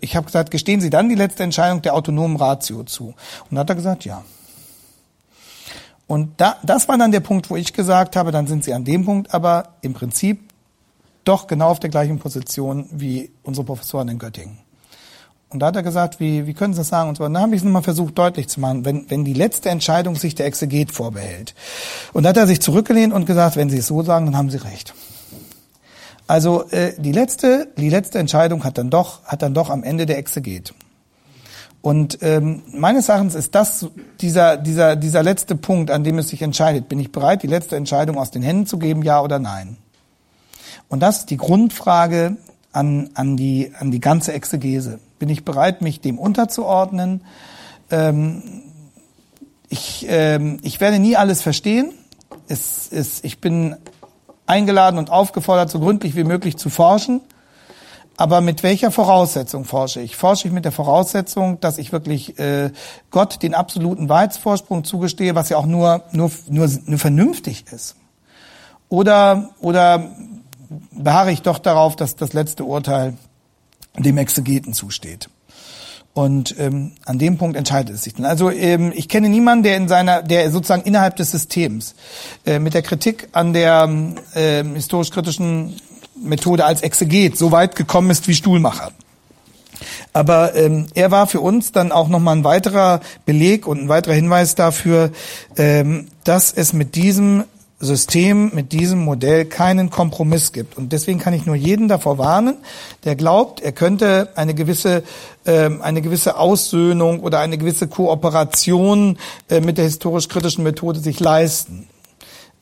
ich 0.00 0.16
habe 0.16 0.26
gesagt, 0.26 0.50
gestehen 0.50 0.80
Sie 0.80 0.90
dann 0.90 1.08
die 1.08 1.14
letzte 1.14 1.42
Entscheidung 1.42 1.82
der 1.82 1.94
autonomen 1.94 2.36
Ratio 2.36 2.82
zu? 2.84 3.14
Und 3.50 3.54
da 3.54 3.60
hat 3.60 3.70
er 3.70 3.76
gesagt, 3.76 4.04
ja. 4.04 4.24
Und 6.06 6.40
da, 6.40 6.56
das 6.62 6.88
war 6.88 6.96
dann 6.98 7.10
der 7.10 7.20
Punkt, 7.20 7.50
wo 7.50 7.56
ich 7.56 7.72
gesagt 7.72 8.16
habe, 8.16 8.30
dann 8.30 8.46
sind 8.46 8.64
Sie 8.64 8.72
an 8.72 8.84
dem 8.84 9.04
Punkt 9.04 9.34
aber 9.34 9.74
im 9.82 9.92
Prinzip 9.92 10.45
doch 11.26 11.46
genau 11.46 11.68
auf 11.68 11.80
der 11.80 11.90
gleichen 11.90 12.18
Position 12.18 12.88
wie 12.90 13.30
unsere 13.42 13.64
Professoren 13.64 14.08
in 14.08 14.18
Göttingen. 14.18 14.58
Und 15.48 15.60
da 15.60 15.66
hat 15.66 15.76
er 15.76 15.82
gesagt, 15.82 16.18
wie, 16.18 16.46
wie 16.46 16.54
können 16.54 16.74
Sie 16.74 16.80
das 16.80 16.88
sagen? 16.88 17.08
Und 17.08 17.16
so. 17.16 17.24
Und 17.24 17.34
dann 17.34 17.42
habe 17.42 17.54
ich 17.54 17.60
es 17.60 17.64
nochmal 17.64 17.82
versucht 17.82 18.18
deutlich 18.18 18.48
zu 18.48 18.60
machen, 18.60 18.84
wenn, 18.84 19.08
wenn 19.10 19.24
die 19.24 19.32
letzte 19.32 19.70
Entscheidung 19.70 20.16
sich 20.16 20.34
der 20.34 20.46
Exeget 20.46 20.90
vorbehält. 20.90 21.54
Und 22.12 22.24
da 22.24 22.30
hat 22.30 22.36
er 22.36 22.46
sich 22.46 22.60
zurückgelehnt 22.60 23.12
und 23.12 23.26
gesagt, 23.26 23.56
wenn 23.56 23.70
Sie 23.70 23.78
es 23.78 23.86
so 23.86 24.02
sagen, 24.02 24.26
dann 24.26 24.36
haben 24.36 24.50
Sie 24.50 24.56
recht. 24.56 24.94
Also 26.26 26.68
äh, 26.70 26.94
die 26.98 27.12
letzte, 27.12 27.68
die 27.78 27.88
letzte 27.88 28.18
Entscheidung 28.18 28.64
hat 28.64 28.78
dann 28.78 28.90
doch, 28.90 29.22
hat 29.24 29.42
dann 29.42 29.54
doch 29.54 29.70
am 29.70 29.84
Ende 29.84 30.06
der 30.06 30.18
Exeget. 30.18 30.74
Und 31.80 32.18
ähm, 32.22 32.62
meines 32.72 33.08
Erachtens 33.08 33.36
ist 33.36 33.54
das 33.54 33.86
dieser, 34.20 34.56
dieser, 34.56 34.96
dieser 34.96 35.22
letzte 35.22 35.54
Punkt, 35.54 35.92
an 35.92 36.02
dem 36.02 36.18
es 36.18 36.30
sich 36.30 36.42
entscheidet. 36.42 36.88
Bin 36.88 36.98
ich 36.98 37.12
bereit, 37.12 37.44
die 37.44 37.46
letzte 37.46 37.76
Entscheidung 37.76 38.18
aus 38.18 38.32
den 38.32 38.42
Händen 38.42 38.66
zu 38.66 38.78
geben, 38.78 39.04
ja 39.04 39.22
oder 39.22 39.38
nein? 39.38 39.76
Und 40.88 41.00
das 41.00 41.20
ist 41.20 41.30
die 41.30 41.36
Grundfrage 41.36 42.36
an, 42.72 43.10
an, 43.14 43.36
die, 43.36 43.72
an 43.78 43.90
die 43.90 44.00
ganze 44.00 44.32
Exegese. 44.32 45.00
Bin 45.18 45.28
ich 45.28 45.44
bereit, 45.44 45.82
mich 45.82 46.00
dem 46.00 46.18
unterzuordnen? 46.18 47.22
Ähm, 47.90 48.42
ich, 49.68 50.06
ähm, 50.08 50.58
ich 50.62 50.80
werde 50.80 50.98
nie 50.98 51.16
alles 51.16 51.42
verstehen. 51.42 51.92
Es, 52.48 52.88
es, 52.92 53.24
ich 53.24 53.40
bin 53.40 53.76
eingeladen 54.46 54.98
und 54.98 55.10
aufgefordert, 55.10 55.70
so 55.70 55.80
gründlich 55.80 56.14
wie 56.16 56.24
möglich 56.24 56.56
zu 56.56 56.70
forschen. 56.70 57.20
Aber 58.18 58.40
mit 58.40 58.62
welcher 58.62 58.90
Voraussetzung 58.90 59.64
forsche 59.64 60.00
ich? 60.00 60.16
Forsche 60.16 60.48
ich 60.48 60.54
mit 60.54 60.64
der 60.64 60.72
Voraussetzung, 60.72 61.60
dass 61.60 61.76
ich 61.76 61.92
wirklich 61.92 62.38
äh, 62.38 62.70
Gott 63.10 63.42
den 63.42 63.54
absoluten 63.54 64.08
Wahrheitsvorsprung 64.08 64.84
zugestehe, 64.84 65.34
was 65.34 65.50
ja 65.50 65.58
auch 65.58 65.66
nur, 65.66 66.04
nur, 66.12 66.30
nur, 66.48 66.70
nur 66.86 66.98
vernünftig 66.98 67.66
ist? 67.70 67.96
Oder, 68.88 69.50
oder 69.60 70.12
beharre 70.90 71.32
ich 71.32 71.42
doch 71.42 71.58
darauf, 71.58 71.96
dass 71.96 72.16
das 72.16 72.32
letzte 72.32 72.64
Urteil 72.64 73.14
dem 73.98 74.18
Exegeten 74.18 74.72
zusteht. 74.72 75.28
Und 76.14 76.58
ähm, 76.58 76.92
an 77.04 77.18
dem 77.18 77.36
Punkt 77.36 77.58
entscheidet 77.58 77.94
es 77.94 78.04
sich 78.04 78.14
dann. 78.14 78.24
Also 78.24 78.50
ähm, 78.50 78.90
ich 78.94 79.08
kenne 79.08 79.28
niemanden, 79.28 79.64
der 79.64 79.76
in 79.76 79.86
seiner, 79.86 80.22
der 80.22 80.50
sozusagen 80.50 80.82
innerhalb 80.82 81.16
des 81.16 81.30
Systems 81.30 81.94
äh, 82.46 82.58
mit 82.58 82.72
der 82.72 82.80
Kritik 82.80 83.28
an 83.32 83.52
der 83.52 83.86
äh, 84.32 84.64
historisch-kritischen 84.64 85.76
Methode 86.18 86.64
als 86.64 86.80
Exeget 86.80 87.36
so 87.36 87.52
weit 87.52 87.76
gekommen 87.76 88.08
ist 88.08 88.28
wie 88.28 88.34
Stuhlmacher. 88.34 88.92
Aber 90.14 90.54
ähm, 90.54 90.86
er 90.94 91.10
war 91.10 91.26
für 91.26 91.40
uns 91.40 91.72
dann 91.72 91.92
auch 91.92 92.08
nochmal 92.08 92.36
ein 92.36 92.44
weiterer 92.44 93.00
Beleg 93.26 93.66
und 93.66 93.82
ein 93.82 93.88
weiterer 93.90 94.14
Hinweis 94.14 94.54
dafür, 94.54 95.10
ähm, 95.58 96.06
dass 96.24 96.50
es 96.50 96.72
mit 96.72 96.94
diesem 96.94 97.44
System, 97.78 98.52
mit 98.54 98.72
diesem 98.72 99.04
Modell 99.04 99.44
keinen 99.44 99.90
Kompromiss 99.90 100.52
gibt. 100.52 100.78
Und 100.78 100.92
deswegen 100.92 101.18
kann 101.18 101.34
ich 101.34 101.44
nur 101.44 101.56
jeden 101.56 101.88
davor 101.88 102.16
warnen, 102.16 102.56
der 103.04 103.16
glaubt, 103.16 103.60
er 103.60 103.72
könnte 103.72 104.30
eine 104.34 104.54
gewisse, 104.54 105.02
ähm, 105.44 105.82
eine 105.82 106.00
gewisse 106.00 106.38
Aussöhnung 106.38 107.20
oder 107.20 107.40
eine 107.40 107.58
gewisse 107.58 107.86
Kooperation 107.86 109.18
äh, 109.50 109.60
mit 109.60 109.76
der 109.76 109.84
historisch-kritischen 109.84 110.64
Methode 110.64 111.00
sich 111.00 111.20
leisten. 111.20 111.86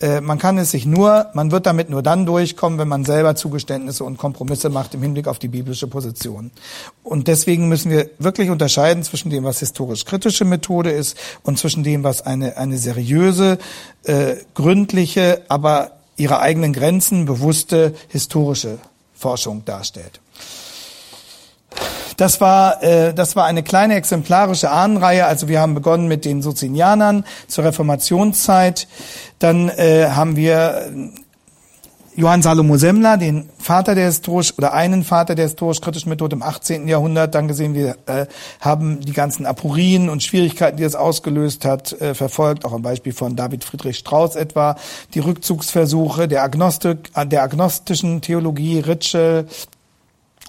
Äh, 0.01 0.20
man 0.20 0.38
kann 0.38 0.59
es 0.59 0.70
sich 0.70 0.86
nur, 0.86 1.26
man 1.34 1.51
wird 1.51 1.66
damit 1.66 1.88
nur 1.88 2.03
dann 2.03 2.26
durchkommen, 2.26 2.78
wenn 2.78 2.88
man 2.88 3.05
selber 3.05 3.36
Zugeständnisse 3.36 4.05
und 4.05 4.18
Kompromisse 4.18 4.68
macht 4.68 4.95
im 4.95 5.03
Hinblick 5.03 5.28
auf 5.28 5.38
die 5.38 5.49
biblische 5.49 5.86
Position. 5.86 6.51
Und 7.03 7.28
deswegen 7.28 7.68
müssen 7.68 7.90
wir 7.90 8.11
wirklich 8.18 8.51
unterscheiden 8.51 9.03
zwischen 9.05 9.30
dem, 9.30 9.45
was 9.45 9.61
historisch-kritische 9.61 10.45
Methode 10.45 10.90
ist 10.90 11.16
und 11.42 11.59
zwischen 11.59 11.84
dem, 11.84 12.03
was 12.03 12.22
eine, 12.22 12.57
eine 12.57 12.78
seriöse, 12.78 13.59
äh, 14.05 14.36
gründliche, 14.55 15.42
aber 15.49 15.92
ihre 16.16 16.40
eigenen 16.40 16.72
Grenzen 16.72 17.24
bewusste 17.24 17.95
historische 18.09 18.78
Forschung 19.14 19.64
darstellt. 19.64 20.20
Das 22.16 22.40
war, 22.40 22.82
äh, 22.82 23.14
das 23.14 23.36
war 23.36 23.44
eine 23.44 23.62
kleine 23.62 23.94
exemplarische 23.94 24.70
Ahnenreihe. 24.70 25.26
Also 25.26 25.48
wir 25.48 25.60
haben 25.60 25.74
begonnen 25.74 26.08
mit 26.08 26.24
den 26.24 26.42
Socinianern 26.42 27.24
zur 27.48 27.64
Reformationszeit. 27.64 28.86
Dann 29.38 29.68
äh, 29.68 30.08
haben 30.10 30.36
wir 30.36 30.88
äh, 30.88 31.24
Johann 32.16 32.42
Salomo 32.42 32.76
Semmler, 32.76 33.16
den 33.16 33.48
Vater 33.58 33.96
der 33.96 34.06
historisch 34.06 34.56
oder 34.56 34.72
einen 34.72 35.02
Vater 35.02 35.34
der 35.34 35.46
historisch-kritischen 35.46 36.10
Methode 36.10 36.36
im 36.36 36.44
18. 36.44 36.86
Jahrhundert, 36.86 37.34
dann 37.34 37.48
gesehen, 37.48 37.74
wir 37.74 37.96
äh, 38.06 38.26
haben 38.60 39.00
die 39.00 39.12
ganzen 39.12 39.46
Apurien 39.46 40.08
und 40.08 40.22
Schwierigkeiten, 40.22 40.76
die 40.76 40.84
es 40.84 40.94
ausgelöst 40.94 41.64
hat, 41.64 41.92
äh, 42.00 42.14
verfolgt, 42.14 42.64
auch 42.64 42.72
am 42.72 42.82
Beispiel 42.82 43.12
von 43.12 43.34
David 43.34 43.64
Friedrich 43.64 43.98
Strauss 43.98 44.36
etwa, 44.36 44.76
die 45.14 45.18
Rückzugsversuche 45.18 46.28
der 46.28 46.44
Agnostik, 46.44 47.10
der 47.26 47.42
agnostischen 47.42 48.20
Theologie, 48.20 48.78
Ritschel, 48.78 49.48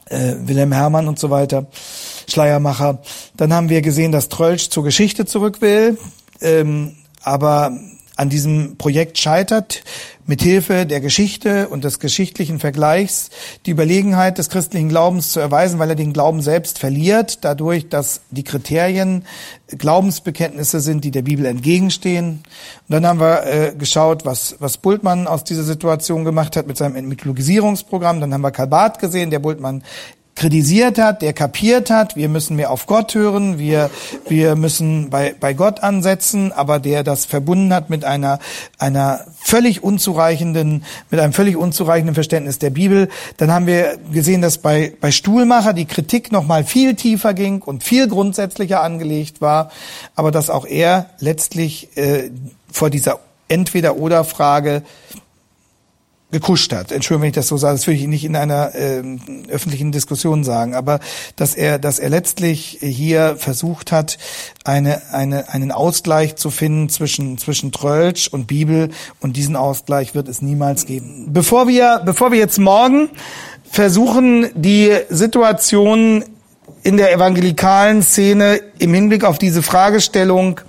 äh, 0.10 0.36
Wilhelm 0.40 0.72
Hermann 0.72 1.08
und 1.08 1.20
so 1.20 1.30
weiter, 1.30 1.68
Schleiermacher. 2.28 3.00
Dann 3.38 3.54
haben 3.54 3.70
wir 3.70 3.82
gesehen, 3.82 4.12
dass 4.12 4.30
Trölsch 4.30 4.70
zur 4.70 4.84
Geschichte 4.84 5.26
zurück 5.26 5.62
will, 5.62 5.98
ähm, 6.42 6.96
aber 7.24 7.78
an 8.16 8.30
diesem 8.30 8.78
Projekt 8.78 9.18
scheitert, 9.18 9.84
mithilfe 10.26 10.86
der 10.86 11.02
Geschichte 11.02 11.68
und 11.68 11.84
des 11.84 12.00
geschichtlichen 12.00 12.60
Vergleichs 12.60 13.30
die 13.66 13.72
Überlegenheit 13.72 14.38
des 14.38 14.50
christlichen 14.50 14.90
Glaubens 14.90 15.32
zu 15.32 15.40
erweisen, 15.40 15.78
weil 15.78 15.90
er 15.90 15.96
den 15.96 16.14
Glauben 16.14 16.42
selbst 16.42 16.80
verliert, 16.80 17.44
dadurch, 17.44 17.90
dass 17.90 18.22
die 18.32 18.44
Kriterien 18.44 19.26
Glaubensbekenntnisse 19.68 20.80
sind, 20.80 21.04
die 21.04 21.12
der 21.12 21.24
Bibel 21.24 21.46
entgegenstehen. 21.46 22.44
Und 22.88 22.90
dann 22.90 23.06
haben 23.06 23.20
wir 23.20 23.46
äh, 23.46 23.76
geschaut, 23.76 24.26
was, 24.26 24.56
was 24.60 24.78
Bultmann 24.78 25.28
aus 25.28 25.44
dieser 25.44 25.64
Situation 25.64 26.24
gemacht 26.24 26.56
hat 26.56 26.68
mit 26.68 26.78
seinem 26.78 26.96
Entmythologisierungsprogramm. 26.96 28.22
Dann 28.22 28.34
haben 28.34 28.42
wir 28.42 28.52
Karl 28.52 28.68
Barth 28.68 29.00
gesehen, 29.00 29.32
der 29.32 29.40
Bultmann 29.40 29.84
kritisiert 30.36 30.98
hat, 30.98 31.22
der 31.22 31.32
kapiert 31.32 31.90
hat, 31.90 32.18
wir 32.18 32.28
müssen 32.28 32.58
mehr 32.58 32.70
auf 32.70 32.88
Gott 32.88 33.16
hören, 33.16 33.58
wir, 33.58 33.90
wir 34.28 34.56
müssen 34.56 35.10
bei, 35.10 35.34
bei 35.40 35.54
Gott 35.54 35.82
ansetzen, 35.82 36.52
aber 36.52 36.80
der 36.80 37.04
das 37.04 37.24
verbunden 37.24 37.74
hat 37.74 37.90
mit 37.90 38.04
einer, 38.04 38.40
einer 38.78 39.22
völlig 39.40 39.82
unzureichenden, 39.82 40.84
mit 41.10 41.22
einem 41.22 41.32
völlig 41.32 41.56
unzureichenden 41.56 42.16
Verständnis 42.16 42.60
der 42.60 42.70
Bibel. 42.70 43.08
Dann 43.38 43.50
haben 43.50 43.66
wir 43.66 43.98
gesehen, 44.12 44.42
dass 44.42 44.58
bei, 44.58 44.94
bei 45.00 45.12
Stuhlmacher 45.12 45.72
die 45.72 45.86
Kritik 45.86 46.34
nochmal 46.34 46.66
viel 46.66 46.96
tiefer 46.96 47.34
ging 47.34 47.62
und 47.62 47.86
viel 47.86 48.10
grundsätzlicher 48.10 48.84
angelegt 48.84 49.40
war, 49.40 49.72
aber 50.16 50.32
dass 50.32 50.50
auch 50.50 50.66
er 50.66 51.12
letztlich 51.20 51.96
äh, 51.96 52.30
vor 52.70 52.90
dieser 52.90 53.20
Entweder-Oder-Frage 53.48 54.82
gekuscht 56.36 56.74
hat. 56.74 56.92
Entschuldigung, 56.92 57.22
wenn 57.22 57.30
ich 57.30 57.36
das 57.36 57.48
so 57.48 57.56
sage, 57.56 57.76
das 57.76 57.88
würde 57.88 57.98
ich 57.98 58.08
nicht 58.08 58.26
in 58.26 58.36
einer 58.36 58.76
äh, 58.76 59.02
öffentlichen 59.48 59.94
Diskussion 59.94 60.44
sagen, 60.44 60.76
aber 60.76 61.00
dass 61.38 61.56
er, 61.56 61.80
dass 61.80 61.98
er 61.98 62.10
letztlich 62.10 62.80
hier 62.82 63.38
versucht 63.38 63.94
hat, 63.94 64.18
eine, 64.66 65.14
eine, 65.14 65.48
einen 65.48 65.72
Ausgleich 65.72 66.36
zu 66.36 66.52
finden 66.52 66.90
zwischen, 66.90 67.38
zwischen 67.38 67.72
Trölsch 67.72 68.28
und 68.28 68.48
Bibel 68.48 68.90
und 69.22 69.38
diesen 69.38 69.56
Ausgleich 69.56 70.14
wird 70.14 70.28
es 70.28 70.42
niemals 70.42 70.86
geben. 70.86 71.28
Bevor 71.30 71.70
wir, 71.70 72.02
bevor 72.04 72.34
wir 72.34 72.40
jetzt 72.40 72.60
morgen 72.60 73.08
versuchen, 73.72 74.50
die 74.56 74.92
Situation 75.08 76.26
in 76.84 76.98
der 76.98 77.14
evangelikalen 77.14 78.04
Szene 78.04 78.60
im 78.78 78.94
Hinblick 78.94 79.24
auf 79.24 79.38
diese 79.38 79.64
Fragestellung 79.64 80.60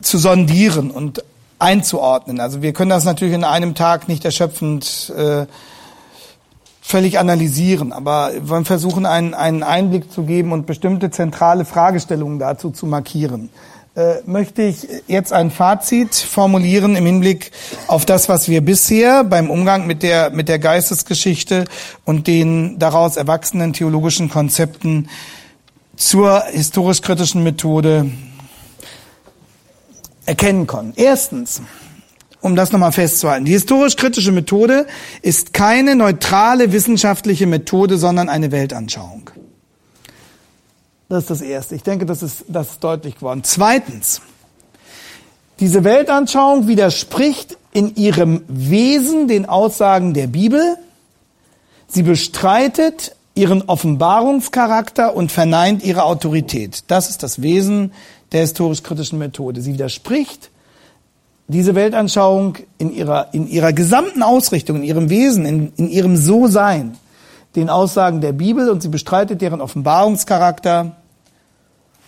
zu 0.00 0.18
sondieren 0.18 0.90
und 0.90 1.22
einzuordnen. 1.62 2.40
Also 2.40 2.60
wir 2.60 2.72
können 2.72 2.90
das 2.90 3.04
natürlich 3.04 3.34
in 3.34 3.44
einem 3.44 3.74
Tag 3.74 4.08
nicht 4.08 4.24
erschöpfend 4.24 5.12
äh, 5.16 5.46
völlig 6.80 7.18
analysieren, 7.18 7.92
aber 7.92 8.32
wir 8.34 8.48
wollen 8.48 8.64
versuchen, 8.64 9.06
einen, 9.06 9.32
einen 9.34 9.62
Einblick 9.62 10.12
zu 10.12 10.24
geben 10.24 10.52
und 10.52 10.66
bestimmte 10.66 11.10
zentrale 11.10 11.64
Fragestellungen 11.64 12.38
dazu 12.38 12.70
zu 12.70 12.86
markieren. 12.86 13.48
Äh, 13.94 14.16
möchte 14.26 14.62
ich 14.62 14.88
jetzt 15.06 15.32
ein 15.32 15.50
Fazit 15.50 16.14
formulieren 16.14 16.96
im 16.96 17.06
Hinblick 17.06 17.52
auf 17.86 18.06
das, 18.06 18.28
was 18.28 18.48
wir 18.48 18.62
bisher 18.62 19.22
beim 19.22 19.48
Umgang 19.48 19.86
mit 19.86 20.02
der, 20.02 20.30
mit 20.30 20.48
der 20.48 20.58
Geistesgeschichte 20.58 21.66
und 22.04 22.26
den 22.26 22.78
daraus 22.78 23.16
erwachsenen 23.16 23.72
theologischen 23.72 24.28
Konzepten 24.28 25.08
zur 25.94 26.42
historisch-kritischen 26.50 27.42
Methode 27.42 28.10
erkennen 30.26 30.66
können. 30.66 30.92
Erstens, 30.96 31.62
um 32.40 32.56
das 32.56 32.72
nochmal 32.72 32.92
festzuhalten, 32.92 33.44
die 33.44 33.52
historisch-kritische 33.52 34.32
Methode 34.32 34.86
ist 35.22 35.52
keine 35.52 35.96
neutrale 35.96 36.72
wissenschaftliche 36.72 37.46
Methode, 37.46 37.98
sondern 37.98 38.28
eine 38.28 38.50
Weltanschauung. 38.52 39.30
Das 41.08 41.24
ist 41.24 41.30
das 41.30 41.40
Erste. 41.42 41.74
Ich 41.74 41.82
denke, 41.82 42.06
das 42.06 42.22
ist, 42.22 42.44
das 42.48 42.70
ist 42.70 42.84
deutlich 42.84 43.16
geworden. 43.16 43.42
Zweitens, 43.44 44.22
diese 45.60 45.84
Weltanschauung 45.84 46.68
widerspricht 46.68 47.58
in 47.72 47.94
ihrem 47.94 48.42
Wesen 48.48 49.28
den 49.28 49.46
Aussagen 49.46 50.14
der 50.14 50.26
Bibel. 50.26 50.76
Sie 51.86 52.02
bestreitet 52.02 53.14
ihren 53.34 53.62
Offenbarungscharakter 53.62 55.14
und 55.14 55.32
verneint 55.32 55.84
ihre 55.84 56.04
Autorität. 56.04 56.84
Das 56.88 57.10
ist 57.10 57.22
das 57.22 57.42
Wesen 57.42 57.92
der 58.32 58.40
historisch-kritischen 58.40 59.18
Methode. 59.18 59.60
Sie 59.60 59.74
widerspricht 59.74 60.50
diese 61.48 61.74
Weltanschauung 61.74 62.56
in 62.78 62.92
ihrer, 62.92 63.32
in 63.32 63.48
ihrer 63.48 63.72
gesamten 63.72 64.22
Ausrichtung, 64.22 64.76
in 64.76 64.84
ihrem 64.84 65.10
Wesen, 65.10 65.44
in, 65.44 65.72
in 65.76 65.88
ihrem 65.88 66.16
So-Sein, 66.16 66.96
den 67.56 67.68
Aussagen 67.68 68.20
der 68.20 68.32
Bibel 68.32 68.70
und 68.70 68.82
sie 68.82 68.88
bestreitet 68.88 69.42
deren 69.42 69.60
Offenbarungscharakter 69.60 70.96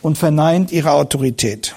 und 0.01 0.17
verneint 0.17 0.73
ihre 0.73 0.93
Autorität. 0.93 1.75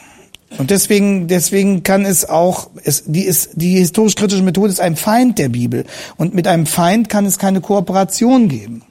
Und 0.58 0.72
deswegen, 0.72 1.28
deswegen 1.28 1.84
kann 1.84 2.06
es 2.06 2.28
auch, 2.28 2.70
es, 2.84 3.04
die, 3.06 3.24
ist, 3.24 3.52
die 3.56 3.78
historisch-kritische 3.78 4.44
Methode 4.44 4.70
ist 4.70 4.80
ein 4.80 4.96
Feind 4.96 5.38
der 5.40 5.50
Bibel. 5.50 5.86
Und 6.16 6.34
mit 6.34 6.48
einem 6.48 6.66
Feind 6.66 7.10
kann 7.10 7.26
es 7.26 7.38
keine 7.38 7.60
Kooperation 7.60 8.48
geben. 8.48 8.84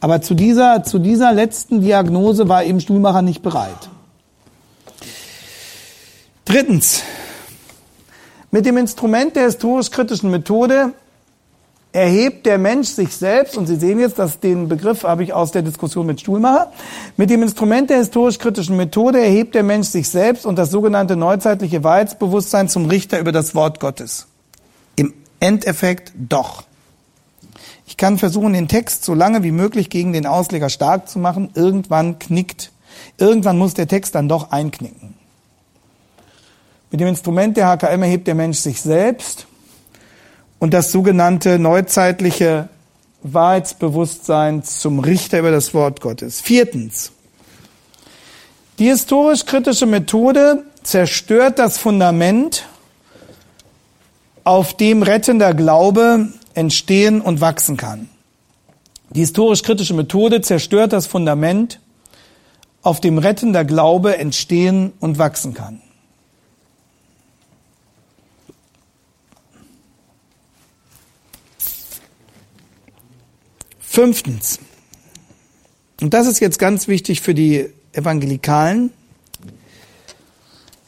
Aber 0.00 0.22
zu 0.22 0.34
dieser, 0.34 0.82
zu 0.82 0.98
dieser 0.98 1.32
letzten 1.32 1.82
Diagnose 1.82 2.48
war 2.48 2.64
eben 2.64 2.80
Stuhlmacher 2.80 3.22
nicht 3.22 3.42
bereit. 3.42 3.90
Drittens, 6.44 7.02
mit 8.50 8.66
dem 8.66 8.76
Instrument 8.76 9.36
der 9.36 9.44
historisch-kritischen 9.44 10.30
Methode 10.30 10.92
erhebt 11.92 12.46
der 12.46 12.58
Mensch 12.58 12.88
sich 12.88 13.14
selbst, 13.16 13.56
und 13.56 13.66
Sie 13.66 13.76
sehen 13.76 13.98
jetzt, 13.98 14.18
dass 14.18 14.40
den 14.40 14.68
Begriff 14.68 15.02
habe 15.04 15.22
ich 15.24 15.32
aus 15.32 15.50
der 15.50 15.62
Diskussion 15.62 16.06
mit 16.06 16.20
Stuhlmacher, 16.20 16.72
mit 17.16 17.30
dem 17.30 17.42
Instrument 17.42 17.90
der 17.90 17.98
historisch-kritischen 17.98 18.76
Methode 18.76 19.20
erhebt 19.20 19.54
der 19.54 19.62
Mensch 19.62 19.88
sich 19.88 20.08
selbst 20.08 20.46
und 20.46 20.56
das 20.56 20.70
sogenannte 20.70 21.16
neuzeitliche 21.16 21.82
Wahrheitsbewusstsein 21.82 22.68
zum 22.68 22.86
Richter 22.86 23.18
über 23.18 23.32
das 23.32 23.54
Wort 23.54 23.80
Gottes. 23.80 24.26
Im 24.96 25.12
Endeffekt 25.40 26.12
doch. 26.16 26.64
Ich 27.86 27.96
kann 27.96 28.18
versuchen, 28.18 28.52
den 28.52 28.68
Text 28.68 29.04
so 29.04 29.14
lange 29.14 29.42
wie 29.42 29.50
möglich 29.50 29.90
gegen 29.90 30.12
den 30.12 30.26
Ausleger 30.26 30.68
stark 30.68 31.08
zu 31.08 31.18
machen. 31.18 31.50
Irgendwann 31.54 32.20
knickt. 32.20 32.70
Irgendwann 33.18 33.58
muss 33.58 33.74
der 33.74 33.88
Text 33.88 34.14
dann 34.14 34.28
doch 34.28 34.52
einknicken. 34.52 35.19
Mit 36.90 37.00
dem 37.00 37.08
Instrument 37.08 37.56
der 37.56 37.68
HKM 37.68 38.02
erhebt 38.02 38.26
der 38.26 38.34
Mensch 38.34 38.58
sich 38.58 38.80
selbst 38.80 39.46
und 40.58 40.74
das 40.74 40.90
sogenannte 40.90 41.58
neuzeitliche 41.58 42.68
Wahrheitsbewusstsein 43.22 44.64
zum 44.64 44.98
Richter 44.98 45.38
über 45.40 45.50
das 45.50 45.72
Wort 45.74 46.00
Gottes. 46.00 46.40
Viertens. 46.40 47.12
Die 48.78 48.86
historisch-kritische 48.86 49.86
Methode 49.86 50.64
zerstört 50.82 51.58
das 51.58 51.78
Fundament, 51.78 52.66
auf 54.42 54.74
dem 54.74 55.02
rettender 55.02 55.54
Glaube 55.54 56.28
entstehen 56.54 57.20
und 57.20 57.40
wachsen 57.40 57.76
kann. 57.76 58.08
Die 59.10 59.20
historisch-kritische 59.20 59.94
Methode 59.94 60.40
zerstört 60.40 60.92
das 60.92 61.06
Fundament, 61.06 61.78
auf 62.82 63.00
dem 63.00 63.18
rettender 63.18 63.64
Glaube 63.64 64.16
entstehen 64.16 64.92
und 64.98 65.18
wachsen 65.18 65.52
kann. 65.52 65.82
Fünftens, 73.92 74.60
und 76.00 76.14
das 76.14 76.28
ist 76.28 76.38
jetzt 76.38 76.60
ganz 76.60 76.86
wichtig 76.86 77.22
für 77.22 77.34
die 77.34 77.66
Evangelikalen, 77.92 78.92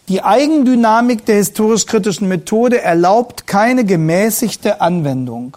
die 0.09 0.23
Eigendynamik 0.23 1.25
der 1.27 1.35
historisch-kritischen 1.35 2.29
Methode 2.29 2.81
erlaubt 2.81 3.49
keine 3.49 3.85
gemäßigte 3.85 4.81
Anwendung. 4.81 5.57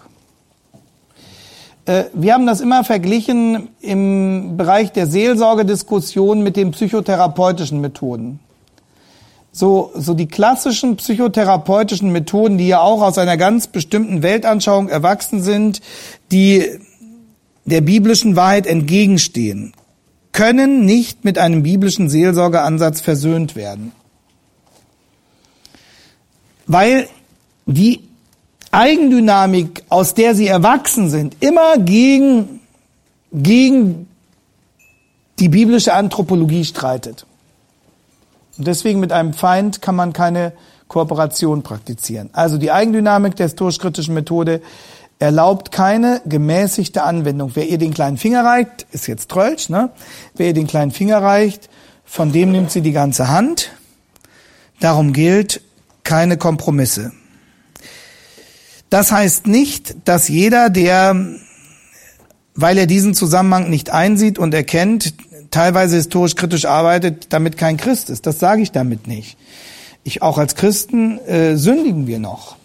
Äh, 1.84 2.06
wir 2.14 2.34
haben 2.34 2.46
das 2.46 2.60
immer 2.60 2.82
verglichen 2.82 3.68
im 3.80 4.56
Bereich 4.56 4.90
der 4.90 5.06
Seelsorgediskussion 5.06 6.42
mit 6.42 6.56
den 6.56 6.72
psychotherapeutischen 6.72 7.80
Methoden. 7.80 8.40
So, 9.52 9.92
so 9.94 10.14
die 10.14 10.26
klassischen 10.26 10.96
psychotherapeutischen 10.96 12.10
Methoden, 12.10 12.58
die 12.58 12.66
ja 12.66 12.80
auch 12.80 13.02
aus 13.02 13.18
einer 13.18 13.36
ganz 13.36 13.68
bestimmten 13.68 14.24
Weltanschauung 14.24 14.88
erwachsen 14.88 15.44
sind, 15.44 15.80
die 16.32 16.80
der 17.66 17.80
biblischen 17.80 18.36
Wahrheit 18.36 18.66
entgegenstehen, 18.66 19.72
können 20.32 20.84
nicht 20.84 21.24
mit 21.24 21.38
einem 21.38 21.62
biblischen 21.62 22.08
Seelsorgeansatz 22.08 23.00
versöhnt 23.00 23.56
werden. 23.56 23.92
Weil 26.66 27.08
die 27.66 28.00
Eigendynamik, 28.70 29.84
aus 29.88 30.14
der 30.14 30.34
sie 30.34 30.46
erwachsen 30.46 31.10
sind, 31.10 31.36
immer 31.40 31.78
gegen, 31.78 32.60
gegen 33.32 34.08
die 35.38 35.48
biblische 35.48 35.94
Anthropologie 35.94 36.64
streitet. 36.64 37.26
Und 38.58 38.66
deswegen 38.66 39.00
mit 39.00 39.12
einem 39.12 39.32
Feind 39.32 39.82
kann 39.82 39.96
man 39.96 40.12
keine 40.12 40.52
Kooperation 40.88 41.62
praktizieren. 41.62 42.30
Also 42.32 42.58
die 42.58 42.70
Eigendynamik 42.70 43.36
der 43.36 43.46
historisch-kritischen 43.46 44.14
Methode 44.14 44.62
erlaubt 45.18 45.72
keine 45.72 46.20
gemäßigte 46.26 47.02
Anwendung. 47.02 47.52
Wer 47.54 47.68
ihr 47.68 47.78
den 47.78 47.94
kleinen 47.94 48.18
Finger 48.18 48.44
reicht, 48.44 48.86
ist 48.92 49.06
jetzt 49.06 49.30
Trölsch, 49.30 49.68
ne? 49.68 49.90
Wer 50.34 50.48
ihr 50.48 50.54
den 50.54 50.66
kleinen 50.66 50.90
Finger 50.90 51.22
reicht, 51.22 51.70
von 52.04 52.32
dem 52.32 52.52
nimmt 52.52 52.70
sie 52.70 52.82
die 52.82 52.92
ganze 52.92 53.28
Hand. 53.28 53.70
Darum 54.80 55.12
gilt 55.12 55.62
keine 56.04 56.36
Kompromisse. 56.36 57.12
Das 58.90 59.10
heißt 59.10 59.46
nicht, 59.46 59.96
dass 60.04 60.28
jeder, 60.28 60.70
der, 60.70 61.16
weil 62.54 62.78
er 62.78 62.86
diesen 62.86 63.14
Zusammenhang 63.14 63.70
nicht 63.70 63.90
einsieht 63.90 64.38
und 64.38 64.54
erkennt, 64.54 65.14
teilweise 65.50 65.96
historisch 65.96 66.36
kritisch 66.36 66.66
arbeitet, 66.66 67.32
damit 67.32 67.56
kein 67.56 67.76
Christ 67.76 68.10
ist. 68.10 68.26
Das 68.26 68.38
sage 68.38 68.62
ich 68.62 68.72
damit 68.72 69.06
nicht. 69.06 69.36
Ich 70.04 70.22
auch 70.22 70.38
als 70.38 70.54
Christen 70.54 71.18
äh, 71.26 71.56
sündigen 71.56 72.06
wir 72.06 72.18
noch. 72.18 72.55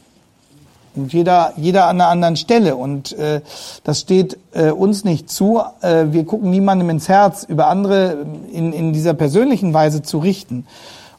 Und 0.95 1.13
jeder, 1.13 1.53
jeder 1.57 1.87
an 1.87 2.01
einer 2.01 2.09
anderen 2.09 2.35
Stelle. 2.35 2.75
Und 2.75 3.13
äh, 3.13 3.41
das 3.83 4.01
steht 4.01 4.37
äh, 4.53 4.71
uns 4.71 5.03
nicht 5.03 5.29
zu. 5.29 5.61
Äh, 5.81 6.07
wir 6.11 6.25
gucken 6.25 6.49
niemandem 6.49 6.89
ins 6.89 7.07
Herz, 7.07 7.43
über 7.43 7.67
andere 7.67 8.25
in, 8.51 8.73
in 8.73 8.93
dieser 8.93 9.13
persönlichen 9.13 9.73
Weise 9.73 10.01
zu 10.01 10.19
richten. 10.19 10.65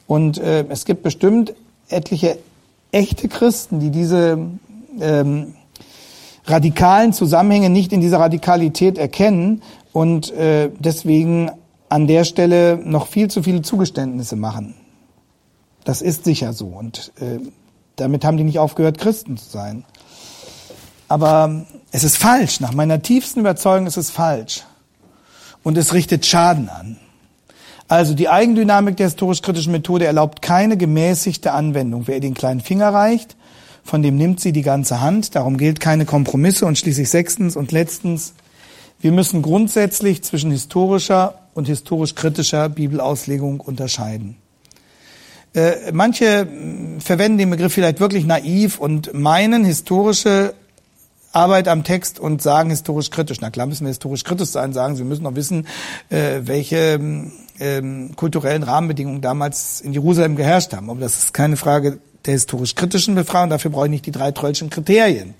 Und 0.07 0.37
äh, 0.37 0.65
es 0.69 0.85
gibt 0.85 1.03
bestimmt 1.03 1.53
etliche 1.89 2.37
echte 2.91 3.27
Christen, 3.27 3.79
die 3.79 3.89
diese 3.89 4.37
ähm, 4.99 5.53
radikalen 6.45 7.13
Zusammenhänge 7.13 7.69
nicht 7.69 7.93
in 7.93 8.01
dieser 8.01 8.19
Radikalität 8.19 8.97
erkennen 8.97 9.61
und 9.91 10.31
äh, 10.33 10.69
deswegen 10.77 11.49
an 11.89 12.07
der 12.07 12.23
Stelle 12.23 12.79
noch 12.83 13.07
viel 13.07 13.29
zu 13.29 13.43
viele 13.43 13.61
Zugeständnisse 13.61 14.35
machen. 14.35 14.75
Das 15.83 16.01
ist 16.01 16.23
sicher 16.25 16.53
so. 16.53 16.67
Und 16.67 17.11
äh, 17.19 17.39
damit 17.95 18.25
haben 18.25 18.37
die 18.37 18.43
nicht 18.43 18.59
aufgehört, 18.59 18.97
Christen 18.97 19.37
zu 19.37 19.49
sein. 19.49 19.85
Aber 21.07 21.65
es 21.91 22.03
ist 22.03 22.17
falsch. 22.17 22.59
Nach 22.59 22.73
meiner 22.73 23.01
tiefsten 23.01 23.41
Überzeugung 23.41 23.85
ist 23.85 23.97
es 23.97 24.09
falsch. 24.09 24.63
Und 25.61 25.77
es 25.77 25.93
richtet 25.93 26.25
Schaden 26.25 26.69
an. 26.69 26.97
Also 27.87 28.15
die 28.15 28.29
Eigendynamik 28.29 28.97
der 28.97 29.07
historisch-kritischen 29.07 29.71
Methode 29.71 30.05
erlaubt 30.05 30.41
keine 30.41 30.77
gemäßigte 30.77 31.51
Anwendung. 31.51 32.07
Wer 32.07 32.15
ihr 32.15 32.21
den 32.21 32.33
kleinen 32.33 32.61
Finger 32.61 32.89
reicht, 32.89 33.35
von 33.83 34.01
dem 34.01 34.17
nimmt 34.17 34.39
sie 34.39 34.53
die 34.53 34.61
ganze 34.61 35.01
Hand. 35.01 35.35
Darum 35.35 35.57
gilt 35.57 35.79
keine 35.79 36.05
Kompromisse. 36.05 36.65
Und 36.65 36.77
schließlich 36.77 37.09
sechstens 37.09 37.55
und 37.55 37.71
letztens, 37.71 38.33
wir 38.99 39.11
müssen 39.11 39.41
grundsätzlich 39.41 40.23
zwischen 40.23 40.49
historischer 40.49 41.35
und 41.53 41.67
historisch-kritischer 41.67 42.69
Bibelauslegung 42.69 43.59
unterscheiden. 43.59 44.37
Äh, 45.53 45.91
manche 45.91 46.47
verwenden 46.99 47.37
den 47.37 47.49
Begriff 47.49 47.73
vielleicht 47.73 47.99
wirklich 47.99 48.25
naiv 48.25 48.79
und 48.79 49.13
meinen 49.13 49.63
historische 49.65 50.53
Arbeit 51.31 51.67
am 51.67 51.83
Text 51.83 52.19
und 52.19 52.41
sagen 52.41 52.69
historisch 52.69 53.09
kritisch. 53.09 53.41
Na 53.41 53.49
klar 53.49 53.65
müssen 53.65 53.85
wir 53.85 53.89
historisch 53.89 54.23
kritisch 54.23 54.49
sein, 54.49 54.73
sagen 54.73 54.95
sie 54.95 55.03
müssen 55.03 55.23
noch 55.23 55.35
wissen, 55.35 55.67
äh, 56.09 56.41
welche 56.43 56.99
ähm, 57.59 58.15
kulturellen 58.15 58.63
Rahmenbedingungen 58.63 59.21
damals 59.21 59.81
in 59.81 59.93
Jerusalem 59.93 60.35
geherrscht 60.35 60.73
haben. 60.73 60.89
Aber 60.89 60.99
das 60.99 61.17
ist 61.17 61.33
keine 61.33 61.57
Frage 61.57 61.99
der 62.25 62.33
historisch 62.33 62.75
kritischen 62.75 63.15
Befragung, 63.15 63.49
dafür 63.49 63.71
brauche 63.71 63.87
ich 63.87 63.91
nicht 63.91 64.05
die 64.05 64.11
drei 64.11 64.31
Trollschen 64.31 64.69
Kriterien, 64.69 65.33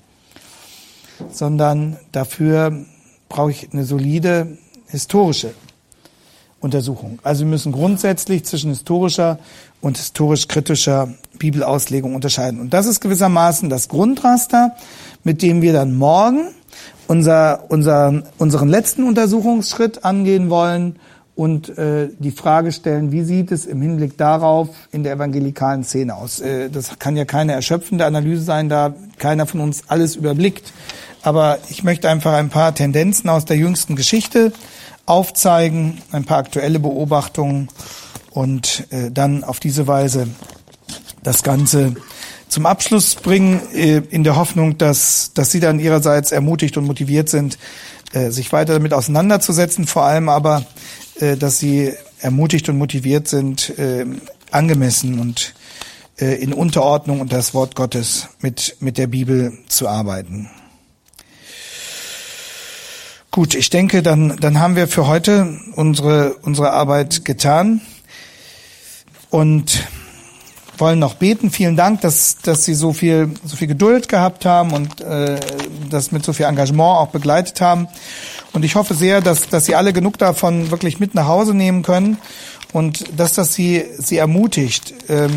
sondern 1.32 1.98
dafür 2.12 2.86
brauche 3.30 3.52
ich 3.52 3.72
eine 3.72 3.86
solide 3.86 4.58
historische 4.88 5.54
Untersuchung. 6.60 7.20
Also 7.24 7.42
wir 7.46 7.50
müssen 7.50 7.72
grundsätzlich 7.72 8.46
zwischen 8.46 8.72
historischer 8.72 9.40
und 9.84 9.98
historisch-kritischer 9.98 11.14
Bibelauslegung 11.38 12.16
unterscheiden. 12.16 12.62
Und 12.62 12.74
das 12.74 12.86
ist 12.86 13.02
gewissermaßen 13.02 13.70
das 13.70 13.90
Grundraster, 13.90 14.76
mit 15.24 15.42
dem 15.42 15.62
wir 15.62 15.74
dann 15.74 15.96
morgen 15.96 16.48
unser, 17.08 17.66
unser, 17.70 18.24
unseren 18.38 18.70
letzten 18.70 19.04
Untersuchungsschritt 19.04 20.06
angehen 20.06 20.50
wollen 20.50 20.96
und 21.36 21.78
äh, 21.78 22.10
die 22.18 22.32
Frage 22.32 22.72
stellen, 22.72 23.12
wie 23.12 23.24
sieht 23.24 23.52
es 23.52 23.66
im 23.66 23.82
Hinblick 23.82 24.18
darauf 24.18 24.70
in 24.92 25.04
der 25.04 25.14
evangelikalen 25.14 25.84
Szene 25.84 26.16
aus? 26.16 26.40
Äh, 26.40 26.70
das 26.70 26.98
kann 26.98 27.18
ja 27.18 27.26
keine 27.26 27.52
erschöpfende 27.52 28.06
Analyse 28.06 28.44
sein, 28.44 28.70
da 28.70 28.94
keiner 29.18 29.48
von 29.48 29.60
uns 29.60 29.84
alles 29.88 30.16
überblickt. 30.16 30.72
Aber 31.24 31.58
ich 31.70 31.84
möchte 31.84 32.10
einfach 32.10 32.34
ein 32.34 32.50
paar 32.50 32.74
Tendenzen 32.74 33.30
aus 33.30 33.44
der 33.44 33.58
jüngsten 33.58 33.98
Geschichte 33.98 34.54
aufzeigen, 35.06 36.02
ein 36.12 36.24
paar 36.24 36.38
aktuelle 36.38 36.80
Beobachtungen 36.80 37.68
und 38.34 38.88
äh, 38.92 39.12
dann 39.12 39.44
auf 39.44 39.60
diese 39.60 39.88
Weise 39.88 40.28
das 41.22 41.44
Ganze 41.44 41.96
zum 42.50 42.66
Abschluss 42.66 43.16
bringen, 43.16 43.62
äh, 43.74 44.02
in 44.10 44.24
der 44.24 44.36
Hoffnung, 44.36 44.78
dass, 44.78 45.32
dass 45.34 45.52
Sie 45.52 45.60
dann 45.60 45.80
Ihrerseits 45.80 46.32
ermutigt 46.32 46.78
und 46.78 46.86
motiviert 46.86 47.30
sind, 47.30 47.58
äh, 48.14 48.30
sich 48.30 48.52
weiter 48.52 48.74
damit 48.74 48.94
auseinanderzusetzen, 48.94 49.88
vor 49.88 50.04
allem 50.04 50.30
aber, 50.30 50.66
äh, 51.20 51.38
dass 51.38 51.60
Sie 51.60 51.94
ermutigt 52.20 52.70
und 52.70 52.78
motiviert 52.78 53.28
sind, 53.28 53.74
angemessen 54.50 55.20
und 55.20 55.54
in 56.16 56.54
Unterordnung 56.54 57.20
und 57.20 57.34
das 57.34 57.54
Wort 57.54 57.76
Gottes 57.76 58.30
mit, 58.40 58.78
mit 58.80 58.98
der 58.98 59.08
Bibel 59.08 59.58
zu 59.68 59.90
arbeiten. 59.90 60.50
Gut, 63.30 63.56
ich 63.56 63.70
denke, 63.70 64.02
dann, 64.02 64.38
dann 64.40 64.62
haben 64.62 64.78
wir 64.78 64.88
für 64.88 65.06
heute 65.06 65.60
unsere, 65.76 66.36
unsere 66.44 66.72
Arbeit 66.72 67.26
getan. 67.26 67.82
Und 69.34 69.88
wollen 70.78 71.00
noch 71.00 71.16
beten. 71.16 71.50
Vielen 71.50 71.76
Dank, 71.76 72.02
dass, 72.02 72.38
dass 72.44 72.66
Sie 72.66 72.76
so 72.76 72.94
viel, 72.94 73.34
so 73.44 73.56
viel 73.56 73.68
Geduld 73.68 74.08
gehabt 74.08 74.46
haben 74.46 74.74
und 74.74 75.02
äh, 75.02 75.40
das 75.90 76.12
mit 76.12 76.24
so 76.24 76.34
viel 76.34 76.46
Engagement 76.46 77.00
auch 77.00 77.08
begleitet 77.08 77.60
haben. 77.60 77.88
Und 78.52 78.64
ich 78.64 78.76
hoffe 78.76 78.94
sehr, 78.94 79.22
dass, 79.22 79.50
dass 79.50 79.66
Sie 79.66 79.74
alle 79.74 79.92
genug 79.92 80.20
davon 80.20 80.70
wirklich 80.70 81.00
mit 81.00 81.16
nach 81.16 81.26
Hause 81.26 81.56
nehmen 81.56 81.82
können 81.82 82.18
und 82.74 83.06
dass 83.18 83.34
das 83.34 83.56
Sie, 83.56 83.84
Sie 83.98 84.18
ermutigt, 84.18 84.94
ähm, 85.10 85.32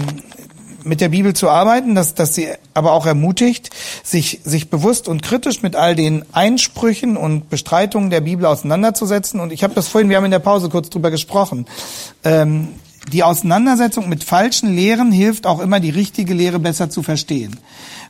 mit 0.85 1.01
der 1.01 1.09
Bibel 1.09 1.35
zu 1.35 1.49
arbeiten, 1.49 1.95
dass, 1.95 2.15
dass 2.15 2.35
sie 2.35 2.49
aber 2.73 2.93
auch 2.93 3.07
ermutigt, 3.07 3.71
sich, 4.05 4.41
sich 4.45 4.71
bewusst 4.71 5.09
und 5.09 5.23
kritisch 5.23 5.63
mit 5.63 5.75
all 5.75 5.97
den 5.97 6.25
Einsprüchen 6.33 7.17
und 7.17 7.51
Bestreitungen 7.51 8.11
der 8.11 8.21
Bibel 8.21 8.45
auseinanderzusetzen. 8.47 9.41
Und 9.41 9.53
ich 9.53 9.65
habe 9.65 9.75
das 9.75 9.89
vorhin, 9.89 10.11
wir 10.11 10.17
haben 10.17 10.27
in 10.27 10.31
der 10.31 10.39
Pause 10.39 10.69
kurz 10.69 10.89
drüber 10.89 11.11
gesprochen. 11.11 11.67
Ähm, 12.23 12.69
die 13.13 13.23
Auseinandersetzung 13.23 14.09
mit 14.09 14.25
falschen 14.25 14.75
Lehren 14.75 15.13
hilft 15.13 15.47
auch 15.47 15.61
immer, 15.61 15.81
die 15.81 15.91
richtige 15.91 16.35
Lehre 16.35 16.59
besser 16.59 16.91
zu 16.91 17.03
verstehen. 17.03 17.57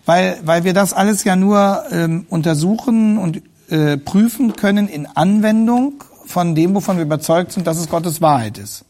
Weil, 0.04 0.38
weil 0.44 0.64
wir 0.64 0.72
das 0.72 0.92
alles 0.92 1.24
ja 1.24 1.36
nur 1.36 1.84
ähm, 1.90 2.26
untersuchen 2.28 3.18
und 3.18 3.42
äh, 3.68 3.96
prüfen 3.96 4.54
können 4.54 4.88
in 4.88 5.06
Anwendung 5.06 6.04
von 6.24 6.54
dem, 6.54 6.74
wovon 6.74 6.96
wir 6.96 7.04
überzeugt 7.04 7.52
sind, 7.52 7.66
dass 7.66 7.78
es 7.78 7.88
Gottes 7.88 8.20
Wahrheit 8.20 8.58
ist. 8.58 8.84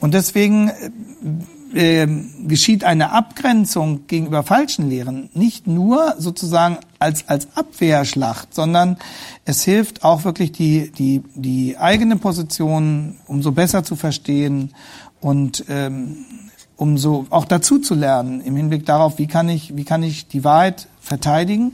Und 0.00 0.14
deswegen 0.14 0.68
äh, 0.68 0.90
äh, 1.74 2.06
geschieht 2.46 2.84
eine 2.84 3.12
Abgrenzung 3.12 4.06
gegenüber 4.06 4.42
falschen 4.42 4.90
Lehren 4.90 5.30
nicht 5.32 5.66
nur 5.66 6.16
sozusagen 6.18 6.78
als, 6.98 7.28
als 7.28 7.48
Abwehrschlacht, 7.56 8.54
sondern 8.54 8.98
es 9.44 9.62
hilft 9.62 10.04
auch 10.04 10.24
wirklich 10.24 10.52
die, 10.52 10.90
die, 10.90 11.22
die 11.34 11.78
eigene 11.78 12.16
Position 12.16 13.16
umso 13.26 13.52
besser 13.52 13.84
zu 13.84 13.96
verstehen 13.96 14.74
und 15.22 15.64
ähm, 15.68 16.26
um 16.76 16.98
so 16.98 17.26
auch 17.30 17.46
dazu 17.46 17.78
zu 17.78 17.94
lernen 17.94 18.42
im 18.42 18.56
Hinblick 18.56 18.84
darauf, 18.84 19.18
wie 19.18 19.28
kann 19.28 19.48
ich, 19.48 19.76
wie 19.76 19.84
kann 19.84 20.02
ich 20.02 20.26
die 20.26 20.44
Wahrheit 20.44 20.88
verteidigen 21.00 21.72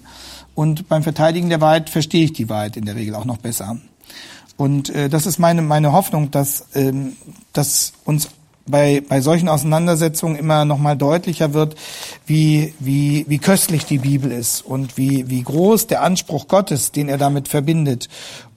und 0.55 0.89
beim 0.89 1.03
Verteidigen 1.03 1.49
der 1.49 1.61
Wahrheit 1.61 1.91
verstehe 1.91 2.25
ich 2.25 2.33
die 2.33 2.49
Wahrheit 2.49 2.77
in 2.77 2.85
der 2.85 2.95
Regel 2.95 3.15
auch 3.15 3.25
noch 3.25 3.39
besser. 3.39 3.79
Und 4.57 4.91
äh, 4.91 5.09
das 5.09 5.27
ist 5.27 5.39
meine 5.39 5.63
meine 5.63 5.93
Hoffnung, 5.93 6.31
dass 6.31 6.67
ähm, 6.75 7.17
dass 7.53 7.93
uns 8.05 8.29
bei, 8.71 9.03
bei 9.07 9.21
solchen 9.21 9.49
Auseinandersetzungen 9.49 10.37
immer 10.37 10.65
noch 10.65 10.79
mal 10.79 10.97
deutlicher 10.97 11.55
wird, 11.55 11.77
wie, 12.27 12.75
wie, 12.79 13.25
wie 13.29 13.39
köstlich 13.39 13.87
die 13.87 13.99
Bibel 13.99 14.31
ist 14.31 14.63
und 14.63 14.97
wie, 14.97 15.29
wie 15.29 15.43
groß 15.43 15.87
der 15.87 16.03
Anspruch 16.03 16.49
Gottes, 16.49 16.93
den 16.93 17.09
er 17.09 17.19
damit 17.19 17.49
verbindet 17.49 18.09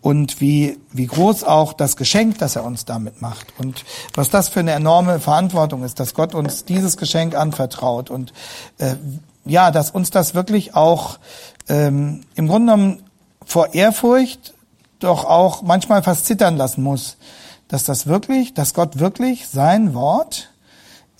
und 0.01 0.41
wie, 0.41 0.77
wie 0.91 1.07
groß 1.07 1.43
auch 1.43 1.73
das 1.73 1.95
Geschenk, 1.95 2.39
das 2.39 2.55
er 2.55 2.63
uns 2.63 2.85
damit 2.85 3.21
macht 3.21 3.47
und 3.57 3.85
was 4.13 4.29
das 4.29 4.49
für 4.49 4.59
eine 4.59 4.71
enorme 4.71 5.19
Verantwortung 5.19 5.83
ist, 5.83 5.99
dass 5.99 6.13
Gott 6.13 6.35
uns 6.35 6.65
dieses 6.65 6.97
Geschenk 6.97 7.35
anvertraut 7.35 8.09
und 8.09 8.33
äh, 8.77 8.95
ja, 9.45 9.71
dass 9.71 9.91
uns 9.91 10.11
das 10.11 10.35
wirklich 10.35 10.75
auch 10.75 11.17
ähm, 11.67 12.21
im 12.35 12.47
Grunde 12.47 12.73
genommen 12.73 13.03
vor 13.45 13.73
Ehrfurcht 13.73 14.53
doch 14.99 15.25
auch 15.25 15.61
manchmal 15.61 16.03
fast 16.03 16.25
zittern 16.25 16.57
lassen 16.57 16.83
muss, 16.83 17.17
dass 17.71 17.85
das 17.85 18.05
wirklich, 18.05 18.53
dass 18.53 18.73
Gott 18.73 18.99
wirklich 18.99 19.47
sein 19.47 19.93
Wort 19.93 20.51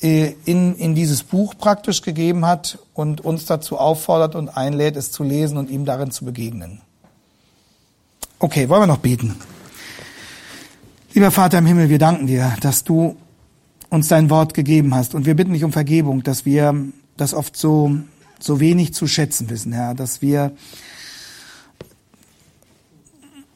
äh, 0.01 0.33
in, 0.43 0.75
in 0.75 0.95
dieses 0.95 1.23
Buch 1.23 1.55
praktisch 1.57 2.01
gegeben 2.01 2.45
hat 2.45 2.77
und 2.93 3.21
uns 3.21 3.45
dazu 3.45 3.77
auffordert 3.77 4.35
und 4.35 4.49
einlädt, 4.49 4.97
es 4.97 5.11
zu 5.11 5.23
lesen 5.23 5.57
und 5.57 5.69
ihm 5.69 5.85
darin 5.85 6.11
zu 6.11 6.25
begegnen. 6.25 6.81
Okay, 8.37 8.67
wollen 8.67 8.81
wir 8.81 8.87
noch 8.87 8.97
beten? 8.97 9.37
Lieber 11.13 11.31
Vater 11.31 11.59
im 11.59 11.65
Himmel, 11.65 11.87
wir 11.87 11.99
danken 11.99 12.27
dir, 12.27 12.53
dass 12.59 12.83
du 12.83 13.15
uns 13.89 14.09
dein 14.09 14.29
Wort 14.29 14.53
gegeben 14.53 14.93
hast 14.93 15.15
und 15.15 15.25
wir 15.25 15.35
bitten 15.35 15.53
dich 15.53 15.63
um 15.63 15.71
Vergebung, 15.71 16.21
dass 16.21 16.45
wir 16.45 16.75
das 17.15 17.33
oft 17.33 17.55
so, 17.55 17.95
so 18.41 18.59
wenig 18.59 18.93
zu 18.93 19.07
schätzen 19.07 19.49
wissen, 19.49 19.71
Herr, 19.71 19.95
dass 19.95 20.21
wir 20.21 20.51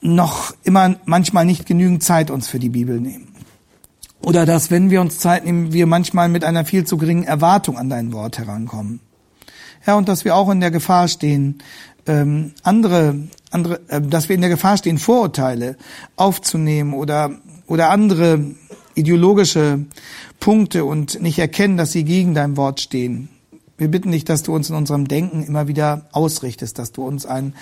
noch 0.06 0.56
immer 0.64 0.96
manchmal 1.06 1.46
nicht 1.46 1.66
genügend 1.66 2.04
Zeit 2.04 2.30
uns 2.30 2.48
für 2.48 2.60
die 2.60 2.70
Bibel 2.70 3.00
nehmen. 3.00 3.28
Oder 4.22 4.46
dass, 4.46 4.72
wenn 4.72 4.90
wir 4.90 5.02
uns 5.02 5.20
Zeit 5.20 5.46
nehmen, 5.46 5.74
wir 5.74 5.88
manchmal 5.88 6.30
mit 6.30 6.44
einer 6.44 6.66
viel 6.66 6.86
zu 6.86 6.98
geringen 6.98 7.24
Erwartung 7.24 7.78
an 7.78 7.90
dein 7.90 8.14
Wort 8.14 8.38
herankommen. 8.38 9.00
Ja, 9.86 9.96
und 9.96 10.08
dass 10.08 10.26
wir 10.26 10.36
auch 10.36 10.50
in 10.50 10.62
der 10.62 10.72
Gefahr 10.72 11.08
stehen, 11.08 11.60
ähm, 12.08 12.54
andere, 12.64 13.16
andere, 13.52 13.82
äh, 13.88 14.02
dass 14.02 14.30
wir 14.30 14.36
in 14.36 14.42
der 14.42 14.50
Gefahr 14.50 14.78
stehen, 14.78 14.98
Vorurteile 14.98 15.76
aufzunehmen 16.16 16.94
oder, 16.94 17.32
oder 17.68 17.90
andere 17.90 18.44
ideologische 18.96 19.86
Punkte 20.40 20.86
und 20.86 21.22
nicht 21.22 21.40
erkennen, 21.40 21.78
dass 21.78 21.92
sie 21.92 22.04
gegen 22.04 22.34
dein 22.34 22.58
Wort 22.58 22.80
stehen. 22.80 23.30
Wir 23.78 23.90
bitten 23.90 24.12
dich, 24.12 24.24
dass 24.24 24.44
du 24.44 24.56
uns 24.56 24.70
in 24.70 24.76
unserem 24.76 25.08
Denken 25.08 25.44
immer 25.44 25.68
wieder 25.68 26.08
ausrichtest, 26.12 26.80
dass 26.80 26.92
du 26.92 27.06
uns 27.06 27.26
ein, 27.26 27.54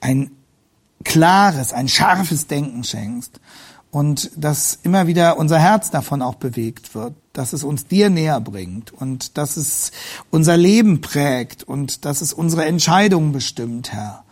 ein 0.00 0.30
klares, 1.04 1.72
ein 1.72 1.88
scharfes 1.88 2.46
Denken 2.46 2.84
schenkst 2.84 3.40
und 3.90 4.30
dass 4.36 4.78
immer 4.82 5.06
wieder 5.06 5.38
unser 5.38 5.58
Herz 5.58 5.90
davon 5.90 6.22
auch 6.22 6.36
bewegt 6.36 6.94
wird, 6.94 7.14
dass 7.32 7.52
es 7.52 7.62
uns 7.62 7.86
dir 7.86 8.10
näher 8.10 8.40
bringt 8.40 8.92
und 8.92 9.36
dass 9.36 9.56
es 9.56 9.92
unser 10.30 10.56
Leben 10.56 11.00
prägt 11.00 11.62
und 11.62 12.04
dass 12.04 12.20
es 12.22 12.32
unsere 12.32 12.64
Entscheidungen 12.64 13.32
bestimmt, 13.32 13.92
Herr. 13.92 14.24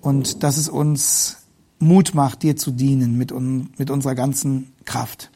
Und 0.00 0.42
dass 0.42 0.56
es 0.56 0.68
uns 0.68 1.38
Mut 1.80 2.14
macht, 2.14 2.42
dir 2.42 2.56
zu 2.56 2.70
dienen 2.70 3.18
mit, 3.18 3.32
mit 3.78 3.90
unserer 3.90 4.14
ganzen 4.14 4.72
Kraft 4.84 5.30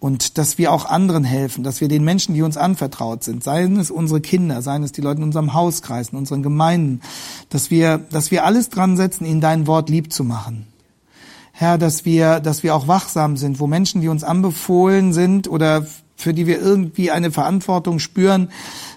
und 0.00 0.38
dass 0.38 0.58
wir 0.58 0.72
auch 0.72 0.84
anderen 0.84 1.24
helfen, 1.24 1.64
dass 1.64 1.80
wir 1.80 1.88
den 1.88 2.04
Menschen, 2.04 2.34
die 2.34 2.42
uns 2.42 2.56
anvertraut 2.56 3.24
sind, 3.24 3.42
seien 3.42 3.78
es 3.78 3.90
unsere 3.90 4.20
Kinder, 4.20 4.62
seien 4.62 4.84
es 4.84 4.92
die 4.92 5.00
Leute 5.00 5.18
in 5.18 5.24
unserem 5.24 5.54
Hauskreis, 5.54 6.10
in 6.10 6.18
unseren 6.18 6.42
Gemeinden, 6.42 7.00
dass 7.48 7.70
wir, 7.70 7.98
dass 7.98 8.30
wir 8.30 8.44
alles 8.44 8.68
dran 8.68 8.96
setzen, 8.96 9.24
ihnen 9.24 9.40
dein 9.40 9.66
Wort 9.66 9.88
lieb 9.88 10.12
zu 10.12 10.22
machen. 10.22 10.66
Herr, 11.52 11.78
dass 11.78 12.04
wir, 12.04 12.38
dass 12.38 12.62
wir 12.62 12.76
auch 12.76 12.86
wachsam 12.86 13.36
sind, 13.36 13.58
wo 13.58 13.66
Menschen, 13.66 14.00
die 14.00 14.08
uns 14.08 14.22
anbefohlen 14.22 15.12
sind 15.12 15.48
oder 15.48 15.84
für 16.14 16.32
die 16.32 16.46
wir 16.46 16.60
irgendwie 16.60 17.10
eine 17.10 17.32
Verantwortung 17.32 17.98
spüren, 17.98 18.50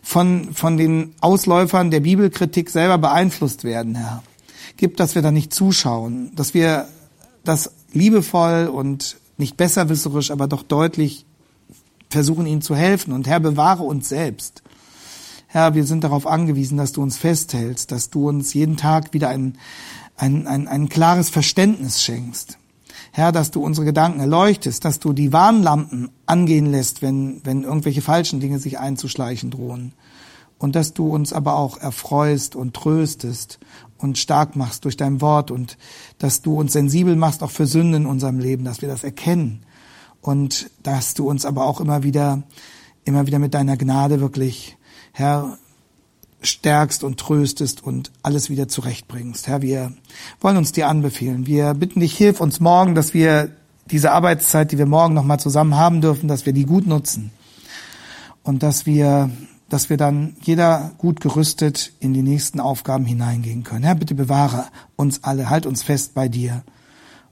von, 0.03 0.53
von 0.53 0.77
den 0.77 1.13
Ausläufern 1.21 1.89
der 1.89 2.01
Bibelkritik 2.01 2.69
selber 2.69 2.97
beeinflusst 2.97 3.63
werden, 3.63 3.95
Herr. 3.95 4.23
Gib, 4.77 4.97
dass 4.97 5.15
wir 5.15 5.21
da 5.21 5.31
nicht 5.31 5.53
zuschauen, 5.53 6.31
dass 6.35 6.53
wir 6.53 6.87
das 7.43 7.71
liebevoll 7.93 8.67
und 8.67 9.17
nicht 9.41 9.57
besserwisserisch, 9.57 10.31
aber 10.31 10.47
doch 10.47 10.63
deutlich 10.63 11.25
versuchen, 12.09 12.45
ihnen 12.45 12.61
zu 12.61 12.75
helfen. 12.75 13.11
Und 13.11 13.27
Herr, 13.27 13.41
bewahre 13.41 13.83
uns 13.83 14.07
selbst. 14.07 14.63
Herr, 15.47 15.75
wir 15.75 15.83
sind 15.83 16.05
darauf 16.05 16.25
angewiesen, 16.25 16.77
dass 16.77 16.93
du 16.93 17.01
uns 17.01 17.17
festhältst, 17.17 17.91
dass 17.91 18.09
du 18.09 18.29
uns 18.29 18.53
jeden 18.53 18.77
Tag 18.77 19.13
wieder 19.13 19.27
ein, 19.27 19.57
ein, 20.15 20.47
ein, 20.47 20.69
ein 20.69 20.87
klares 20.87 21.29
Verständnis 21.29 22.01
schenkst. 22.01 22.57
Herr, 23.11 23.33
dass 23.33 23.51
du 23.51 23.61
unsere 23.61 23.85
Gedanken 23.85 24.21
erleuchtest, 24.21 24.85
dass 24.85 24.99
du 24.99 25.11
die 25.11 25.33
Warnlampen 25.33 26.09
angehen 26.25 26.71
lässt, 26.71 27.01
wenn, 27.01 27.41
wenn 27.43 27.63
irgendwelche 27.63 28.01
falschen 28.01 28.39
Dinge 28.39 28.59
sich 28.59 28.79
einzuschleichen 28.79 29.51
drohen. 29.51 29.93
Und 30.57 30.75
dass 30.75 30.93
du 30.93 31.07
uns 31.09 31.33
aber 31.33 31.55
auch 31.55 31.77
erfreust 31.77 32.55
und 32.55 32.73
tröstest 32.73 33.59
und 34.01 34.17
stark 34.17 34.55
machst 34.55 34.85
durch 34.85 34.97
dein 34.97 35.21
Wort 35.21 35.51
und 35.51 35.77
dass 36.17 36.41
du 36.41 36.59
uns 36.59 36.73
sensibel 36.73 37.15
machst 37.15 37.43
auch 37.43 37.51
für 37.51 37.67
Sünden 37.67 38.03
in 38.03 38.05
unserem 38.05 38.39
Leben, 38.39 38.65
dass 38.65 38.81
wir 38.81 38.89
das 38.89 39.03
erkennen 39.03 39.63
und 40.21 40.69
dass 40.83 41.13
du 41.13 41.29
uns 41.29 41.45
aber 41.45 41.65
auch 41.65 41.79
immer 41.79 42.03
wieder, 42.03 42.43
immer 43.05 43.27
wieder 43.27 43.39
mit 43.39 43.53
deiner 43.53 43.77
Gnade 43.77 44.19
wirklich, 44.19 44.77
Herr, 45.11 45.57
stärkst 46.41 47.03
und 47.03 47.19
tröstest 47.19 47.83
und 47.83 48.11
alles 48.23 48.49
wieder 48.49 48.67
zurechtbringst. 48.67 49.47
Herr, 49.47 49.61
wir 49.61 49.93
wollen 50.39 50.57
uns 50.57 50.71
dir 50.71 50.87
anbefehlen. 50.87 51.45
Wir 51.45 51.73
bitten 51.75 51.99
dich, 51.99 52.17
hilf 52.17 52.41
uns 52.41 52.59
morgen, 52.59 52.95
dass 52.95 53.13
wir 53.13 53.51
diese 53.89 54.11
Arbeitszeit, 54.11 54.71
die 54.71 54.77
wir 54.77 54.85
morgen 54.85 55.13
nochmal 55.13 55.39
zusammen 55.39 55.75
haben 55.75 56.01
dürfen, 56.01 56.27
dass 56.27 56.45
wir 56.45 56.53
die 56.53 56.65
gut 56.65 56.87
nutzen 56.87 57.31
und 58.43 58.63
dass 58.63 58.85
wir 58.85 59.29
dass 59.71 59.89
wir 59.89 59.95
dann 59.95 60.35
jeder 60.41 60.91
gut 60.97 61.21
gerüstet 61.21 61.93
in 62.01 62.13
die 62.13 62.23
nächsten 62.23 62.59
Aufgaben 62.59 63.05
hineingehen 63.05 63.63
können. 63.63 63.83
Herr, 63.83 63.95
bitte 63.95 64.15
bewahre 64.15 64.65
uns 64.97 65.23
alle, 65.23 65.49
halt 65.49 65.65
uns 65.65 65.81
fest 65.81 66.13
bei 66.13 66.27
dir. 66.27 66.63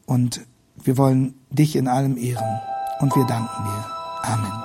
Und 0.05 0.41
wir 0.81 0.97
wollen 0.97 1.33
dich 1.49 1.75
in 1.75 1.89
allem 1.89 2.15
ehren. 2.17 2.61
Und 3.01 3.13
wir 3.15 3.25
danken 3.25 3.63
dir. 3.65 3.85
Amen. 4.23 4.63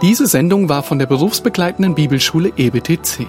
Diese 0.00 0.28
Sendung 0.28 0.68
war 0.68 0.84
von 0.84 1.00
der 1.00 1.06
berufsbegleitenden 1.06 1.96
Bibelschule 1.96 2.52
EBTC. 2.56 3.26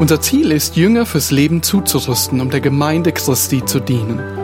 Unser 0.00 0.20
Ziel 0.20 0.50
ist, 0.50 0.74
Jünger 0.74 1.06
fürs 1.06 1.30
Leben 1.30 1.62
zuzurüsten, 1.62 2.40
um 2.40 2.50
der 2.50 2.60
Gemeinde 2.60 3.12
Christi 3.12 3.64
zu 3.64 3.78
dienen. 3.78 4.43